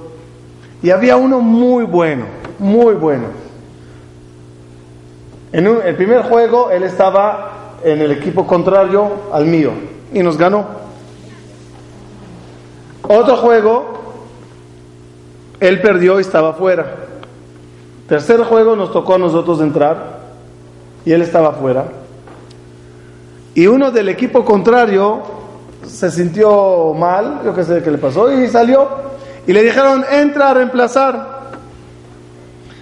Y 0.82 0.92
había 0.92 1.18
uno 1.18 1.42
muy 1.42 1.84
bueno, 1.84 2.24
muy 2.58 2.94
bueno. 2.94 3.26
En 5.52 5.68
el 5.68 5.96
primer 5.98 6.22
juego 6.22 6.72
él 6.72 6.84
estaba 6.84 7.80
en 7.84 8.00
el 8.00 8.14
equipo 8.14 8.48
contrario 8.48 9.10
al 9.34 9.44
mío 9.44 9.72
y 10.14 10.24
nos 10.24 10.38
ganó. 10.38 10.66
Otro 13.10 13.36
juego, 13.36 13.99
él 15.60 15.82
perdió 15.82 16.20
y 16.20 16.22
estaba 16.22 16.54
fuera. 16.54 16.86
Tercer 18.08 18.44
juego 18.44 18.76
nos 18.76 18.92
tocó 18.92 19.16
a 19.16 19.18
nosotros 19.18 19.62
entrar 19.62 20.20
y 21.06 21.12
él 21.12 21.22
estaba 21.22 21.54
fuera. 21.54 21.86
Y 23.54 23.68
uno 23.68 23.92
del 23.92 24.10
equipo 24.10 24.46
contrario 24.46 25.22
se 25.86 26.10
sintió 26.12 26.94
mal, 26.94 27.42
yo 27.44 27.54
qué 27.54 27.64
sé 27.64 27.82
qué 27.84 27.92
le 27.92 27.98
pasó, 27.98 28.32
y 28.32 28.48
salió. 28.48 28.88
Y 29.48 29.54
le 29.54 29.64
dijeron, 29.64 30.06
entra 30.12 30.52
a 30.52 30.54
reemplazar. 30.54 31.40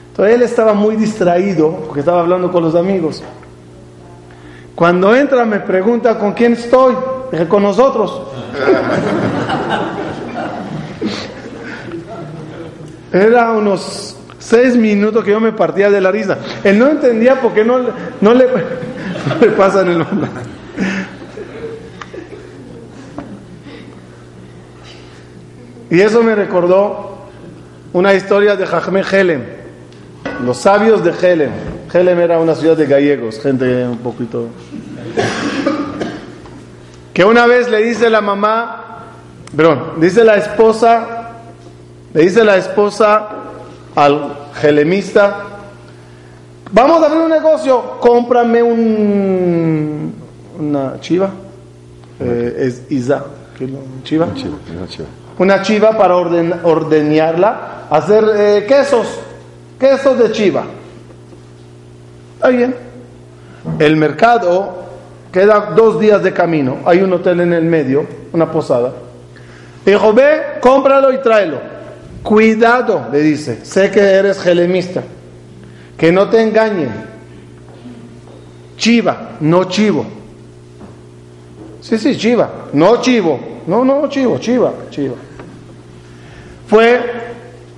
Entonces 0.09 0.35
él 0.35 0.41
estaba 0.41 0.73
muy 0.73 0.95
distraído 0.95 1.71
porque 1.85 2.01
estaba 2.01 2.21
hablando 2.21 2.51
con 2.51 2.63
los 2.63 2.75
amigos. 2.75 3.23
Cuando 4.75 5.15
entra 5.15 5.45
me 5.45 5.59
pregunta 5.59 6.17
con 6.17 6.33
quién 6.33 6.53
estoy. 6.53 6.95
Dije, 7.31 7.47
con 7.47 7.63
nosotros. 7.63 8.21
Era 13.21 13.51
unos 13.51 14.15
seis 14.39 14.75
minutos 14.75 15.23
que 15.23 15.31
yo 15.31 15.39
me 15.39 15.51
partía 15.51 15.89
de 15.89 15.99
la 15.99 16.11
risa. 16.11 16.37
Él 16.63 16.77
no 16.77 16.89
entendía 16.89 17.41
por 17.41 17.53
qué 17.53 17.65
no, 17.65 17.79
no, 18.21 18.33
le, 18.33 18.45
no 19.41 19.83
le 19.85 19.91
el 19.91 19.97
nombre. 19.97 20.29
Y 25.89 26.01
eso 26.01 26.21
me 26.21 26.35
recordó 26.35 27.17
una 27.93 28.13
historia 28.13 28.55
de 28.55 28.65
Jajme 28.65 29.03
Helem, 29.09 29.41
los 30.45 30.57
sabios 30.57 31.03
de 31.03 31.11
Helem. 31.11 31.51
Helem 31.93 32.19
era 32.19 32.39
una 32.39 32.55
ciudad 32.55 32.75
de 32.75 32.85
gallegos, 32.85 33.39
gente 33.41 33.85
un 33.87 33.99
poquito. 33.99 34.47
Que 37.13 37.23
una 37.23 37.47
vez 37.47 37.69
le 37.69 37.81
dice 37.81 38.09
la 38.09 38.21
mamá 38.21 38.83
Perdón, 39.55 39.93
dice 39.97 40.23
la 40.23 40.35
esposa, 40.35 41.16
le 42.13 42.21
dice 42.21 42.43
la 42.43 42.57
esposa 42.57 43.27
al 43.95 44.33
gelemista, 44.55 45.43
vamos 46.71 47.01
a 47.01 47.05
abrir 47.07 47.21
un 47.23 47.29
negocio, 47.29 47.97
cómprame 47.99 48.61
un, 48.63 50.13
una 50.59 50.99
chiva, 50.99 51.29
eh, 52.19 52.55
es 52.59 52.83
Isa, 52.91 53.23
¿qué 53.57 53.65
es 53.65 53.71
lo- 53.71 53.79
chiva? 54.03 54.27
Una 55.39 55.61
chiva 55.61 55.95
para 55.97 56.15
orden, 56.15 56.53
ordeñarla, 56.63 57.85
hacer 57.89 58.23
eh, 58.35 58.65
quesos, 58.67 59.07
quesos 59.79 60.17
de 60.17 60.31
chiva. 60.31 60.63
Está 62.35 62.49
bien. 62.49 62.75
El 63.79 63.95
mercado 63.97 64.83
queda 65.31 65.73
dos 65.75 65.99
días 65.99 66.23
de 66.23 66.33
camino, 66.33 66.77
hay 66.85 67.01
un 67.01 67.13
hotel 67.13 67.41
en 67.41 67.53
el 67.53 67.65
medio, 67.65 68.05
una 68.33 68.51
posada. 68.51 68.93
Dijo, 69.85 70.13
ve, 70.13 70.41
cómpralo 70.61 71.11
y 71.13 71.19
tráelo. 71.21 71.76
Cuidado, 72.27 73.07
le 73.09 73.21
dice, 73.21 73.63
sé 73.63 73.89
que 73.89 74.01
eres 74.01 74.41
gelemista, 74.41 75.01
que 75.97 76.11
no 76.11 76.27
te 76.27 76.41
engañen. 76.41 76.89
Chiva, 78.75 79.37
no 79.39 79.63
chivo. 79.63 80.05
Sí, 81.79 81.97
sí, 81.97 82.17
chiva, 82.17 82.49
no 82.73 82.99
chivo. 82.99 83.39
No, 83.65 83.85
no, 83.85 84.09
chivo, 84.09 84.39
chiva, 84.39 84.73
chiva. 84.89 85.15
Fue, 86.67 86.99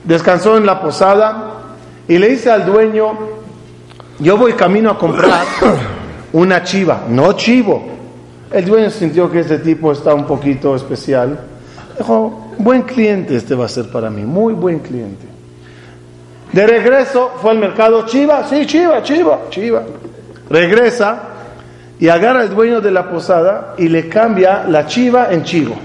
descansó 0.04 0.58
en 0.58 0.66
la 0.66 0.82
posada 0.82 1.76
y 2.08 2.18
le 2.18 2.30
dice 2.30 2.50
al 2.50 2.66
dueño, 2.66 3.20
yo 4.18 4.36
voy 4.36 4.54
camino 4.54 4.90
a 4.90 4.98
comprar 4.98 5.46
una 6.34 6.64
chiva, 6.64 7.04
no 7.08 7.34
chivo. 7.34 7.84
El 8.52 8.66
dueño 8.66 8.90
sintió 8.90 9.32
que 9.32 9.42
este 9.42 9.60
tipo 9.60 9.92
está 9.92 10.16
un 10.16 10.26
poquito 10.26 10.76
especial. 10.76 11.40
Dijo, 12.00 12.49
buen 12.60 12.84
cliente 12.84 13.36
este 13.36 13.56
va 13.56 13.66
a 13.66 13.70
ser 13.70 13.90
para 13.90 14.10
mí, 14.10 14.24
muy 14.24 14.54
buen 14.54 14.80
cliente. 14.80 15.26
De 16.52 16.66
regreso 16.66 17.34
fue 17.42 17.52
al 17.52 17.60
mercado, 17.60 18.06
chiva, 18.06 18.44
sí, 18.48 18.66
chiva, 18.66 19.02
chiva, 19.02 19.40
chiva. 19.50 19.84
Regresa 20.50 21.20
y 22.00 22.08
agarra 22.08 22.42
al 22.42 22.54
dueño 22.54 22.82
de 22.82 22.92
la 22.92 23.10
posada 23.10 23.76
y 23.78 23.88
le 23.88 24.10
cambia 24.10 24.64
la 24.68 24.86
chiva 24.86 25.28
en 25.32 25.44
chivo. 25.44 25.76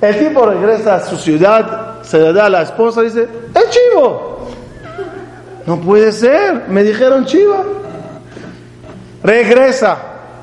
El 0.00 0.18
tipo 0.18 0.44
regresa 0.44 0.96
a 0.96 1.00
su 1.00 1.16
ciudad, 1.16 2.02
se 2.02 2.18
le 2.18 2.32
da 2.32 2.46
a 2.46 2.50
la 2.50 2.62
esposa 2.62 3.00
y 3.02 3.04
dice, 3.04 3.28
¡es 3.54 3.70
chivo! 3.70 4.50
No 5.66 5.80
puede 5.80 6.12
ser, 6.12 6.64
me 6.68 6.82
dijeron 6.82 7.24
chiva. 7.24 7.62
Regresa, 9.22 9.96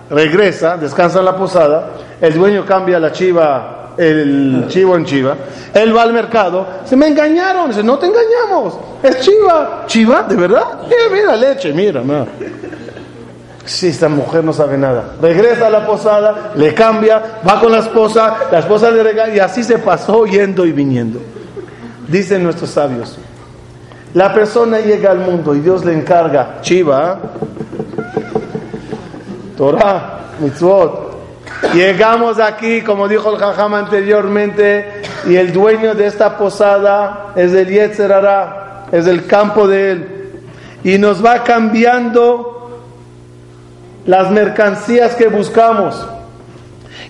regresa, 0.09 0.77
descansa 0.77 1.19
en 1.19 1.25
la 1.25 1.35
posada, 1.35 1.91
el 2.19 2.33
dueño 2.33 2.65
cambia 2.65 2.99
la 2.99 3.11
chiva, 3.11 3.80
el 4.01 4.65
chivo 4.67 4.95
en 4.95 5.05
chiva, 5.05 5.35
él 5.73 5.95
va 5.95 6.01
al 6.01 6.13
mercado, 6.13 6.65
se 6.85 6.95
me 6.95 7.07
engañaron, 7.07 7.69
dice, 7.69 7.83
no 7.83 7.99
te 7.99 8.07
engañamos, 8.07 8.77
es 9.03 9.19
chiva, 9.19 9.83
chiva, 9.85 10.23
¿de 10.23 10.35
verdad? 10.35 10.79
Mira, 10.83 11.03
mira, 11.11 11.35
leche, 11.35 11.71
mira, 11.71 12.01
mira. 12.01 12.25
Sí, 13.63 13.89
esta 13.89 14.09
mujer 14.09 14.43
no 14.43 14.53
sabe 14.53 14.75
nada. 14.75 15.15
Regresa 15.21 15.67
a 15.67 15.69
la 15.69 15.85
posada, 15.85 16.51
le 16.55 16.73
cambia, 16.73 17.39
va 17.47 17.59
con 17.59 17.71
la 17.71 17.79
esposa, 17.79 18.37
la 18.51 18.59
esposa 18.59 18.89
le 18.89 19.03
regala 19.03 19.33
y 19.35 19.39
así 19.39 19.63
se 19.63 19.77
pasó 19.77 20.25
yendo 20.25 20.65
y 20.65 20.71
viniendo. 20.71 21.19
Dicen 22.07 22.43
nuestros 22.43 22.71
sabios, 22.71 23.17
la 24.15 24.33
persona 24.33 24.79
llega 24.79 25.11
al 25.11 25.19
mundo 25.19 25.53
y 25.53 25.59
Dios 25.59 25.85
le 25.85 25.93
encarga, 25.93 26.57
chiva, 26.61 27.19
Torah, 29.55 30.21
mitzvot. 30.39 31.10
Llegamos 31.73 32.39
aquí, 32.39 32.81
como 32.81 33.07
dijo 33.07 33.31
el 33.31 33.37
Jajam 33.37 33.75
anteriormente, 33.75 35.03
y 35.27 35.35
el 35.35 35.53
dueño 35.53 35.93
de 35.93 36.07
esta 36.07 36.37
posada 36.37 37.33
es 37.35 37.53
el 37.53 37.67
Yetzer 37.67 38.11
Hara, 38.11 38.87
es 38.91 39.07
el 39.07 39.25
campo 39.25 39.67
de 39.67 39.91
él. 39.91 40.07
Y 40.83 40.97
nos 40.97 41.23
va 41.23 41.43
cambiando 41.43 42.81
las 44.05 44.31
mercancías 44.31 45.15
que 45.15 45.27
buscamos. 45.27 46.05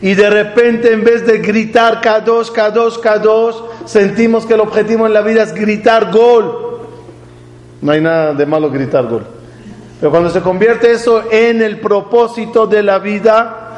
Y 0.01 0.13
de 0.13 0.29
repente, 0.29 0.93
en 0.93 1.03
vez 1.03 1.25
de 1.25 1.39
gritar 1.39 2.01
Kadosh, 2.01 2.51
Kadosh, 2.51 2.99
Kadosh, 2.99 3.55
sentimos 3.85 4.45
que 4.45 4.53
el 4.53 4.59
objetivo 4.59 5.07
en 5.07 5.13
la 5.13 5.21
vida 5.21 5.43
es 5.43 5.53
gritar 5.53 6.11
gol. 6.11 6.81
No 7.81 7.91
hay 7.93 8.01
nada 8.01 8.33
de 8.33 8.45
malo 8.45 8.69
gritar 8.69 9.07
gol. 9.07 9.23
Pero 9.99 10.11
cuando 10.11 10.29
se 10.29 10.41
convierte 10.41 10.91
eso 10.91 11.23
en 11.31 11.61
el 11.61 11.79
propósito 11.79 12.67
de 12.67 12.83
la 12.83 12.99
vida, 12.99 13.70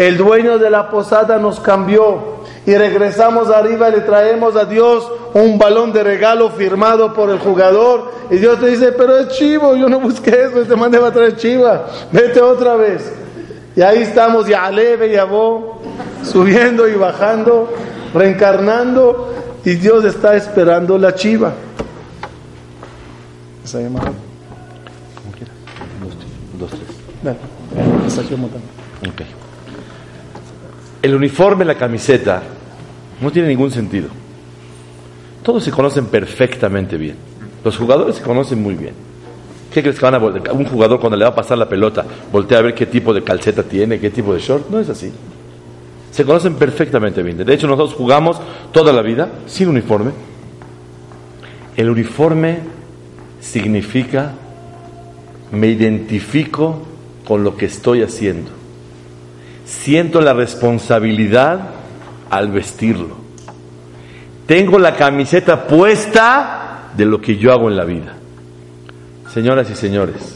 el 0.00 0.16
dueño 0.16 0.58
de 0.58 0.70
la 0.70 0.88
posada 0.88 1.36
nos 1.36 1.60
cambió 1.60 2.40
y 2.64 2.74
regresamos 2.74 3.50
arriba 3.50 3.90
y 3.90 3.92
le 3.92 4.00
traemos 4.00 4.56
a 4.56 4.64
Dios 4.64 5.06
un 5.34 5.58
balón 5.58 5.92
de 5.92 6.02
regalo 6.02 6.48
firmado 6.48 7.12
por 7.12 7.28
el 7.28 7.38
jugador 7.38 8.10
y 8.30 8.36
Dios 8.36 8.58
te 8.58 8.68
dice, 8.68 8.92
pero 8.92 9.18
es 9.18 9.28
chivo, 9.36 9.76
yo 9.76 9.90
no 9.90 10.00
busqué 10.00 10.30
eso, 10.44 10.62
este 10.62 10.74
man 10.74 10.90
va 10.90 11.08
a 11.08 11.12
traer 11.12 11.36
chiva, 11.36 11.84
vete 12.10 12.40
otra 12.40 12.76
vez. 12.76 13.12
Y 13.76 13.82
ahí 13.82 13.98
estamos, 13.98 14.46
ya 14.46 14.70
leve, 14.70 15.12
ya 15.12 15.24
vos, 15.24 15.64
subiendo 16.24 16.88
y 16.88 16.94
bajando, 16.94 17.68
reencarnando 18.14 19.34
y 19.66 19.74
Dios 19.74 20.06
está 20.06 20.34
esperando 20.34 20.96
la 20.96 21.14
chiva. 21.14 21.52
¿Se 23.64 23.82
llama? 23.82 24.00
Como 24.00 25.32
quieras. 25.36 25.54
Dos, 26.00 26.58
dos, 26.58 26.70
tres. 26.70 26.96
Dale, 27.22 27.38
esa 28.06 28.22
aquí. 28.22 29.39
El 31.02 31.14
uniforme, 31.14 31.64
la 31.64 31.76
camiseta, 31.76 32.42
no 33.20 33.30
tiene 33.30 33.48
ningún 33.48 33.70
sentido. 33.70 34.08
Todos 35.42 35.64
se 35.64 35.70
conocen 35.70 36.06
perfectamente 36.06 36.96
bien. 36.96 37.16
Los 37.64 37.76
jugadores 37.76 38.16
se 38.16 38.22
conocen 38.22 38.62
muy 38.62 38.74
bien. 38.74 38.94
¿Qué 39.72 39.82
crees 39.82 39.98
que 39.98 40.04
van 40.04 40.14
a 40.16 40.18
un 40.18 40.64
jugador 40.64 40.98
cuando 40.98 41.16
le 41.16 41.24
va 41.24 41.30
a 41.30 41.34
pasar 41.34 41.56
la 41.56 41.68
pelota 41.68 42.04
voltea 42.32 42.58
a 42.58 42.62
ver 42.62 42.74
qué 42.74 42.86
tipo 42.86 43.14
de 43.14 43.22
calceta 43.22 43.62
tiene, 43.62 44.00
qué 44.00 44.10
tipo 44.10 44.34
de 44.34 44.40
short? 44.40 44.68
No 44.68 44.80
es 44.80 44.88
así. 44.88 45.12
Se 46.10 46.24
conocen 46.24 46.54
perfectamente 46.54 47.22
bien. 47.22 47.38
De 47.38 47.54
hecho, 47.54 47.68
nosotros 47.68 47.94
jugamos 47.94 48.40
toda 48.72 48.92
la 48.92 49.00
vida 49.00 49.30
sin 49.46 49.68
uniforme. 49.68 50.10
El 51.76 51.88
uniforme 51.88 52.58
significa 53.40 54.32
me 55.52 55.68
identifico 55.68 56.82
con 57.24 57.44
lo 57.44 57.56
que 57.56 57.66
estoy 57.66 58.02
haciendo. 58.02 58.59
Siento 59.70 60.20
la 60.20 60.32
responsabilidad 60.32 61.60
al 62.28 62.50
vestirlo. 62.50 63.16
Tengo 64.46 64.80
la 64.80 64.96
camiseta 64.96 65.68
puesta 65.68 66.90
de 66.96 67.06
lo 67.06 67.20
que 67.20 67.36
yo 67.36 67.52
hago 67.52 67.70
en 67.70 67.76
la 67.76 67.84
vida. 67.84 68.14
Señoras 69.32 69.70
y 69.70 69.76
señores, 69.76 70.34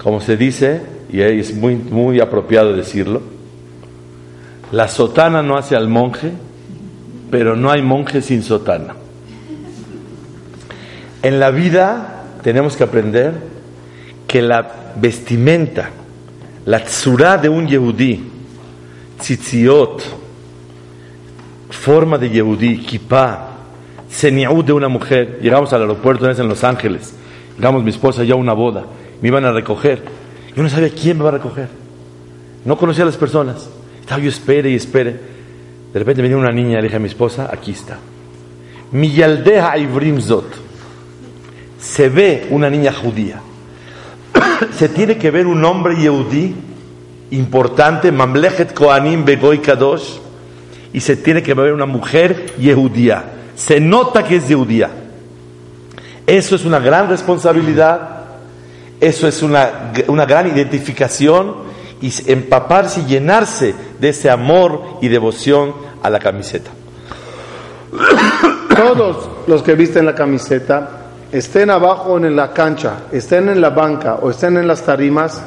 como 0.00 0.20
se 0.20 0.36
dice, 0.36 0.80
y 1.10 1.20
es 1.22 1.52
muy, 1.56 1.74
muy 1.74 2.20
apropiado 2.20 2.72
decirlo, 2.72 3.20
la 4.70 4.86
sotana 4.86 5.42
no 5.42 5.56
hace 5.56 5.74
al 5.74 5.88
monje, 5.88 6.30
pero 7.32 7.56
no 7.56 7.68
hay 7.68 7.82
monje 7.82 8.22
sin 8.22 8.44
sotana. 8.44 8.94
En 11.24 11.40
la 11.40 11.50
vida 11.50 12.22
tenemos 12.44 12.76
que 12.76 12.84
aprender 12.84 13.34
que 14.28 14.40
la 14.40 14.70
vestimenta, 15.00 15.90
la 16.68 16.84
tzurá 16.84 17.38
de 17.38 17.48
un 17.48 17.66
yehudí, 17.66 18.22
tzitziot, 19.18 20.02
forma 21.70 22.18
de 22.18 22.28
yehudí, 22.28 22.76
kippah, 22.80 23.56
seniaud 24.10 24.66
de 24.66 24.74
una 24.74 24.88
mujer. 24.88 25.38
Llegamos 25.40 25.72
al 25.72 25.80
aeropuerto 25.80 26.30
en 26.30 26.46
Los 26.46 26.64
Ángeles, 26.64 27.14
llegamos 27.56 27.82
mi 27.82 27.88
esposa 27.88 28.22
ya 28.22 28.34
a 28.34 28.36
una 28.36 28.52
boda, 28.52 28.84
me 29.22 29.28
iban 29.28 29.46
a 29.46 29.52
recoger. 29.52 30.02
Yo 30.54 30.62
no 30.62 30.68
sabía 30.68 30.90
quién 30.90 31.16
me 31.16 31.22
va 31.22 31.30
a 31.30 31.32
recoger. 31.32 31.68
No 32.66 32.76
conocía 32.76 33.04
a 33.04 33.06
las 33.06 33.16
personas. 33.16 33.66
Estaba 34.00 34.20
yo 34.20 34.28
espere 34.28 34.68
y 34.70 34.74
espere. 34.74 35.12
De 35.90 35.98
repente 35.98 36.20
venía 36.20 36.36
una 36.36 36.52
niña, 36.52 36.76
le 36.78 36.82
dije 36.82 36.96
a 36.96 36.98
mi 36.98 37.08
esposa, 37.08 37.48
aquí 37.50 37.70
está. 37.70 37.96
Mi 38.92 39.10
yaldeha 39.10 39.78
ivrim 39.78 40.20
zot. 40.20 40.52
Se 41.80 42.10
ve 42.10 42.46
una 42.50 42.68
niña 42.68 42.92
judía. 42.92 43.40
Se 44.76 44.88
tiene 44.88 45.16
que 45.18 45.30
ver 45.30 45.46
un 45.46 45.64
hombre 45.64 45.96
yehudí 45.96 46.54
importante, 47.30 48.10
Mamlechet 48.12 48.72
Kohanim 48.74 49.24
Begoy 49.24 49.58
Kadosh, 49.58 50.18
y 50.92 51.00
se 51.00 51.16
tiene 51.16 51.42
que 51.42 51.54
ver 51.54 51.72
una 51.72 51.86
mujer 51.86 52.54
yehudía. 52.58 53.24
Se 53.54 53.80
nota 53.80 54.24
que 54.24 54.36
es 54.36 54.48
yehudía. 54.48 54.90
Eso 56.26 56.56
es 56.56 56.64
una 56.64 56.78
gran 56.78 57.08
responsabilidad, 57.08 58.24
eso 59.00 59.28
es 59.28 59.42
una, 59.42 59.92
una 60.08 60.26
gran 60.26 60.46
identificación 60.46 61.68
y 62.00 62.12
empaparse 62.30 63.00
y 63.00 63.06
llenarse 63.06 63.74
de 63.98 64.08
ese 64.10 64.30
amor 64.30 64.98
y 65.00 65.08
devoción 65.08 65.74
a 66.02 66.10
la 66.10 66.18
camiseta. 66.18 66.70
Todos 68.76 69.28
los 69.46 69.62
que 69.62 69.74
visten 69.74 70.06
la 70.06 70.14
camiseta, 70.14 71.07
estén 71.32 71.70
abajo 71.70 72.16
en 72.16 72.34
la 72.34 72.52
cancha, 72.52 73.02
estén 73.12 73.48
en 73.48 73.60
la 73.60 73.70
banca 73.70 74.16
o 74.22 74.30
estén 74.30 74.56
en 74.56 74.66
las 74.66 74.82
tarimas, 74.82 75.42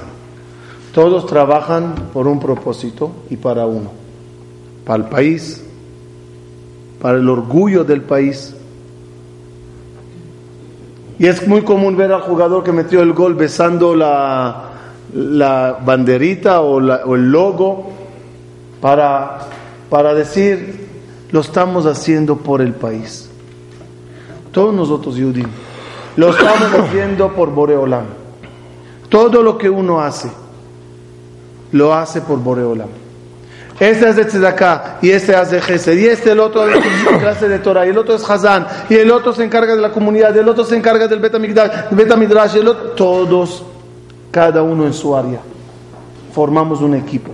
todos 0.93 1.25
trabajan 1.25 1.95
por 2.13 2.27
un 2.27 2.39
propósito 2.39 3.11
y 3.29 3.37
para 3.37 3.65
uno. 3.65 3.91
para 4.85 5.03
el 5.03 5.09
país, 5.09 5.63
para 7.01 7.17
el 7.17 7.29
orgullo 7.29 7.83
del 7.83 8.01
país. 8.01 8.55
Y 11.19 11.27
es 11.27 11.47
muy 11.47 11.61
común 11.61 11.95
ver 11.95 12.11
al 12.11 12.21
jugador 12.21 12.63
que 12.63 12.71
metió 12.71 13.01
el 13.01 13.13
gol 13.13 13.35
besando 13.35 13.95
la, 13.95 14.71
la 15.13 15.77
banderita 15.85 16.61
o, 16.61 16.79
el 16.79 17.31
logo 17.31 17.91
para, 18.81 19.39
para 19.89 20.13
decir, 20.13 20.87
lo 21.31 21.41
estamos 21.41 21.85
haciendo 21.85 22.37
por 22.37 22.61
el 22.61 22.73
país. 22.73 23.29
Todos 24.51 24.73
nosotros, 24.73 25.15
Yudim, 25.15 25.47
lo 26.15 26.29
estamos 26.29 26.73
haciendo 26.73 27.33
por 27.33 27.51
Boreolam. 27.51 28.05
Todo 29.09 29.41
lo 29.43 29.57
que 29.57 29.69
uno 29.69 30.01
hace, 30.01 30.29
lo 31.71 31.93
hace 31.93 32.21
por 32.21 32.39
Boreolam. 32.39 32.89
Este 33.79 34.09
es 34.09 34.15
de 34.15 34.25
Tzedakah, 34.25 34.99
y 35.01 35.09
este 35.09 35.35
hace 35.35 35.59
Gesed, 35.59 35.97
y 35.97 36.05
este 36.05 36.31
el 36.31 36.39
otro 36.39 36.65
clase 37.19 37.49
de 37.49 37.57
Torah, 37.59 37.85
y 37.87 37.89
el 37.89 37.97
otro 37.97 38.15
es 38.15 38.29
Hazán, 38.29 38.67
y 38.89 38.93
el 38.95 39.09
otro 39.09 39.33
se 39.33 39.43
encarga 39.43 39.75
de 39.75 39.81
la 39.81 39.91
comunidad, 39.91 40.35
y 40.35 40.39
el 40.39 40.47
otro 40.47 40.63
se 40.63 40.77
encarga 40.77 41.07
del 41.07 41.19
Betamidrash, 41.19 42.55
y 42.55 42.59
el 42.59 42.67
otro, 42.67 42.89
todos, 42.91 43.63
cada 44.29 44.61
uno 44.61 44.85
en 44.85 44.93
su 44.93 45.15
área. 45.15 45.39
Formamos 46.31 46.81
un 46.81 46.93
equipo. 46.93 47.31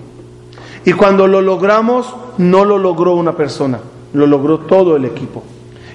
Y 0.86 0.93
cuando 0.93 1.28
lo 1.28 1.41
logramos, 1.41 2.15
no 2.38 2.63
lo 2.63 2.78
logró 2.78 3.15
una 3.15 3.36
persona, 3.36 3.80
lo 4.13 4.25
logró 4.25 4.59
todo 4.59 4.95
el 4.95 5.03
equipo. 5.03 5.43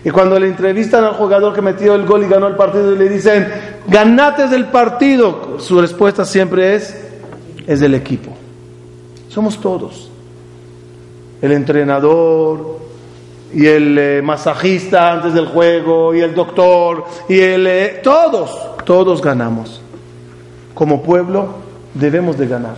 Y 0.05 0.11
cuando 0.11 0.39
le 0.39 0.49
entrevistan 0.49 1.05
al 1.05 1.15
jugador 1.15 1.55
que 1.55 1.63
metió 1.63 1.95
el 1.95 2.05
gol 2.05 2.25
y 2.25 2.29
ganó 2.29 2.49
el 2.49 2.57
partido 2.57 2.93
y 2.93 2.99
le 2.99 3.09
dicen, 3.09 3.49
ganates 3.87 4.51
del 4.51 4.67
partido, 4.67 5.59
su 5.59 5.81
respuesta 5.81 6.25
siempre 6.25 6.75
es, 6.75 6.97
es 7.67 7.81
del 7.81 7.95
equipo. 7.95 8.33
Somos 9.29 9.61
todos 9.61 10.11
el 11.43 11.53
entrenador 11.53 12.79
y 13.53 13.67
el 13.67 13.99
eh, 13.99 14.23
masajista 14.23 15.13
antes 15.13 15.35
del 15.35 15.47
juego 15.47 16.15
y 16.15 16.21
el 16.21 16.35
doctor 16.35 17.05
y 17.29 17.41
el 17.41 17.67
eh, 17.67 18.01
todos, 18.03 18.57
todos 18.85 19.21
ganamos. 19.21 19.83
Como 20.73 21.03
pueblo 21.03 21.49
debemos 21.95 22.39
de 22.39 22.47
ganar. 22.47 22.77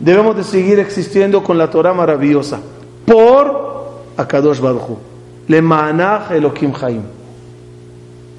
Debemos 0.00 0.36
de 0.36 0.44
seguir 0.44 0.78
existiendo 0.78 1.42
con 1.42 1.56
la 1.56 1.70
Torah 1.70 1.94
maravillosa 1.94 2.60
por 3.06 4.02
Akadosh 4.16 4.60
Baruj 4.60 4.98
Le 5.48 5.60
manach 5.60 6.30
Elohim 6.30 6.72
Chaim. 6.72 7.02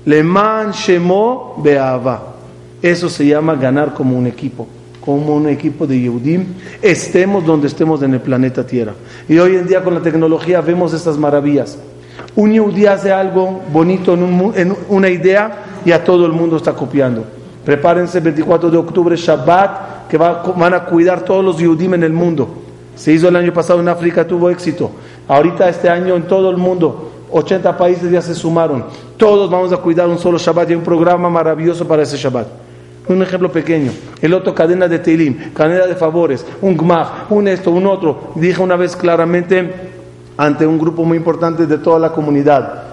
Le 0.05 0.23
man 0.23 0.71
Shemo 0.71 1.55
Be'ava. 1.63 2.35
Eso 2.81 3.09
se 3.09 3.25
llama 3.25 3.55
ganar 3.55 3.93
como 3.93 4.17
un 4.17 4.27
equipo 4.27 4.67
como 5.07 5.37
un 5.37 5.47
equipo 5.47 5.87
de 5.87 6.01
Yehudim, 6.01 6.43
estemos 6.81 7.45
donde 7.45 7.67
estemos 7.67 8.03
en 8.03 8.13
el 8.13 8.19
planeta 8.19 8.67
Tierra. 8.67 8.91
Y 9.29 9.37
hoy 9.37 9.55
en 9.55 9.65
día 9.65 9.81
con 9.81 9.93
la 9.93 10.01
tecnología 10.01 10.59
vemos 10.59 10.93
estas 10.93 11.17
maravillas. 11.17 11.79
Un 12.35 12.51
Yehudí 12.51 12.85
hace 12.87 13.13
algo 13.13 13.61
bonito 13.71 14.15
en, 14.15 14.75
una 14.89 15.09
idea 15.09 15.63
y 15.85 15.93
a 15.93 16.03
todo 16.03 16.25
el 16.25 16.33
mundo 16.33 16.57
está 16.57 16.73
copiando. 16.73 17.23
Prepárense 17.63 18.17
el 18.17 18.25
24 18.25 18.69
de 18.69 18.77
octubre, 18.77 19.15
Shabbat, 19.15 20.09
que 20.09 20.17
van 20.17 20.73
a 20.73 20.83
cuidar 20.83 21.21
todos 21.21 21.43
los 21.43 21.57
Yehudim 21.57 21.93
en 21.93 22.03
el 22.03 22.11
mundo. 22.11 22.49
Se 22.97 23.13
hizo 23.13 23.29
el 23.29 23.37
año 23.37 23.53
pasado 23.53 23.79
en 23.79 23.87
África, 23.87 24.27
tuvo 24.27 24.49
éxito. 24.49 24.91
Ahorita 25.27 25.67
este 25.67 25.89
año 25.89 26.15
en 26.15 26.23
todo 26.23 26.49
el 26.49 26.57
mundo, 26.57 27.11
80 27.31 27.77
países 27.77 28.11
ya 28.11 28.21
se 28.21 28.33
sumaron. 28.33 28.85
Todos 29.17 29.49
vamos 29.49 29.73
a 29.73 29.77
cuidar 29.77 30.07
un 30.07 30.17
solo 30.17 30.37
Shabbat 30.37 30.71
y 30.71 30.75
un 30.75 30.83
programa 30.83 31.29
maravilloso 31.29 31.87
para 31.87 32.03
ese 32.03 32.17
Shabbat. 32.17 32.47
Un 33.09 33.21
ejemplo 33.21 33.51
pequeño. 33.51 33.91
El 34.21 34.33
otro, 34.33 34.53
cadena 34.53 34.87
de 34.87 34.99
Teilim, 34.99 35.53
cadena 35.53 35.85
de 35.85 35.95
favores, 35.95 36.45
un 36.61 36.75
Gmach, 36.75 37.29
un 37.29 37.47
esto, 37.47 37.71
un 37.71 37.87
otro. 37.87 38.31
Dije 38.35 38.61
una 38.61 38.75
vez 38.75 38.95
claramente 38.95 39.69
ante 40.37 40.67
un 40.67 40.77
grupo 40.77 41.03
muy 41.03 41.17
importante 41.17 41.65
de 41.65 41.77
toda 41.77 41.99
la 41.99 42.11
comunidad. 42.11 42.83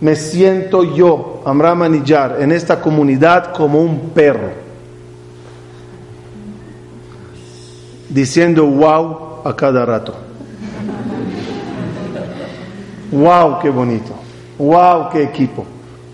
Me 0.00 0.16
siento 0.16 0.82
yo, 0.82 1.42
Amram 1.44 1.82
Anillar, 1.82 2.38
en 2.40 2.52
esta 2.52 2.80
comunidad 2.80 3.52
como 3.52 3.80
un 3.80 4.10
perro. 4.10 4.50
Diciendo 8.08 8.66
wow 8.66 9.42
a 9.44 9.56
cada 9.56 9.86
rato. 9.86 10.21
Wow, 13.12 13.60
qué 13.60 13.70
bonito. 13.70 14.12
Wow, 14.58 15.10
qué 15.10 15.22
equipo. 15.22 15.64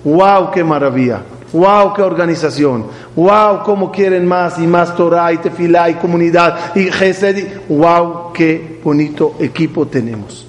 Wow, 0.04 0.50
qué 0.50 0.62
maravilla. 0.62 1.22
¡Wow! 1.52 1.94
¡Qué 1.94 2.02
organización! 2.02 2.86
¡Wow! 3.16 3.62
¿Cómo 3.64 3.90
quieren 3.90 4.26
más 4.26 4.58
y 4.58 4.66
más 4.66 4.94
Torah 4.94 5.32
y 5.32 5.38
Tefilá 5.38 5.88
y 5.88 5.94
comunidad 5.94 6.76
y 6.76 6.90
Gesed? 6.90 7.62
¡Wow! 7.68 8.32
¡Qué 8.34 8.80
bonito 8.84 9.34
equipo 9.38 9.86
tenemos! 9.86 10.46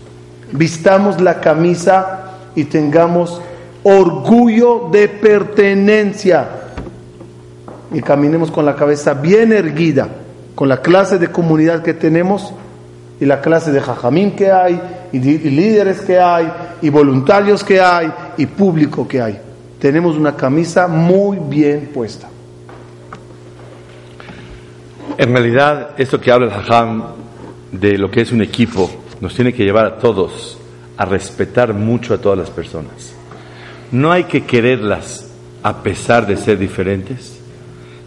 Vistamos 0.51 1.21
la 1.21 1.39
camisa 1.39 2.31
y 2.55 2.65
tengamos 2.65 3.41
orgullo 3.83 4.89
de 4.91 5.07
pertenencia 5.07 6.49
y 7.93 8.01
caminemos 8.01 8.51
con 8.51 8.65
la 8.65 8.75
cabeza 8.75 9.13
bien 9.13 9.53
erguida, 9.53 10.09
con 10.53 10.67
la 10.67 10.81
clase 10.81 11.17
de 11.17 11.31
comunidad 11.31 11.81
que 11.81 11.93
tenemos 11.93 12.53
y 13.19 13.25
la 13.25 13.41
clase 13.41 13.71
de 13.71 13.81
jajamín 13.81 14.31
que 14.31 14.51
hay, 14.51 14.79
y 15.11 15.19
líderes 15.19 16.01
que 16.01 16.19
hay, 16.19 16.51
y 16.81 16.89
voluntarios 16.89 17.63
que 17.63 17.81
hay, 17.81 18.11
y 18.37 18.45
público 18.45 19.07
que 19.07 19.21
hay 19.21 19.39
tenemos 19.79 20.17
una 20.17 20.35
camisa 20.35 20.87
muy 20.87 21.37
bien 21.39 21.89
puesta. 21.93 22.29
En 25.17 25.33
realidad, 25.33 25.91
esto 25.97 26.19
que 26.19 26.31
habla 26.31 26.47
el 26.47 26.53
Hajam 26.53 27.03
de 27.71 27.97
lo 27.97 28.11
que 28.11 28.21
es 28.21 28.31
un 28.31 28.41
equipo, 28.41 28.89
nos 29.21 29.33
tiene 29.33 29.53
que 29.53 29.63
llevar 29.63 29.85
a 29.85 29.97
todos 29.97 30.57
a 30.97 31.05
respetar 31.05 31.73
mucho 31.73 32.13
a 32.13 32.17
todas 32.17 32.37
las 32.37 32.49
personas. 32.49 33.15
No 33.91 34.11
hay 34.11 34.25
que 34.25 34.43
quererlas 34.43 35.29
a 35.63 35.81
pesar 35.81 36.27
de 36.27 36.37
ser 36.37 36.57
diferentes, 36.57 37.39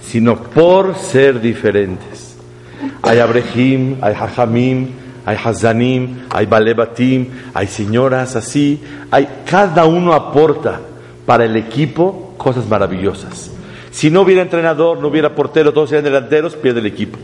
sino 0.02 0.42
por 0.42 0.94
ser 0.94 1.40
diferentes. 1.40 2.36
Hay 3.02 3.18
abrejim, 3.18 3.96
hay 4.00 4.14
hajamim, 4.14 4.88
hay 5.24 5.36
hazanim, 5.42 6.24
hay 6.30 6.46
balebatim, 6.46 7.28
hay 7.54 7.66
señoras 7.66 8.36
así, 8.36 8.80
hay, 9.10 9.28
cada 9.48 9.84
uno 9.86 10.12
aporta 10.12 10.80
para 11.26 11.44
el 11.44 11.56
equipo 11.56 12.34
cosas 12.36 12.66
maravillosas. 12.66 13.50
Si 13.90 14.10
no 14.10 14.22
hubiera 14.22 14.42
entrenador, 14.42 14.98
no 14.98 15.08
hubiera 15.08 15.34
portero, 15.34 15.72
todos 15.72 15.90
serían 15.90 16.04
delanteros, 16.04 16.56
pierde 16.56 16.80
el 16.80 16.86
equipo. 16.86 17.18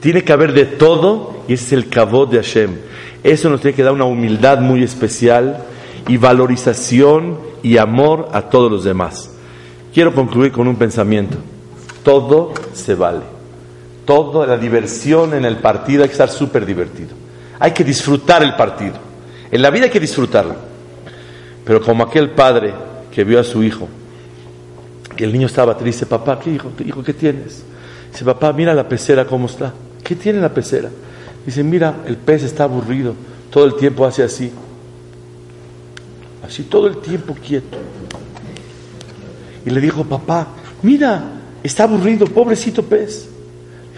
Tiene 0.00 0.22
que 0.22 0.32
haber 0.32 0.52
de 0.52 0.64
todo 0.64 1.42
y 1.48 1.54
ese 1.54 1.64
es 1.64 1.72
el 1.72 1.88
cabot 1.88 2.30
de 2.30 2.38
Hashem. 2.38 2.76
Eso 3.24 3.48
nos 3.48 3.60
tiene 3.60 3.74
que 3.74 3.82
dar 3.82 3.92
una 3.92 4.04
humildad 4.04 4.60
muy 4.60 4.82
especial 4.82 5.64
y 6.06 6.16
valorización 6.16 7.38
y 7.62 7.78
amor 7.78 8.28
a 8.32 8.42
todos 8.42 8.70
los 8.70 8.84
demás. 8.84 9.30
Quiero 9.92 10.14
concluir 10.14 10.52
con 10.52 10.68
un 10.68 10.76
pensamiento. 10.76 11.36
Todo 12.04 12.52
se 12.74 12.94
vale. 12.94 13.37
Toda 14.08 14.46
la 14.46 14.56
diversión 14.56 15.34
en 15.34 15.44
el 15.44 15.58
partido 15.58 16.02
hay 16.02 16.08
que 16.08 16.12
estar 16.12 16.30
súper 16.30 16.64
divertido. 16.64 17.10
Hay 17.58 17.72
que 17.72 17.84
disfrutar 17.84 18.42
el 18.42 18.56
partido. 18.56 18.94
En 19.50 19.60
la 19.60 19.68
vida 19.68 19.84
hay 19.84 19.90
que 19.90 20.00
disfrutarlo. 20.00 20.54
Pero 21.62 21.82
como 21.82 22.04
aquel 22.04 22.30
padre 22.30 22.72
que 23.12 23.22
vio 23.22 23.38
a 23.38 23.44
su 23.44 23.62
hijo. 23.62 23.86
Y 25.14 25.24
el 25.24 25.30
niño 25.30 25.46
estaba 25.46 25.76
triste, 25.76 26.06
papá, 26.06 26.40
¿qué 26.40 26.52
hijo? 26.52 26.72
Hijo, 26.86 27.02
¿qué 27.02 27.12
tienes? 27.12 27.62
Dice, 28.10 28.24
papá, 28.24 28.50
mira 28.54 28.72
la 28.72 28.88
pecera 28.88 29.26
cómo 29.26 29.44
está. 29.44 29.74
¿Qué 30.02 30.16
tiene 30.16 30.40
la 30.40 30.54
pecera? 30.54 30.88
Dice, 31.44 31.62
mira, 31.62 31.96
el 32.06 32.16
pez 32.16 32.44
está 32.44 32.64
aburrido, 32.64 33.12
todo 33.50 33.66
el 33.66 33.74
tiempo 33.74 34.06
hace 34.06 34.22
así. 34.22 34.50
Así 36.46 36.62
todo 36.62 36.86
el 36.86 36.96
tiempo 37.02 37.34
quieto. 37.34 37.76
Y 39.66 39.68
le 39.68 39.82
dijo, 39.82 40.02
papá, 40.02 40.46
mira, 40.80 41.24
está 41.62 41.82
aburrido, 41.82 42.26
pobrecito 42.26 42.82
pez. 42.82 43.32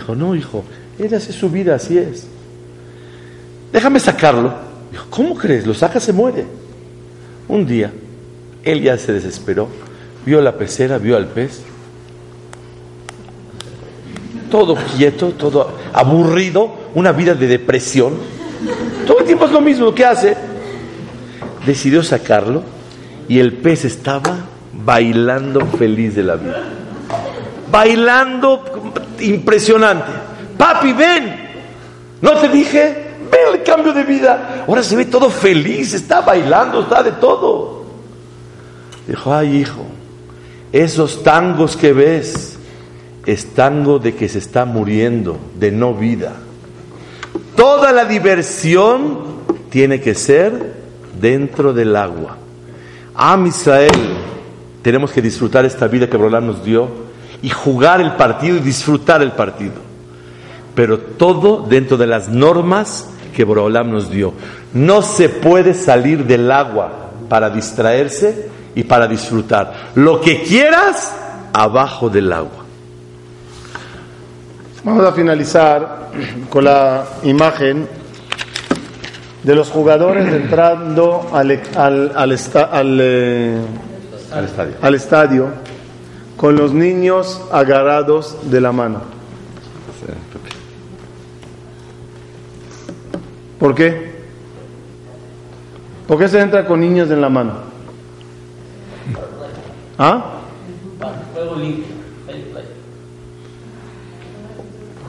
Dijo, 0.00 0.16
no, 0.16 0.34
hijo, 0.34 0.64
él 0.98 1.14
hace 1.14 1.32
su 1.32 1.48
vida, 1.48 1.76
así 1.76 1.96
es. 1.96 2.26
Déjame 3.72 4.00
sacarlo. 4.00 4.52
Dijo, 4.90 5.06
¿cómo 5.10 5.36
crees? 5.36 5.66
Lo 5.66 5.74
saca, 5.74 6.00
se 6.00 6.12
muere. 6.12 6.44
Un 7.46 7.66
día 7.66 7.92
él 8.64 8.82
ya 8.82 8.98
se 8.98 9.12
desesperó, 9.12 9.68
vio 10.24 10.40
la 10.40 10.56
pecera, 10.56 10.98
vio 10.98 11.16
al 11.16 11.26
pez, 11.26 11.62
todo 14.50 14.76
quieto, 14.96 15.28
todo 15.30 15.72
aburrido, 15.92 16.74
una 16.94 17.12
vida 17.12 17.34
de 17.34 17.46
depresión. 17.46 18.14
Todo 19.06 19.20
el 19.20 19.24
tiempo 19.24 19.46
es 19.46 19.52
lo 19.52 19.60
mismo, 19.60 19.94
¿qué 19.94 20.04
hace? 20.04 20.36
Decidió 21.64 22.02
sacarlo 22.02 22.62
y 23.28 23.38
el 23.38 23.54
pez 23.54 23.84
estaba 23.84 24.36
bailando 24.72 25.64
feliz 25.66 26.14
de 26.16 26.22
la 26.24 26.36
vida. 26.36 26.64
Bailando 27.70 28.64
impresionante. 29.20 30.10
Papi, 30.56 30.92
ven. 30.92 31.50
No 32.20 32.32
te 32.32 32.48
dije, 32.48 33.10
ven 33.30 33.54
el 33.54 33.62
cambio 33.62 33.92
de 33.92 34.04
vida. 34.04 34.64
Ahora 34.66 34.82
se 34.82 34.96
ve 34.96 35.06
todo 35.06 35.30
feliz, 35.30 35.94
está 35.94 36.20
bailando, 36.20 36.82
está 36.82 37.02
de 37.02 37.12
todo. 37.12 37.84
Dijo, 39.06 39.32
ay 39.32 39.56
hijo, 39.56 39.86
esos 40.72 41.22
tangos 41.22 41.76
que 41.76 41.92
ves 41.92 42.58
es 43.26 43.54
tango 43.54 43.98
de 43.98 44.14
que 44.14 44.28
se 44.28 44.38
está 44.38 44.64
muriendo, 44.64 45.38
de 45.58 45.72
no 45.72 45.94
vida. 45.94 46.34
Toda 47.56 47.92
la 47.92 48.04
diversión 48.04 49.18
tiene 49.70 50.00
que 50.00 50.14
ser 50.14 50.74
dentro 51.20 51.72
del 51.72 51.96
agua. 51.96 52.36
Am 53.14 53.46
Israel, 53.46 53.90
tenemos 54.82 55.10
que 55.12 55.20
disfrutar 55.20 55.64
esta 55.64 55.88
vida 55.88 56.08
que 56.08 56.16
Borolán 56.16 56.46
nos 56.46 56.64
dio 56.64 57.09
y 57.42 57.50
jugar 57.50 58.00
el 58.00 58.12
partido 58.12 58.56
y 58.56 58.60
disfrutar 58.60 59.22
el 59.22 59.32
partido. 59.32 59.74
Pero 60.74 60.98
todo 60.98 61.66
dentro 61.68 61.96
de 61.96 62.06
las 62.06 62.28
normas 62.28 63.10
que 63.34 63.44
Borolam 63.44 63.90
nos 63.90 64.10
dio. 64.10 64.32
No 64.74 65.02
se 65.02 65.28
puede 65.28 65.74
salir 65.74 66.24
del 66.26 66.50
agua 66.50 67.10
para 67.28 67.50
distraerse 67.50 68.48
y 68.74 68.84
para 68.84 69.06
disfrutar. 69.06 69.90
Lo 69.94 70.20
que 70.20 70.42
quieras, 70.42 71.14
abajo 71.52 72.08
del 72.08 72.32
agua. 72.32 72.64
Vamos 74.84 75.04
a 75.04 75.12
finalizar 75.12 76.10
con 76.48 76.64
la 76.64 77.04
imagen 77.22 77.86
de 79.42 79.54
los 79.54 79.70
jugadores 79.70 80.32
entrando 80.32 81.28
al, 81.32 81.60
al, 81.76 82.12
al, 82.16 82.98
eh, 83.00 83.58
al, 84.32 84.44
estadio. 84.44 84.74
al 84.82 84.94
estadio 84.94 85.48
con 86.40 86.56
los 86.56 86.72
niños 86.72 87.38
agarrados 87.52 88.50
de 88.50 88.62
la 88.62 88.72
mano. 88.72 89.02
¿Por 93.58 93.74
qué? 93.74 94.10
¿Por 96.08 96.18
qué 96.18 96.28
se 96.28 96.40
entra 96.40 96.64
con 96.64 96.80
niños 96.80 97.10
en 97.10 97.20
la 97.20 97.28
mano? 97.28 97.56
¿Ah? 99.98 100.36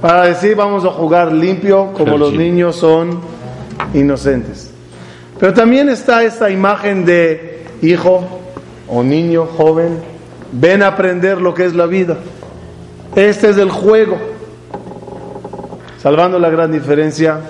Para 0.02 0.26
decir 0.26 0.58
vamos 0.58 0.84
a 0.84 0.90
jugar 0.90 1.32
limpio 1.32 1.94
como 1.94 2.18
los 2.18 2.34
niños 2.34 2.76
son 2.76 3.22
inocentes. 3.94 4.70
Pero 5.40 5.54
también 5.54 5.88
está 5.88 6.26
esta 6.26 6.50
imagen 6.50 7.06
de 7.06 7.68
hijo 7.82 8.28
o 8.90 9.02
niño 9.02 9.46
joven, 9.46 10.12
ven 10.52 10.84
a 10.84 10.88
aprender 10.88 11.42
lo 11.42 11.54
que 11.54 11.66
es 11.66 11.74
la 11.74 11.86
vida. 11.86 12.18
Este 13.16 13.50
es 13.50 13.58
el 13.58 13.70
juego. 13.70 14.18
Salvando 16.02 16.40
la 16.40 16.50
gran 16.50 16.72
diferencia, 16.72 17.42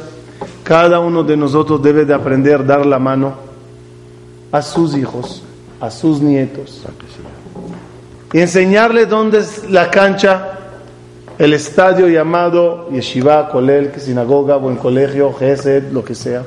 cada 0.64 0.99
uno 0.99 1.24
de 1.24 1.38
nosotros 1.38 1.82
debe 1.82 2.06
de 2.06 2.14
aprender 2.14 2.62
a 2.62 2.64
dar 2.64 2.86
la 2.86 2.99
mano 2.99 3.36
a 4.52 4.62
sus 4.62 4.95
hijos, 4.95 5.43
a 5.80 5.89
sus 5.89 6.22
nietos. 6.22 6.84
Y 8.34 8.39
enseñarles 8.39 9.10
dónde 9.10 9.39
es 9.39 9.70
la 9.70 9.89
cancha 9.89 10.58
el 11.38 11.54
estadio 11.54 12.08
llamado 12.08 12.89
yeshiva, 12.91 13.49
kolel, 13.49 13.91
sinagoga, 13.99 14.58
buen 14.58 14.76
colegio, 14.76 15.34
gesed, 15.34 15.91
lo 15.91 16.04
que 16.04 16.14
sea. 16.14 16.43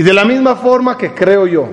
Y 0.00 0.02
de 0.02 0.14
la 0.14 0.24
misma 0.24 0.56
forma 0.56 0.96
que 0.96 1.12
creo 1.12 1.46
yo, 1.46 1.68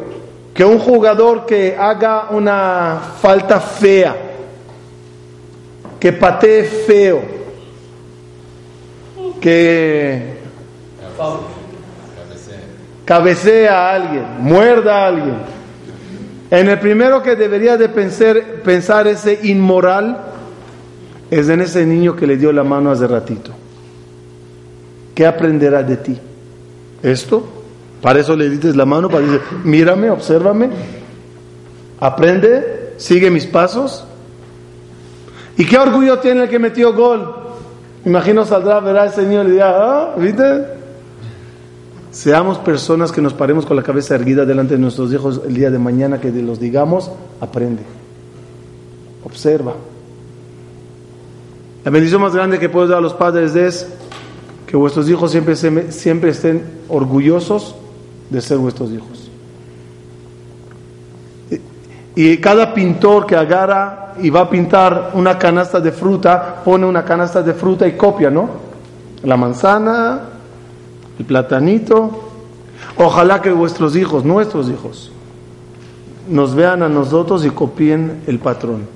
que 0.53 0.65
un 0.65 0.79
jugador 0.79 1.45
que 1.45 1.77
haga 1.79 2.27
una 2.31 2.99
falta 3.21 3.57
fea, 3.61 4.17
que 5.97 6.11
patee 6.11 6.65
feo, 6.65 7.21
que 9.39 10.39
cabecea 13.05 13.77
a 13.77 13.95
alguien, 13.95 14.25
muerda 14.39 15.05
a 15.05 15.07
alguien, 15.07 15.37
en 16.51 16.67
el 16.67 16.79
primero 16.79 17.23
que 17.23 17.37
debería 17.37 17.77
de 17.77 17.87
pensar, 17.87 18.35
pensar 18.61 19.07
ese 19.07 19.39
inmoral 19.43 20.17
es 21.31 21.47
en 21.47 21.61
ese 21.61 21.85
niño 21.85 22.13
que 22.13 22.27
le 22.27 22.35
dio 22.35 22.51
la 22.51 22.65
mano 22.65 22.91
hace 22.91 23.07
ratito. 23.07 23.51
¿Qué 25.15 25.25
aprenderá 25.25 25.81
de 25.81 25.95
ti? 25.95 26.19
¿Esto? 27.01 27.53
Para 28.07 28.21
eso 28.21 28.37
le 28.37 28.49
dices 28.49 28.77
la 28.77 28.85
mano, 28.85 29.09
para 29.09 29.25
decir, 29.25 29.41
mírame, 29.65 30.09
obsérvame, 30.09 30.69
aprende, 31.99 32.93
sigue 32.95 33.29
mis 33.29 33.45
pasos. 33.45 34.05
¿Y 35.57 35.65
qué 35.65 35.77
orgullo 35.77 36.17
tiene 36.19 36.43
el 36.43 36.49
que 36.49 36.57
metió 36.57 36.93
gol? 36.93 37.35
Imagino 38.05 38.45
saldrá, 38.45 38.79
verá 38.79 39.07
ese 39.07 39.23
niño 39.23 39.43
y 39.43 39.51
dirá, 39.51 39.73
ah, 39.75 40.15
¿viste? 40.17 40.67
Seamos 42.09 42.59
personas 42.59 43.11
que 43.11 43.19
nos 43.19 43.33
paremos 43.33 43.65
con 43.65 43.75
la 43.75 43.83
cabeza 43.83 44.15
erguida 44.15 44.45
delante 44.45 44.75
de 44.75 44.79
nuestros 44.79 45.11
hijos 45.11 45.41
el 45.45 45.53
día 45.53 45.69
de 45.69 45.77
mañana, 45.77 46.21
que 46.21 46.31
los 46.31 46.61
digamos, 46.61 47.11
aprende, 47.41 47.83
observa. 49.25 49.73
La 51.83 51.91
bendición 51.91 52.21
más 52.21 52.33
grande 52.33 52.57
que 52.57 52.69
puedo 52.69 52.87
dar 52.87 52.99
a 52.99 53.01
los 53.01 53.15
padres 53.15 53.53
es 53.57 53.85
que 54.65 54.77
vuestros 54.77 55.09
hijos 55.09 55.29
siempre, 55.29 55.57
siempre 55.91 56.29
estén 56.29 56.63
orgullosos 56.87 57.75
de 58.29 58.41
ser 58.41 58.57
vuestros 58.57 58.91
hijos. 58.91 59.29
Y 62.15 62.37
cada 62.37 62.73
pintor 62.73 63.27
que 63.27 63.35
agarra 63.35 64.15
y 64.19 64.31
va 64.31 64.41
a 64.41 64.49
pintar 64.49 65.11
una 65.13 65.37
canasta 65.37 65.79
de 65.79 65.91
fruta, 65.91 66.63
pone 66.65 66.85
una 66.85 67.05
canasta 67.05 67.43
de 67.43 67.53
fruta 67.53 67.87
y 67.87 67.91
copia, 67.91 68.31
¿no? 68.31 68.49
La 69.23 69.37
manzana, 69.37 70.21
el 71.19 71.25
platanito. 71.25 72.23
Ojalá 72.97 73.41
que 73.41 73.51
vuestros 73.51 73.95
hijos, 73.95 74.25
nuestros 74.25 74.69
hijos, 74.69 75.11
nos 76.27 76.55
vean 76.55 76.81
a 76.81 76.89
nosotros 76.89 77.45
y 77.45 77.51
copien 77.51 78.23
el 78.25 78.39
patrón. 78.39 78.87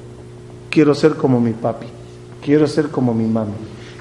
Quiero 0.72 0.96
ser 0.96 1.16
como 1.16 1.40
mi 1.40 1.52
papi, 1.52 1.88
quiero 2.44 2.66
ser 2.66 2.90
como 2.90 3.14
mi 3.14 3.26
mami. 3.26 3.54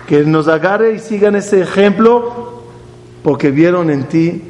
Que 0.06 0.24
nos 0.24 0.48
agarre 0.48 0.94
y 0.94 0.98
sigan 0.98 1.36
ese 1.36 1.60
ejemplo 1.60 2.62
porque 3.22 3.50
vieron 3.50 3.90
en 3.90 4.04
ti 4.04 4.49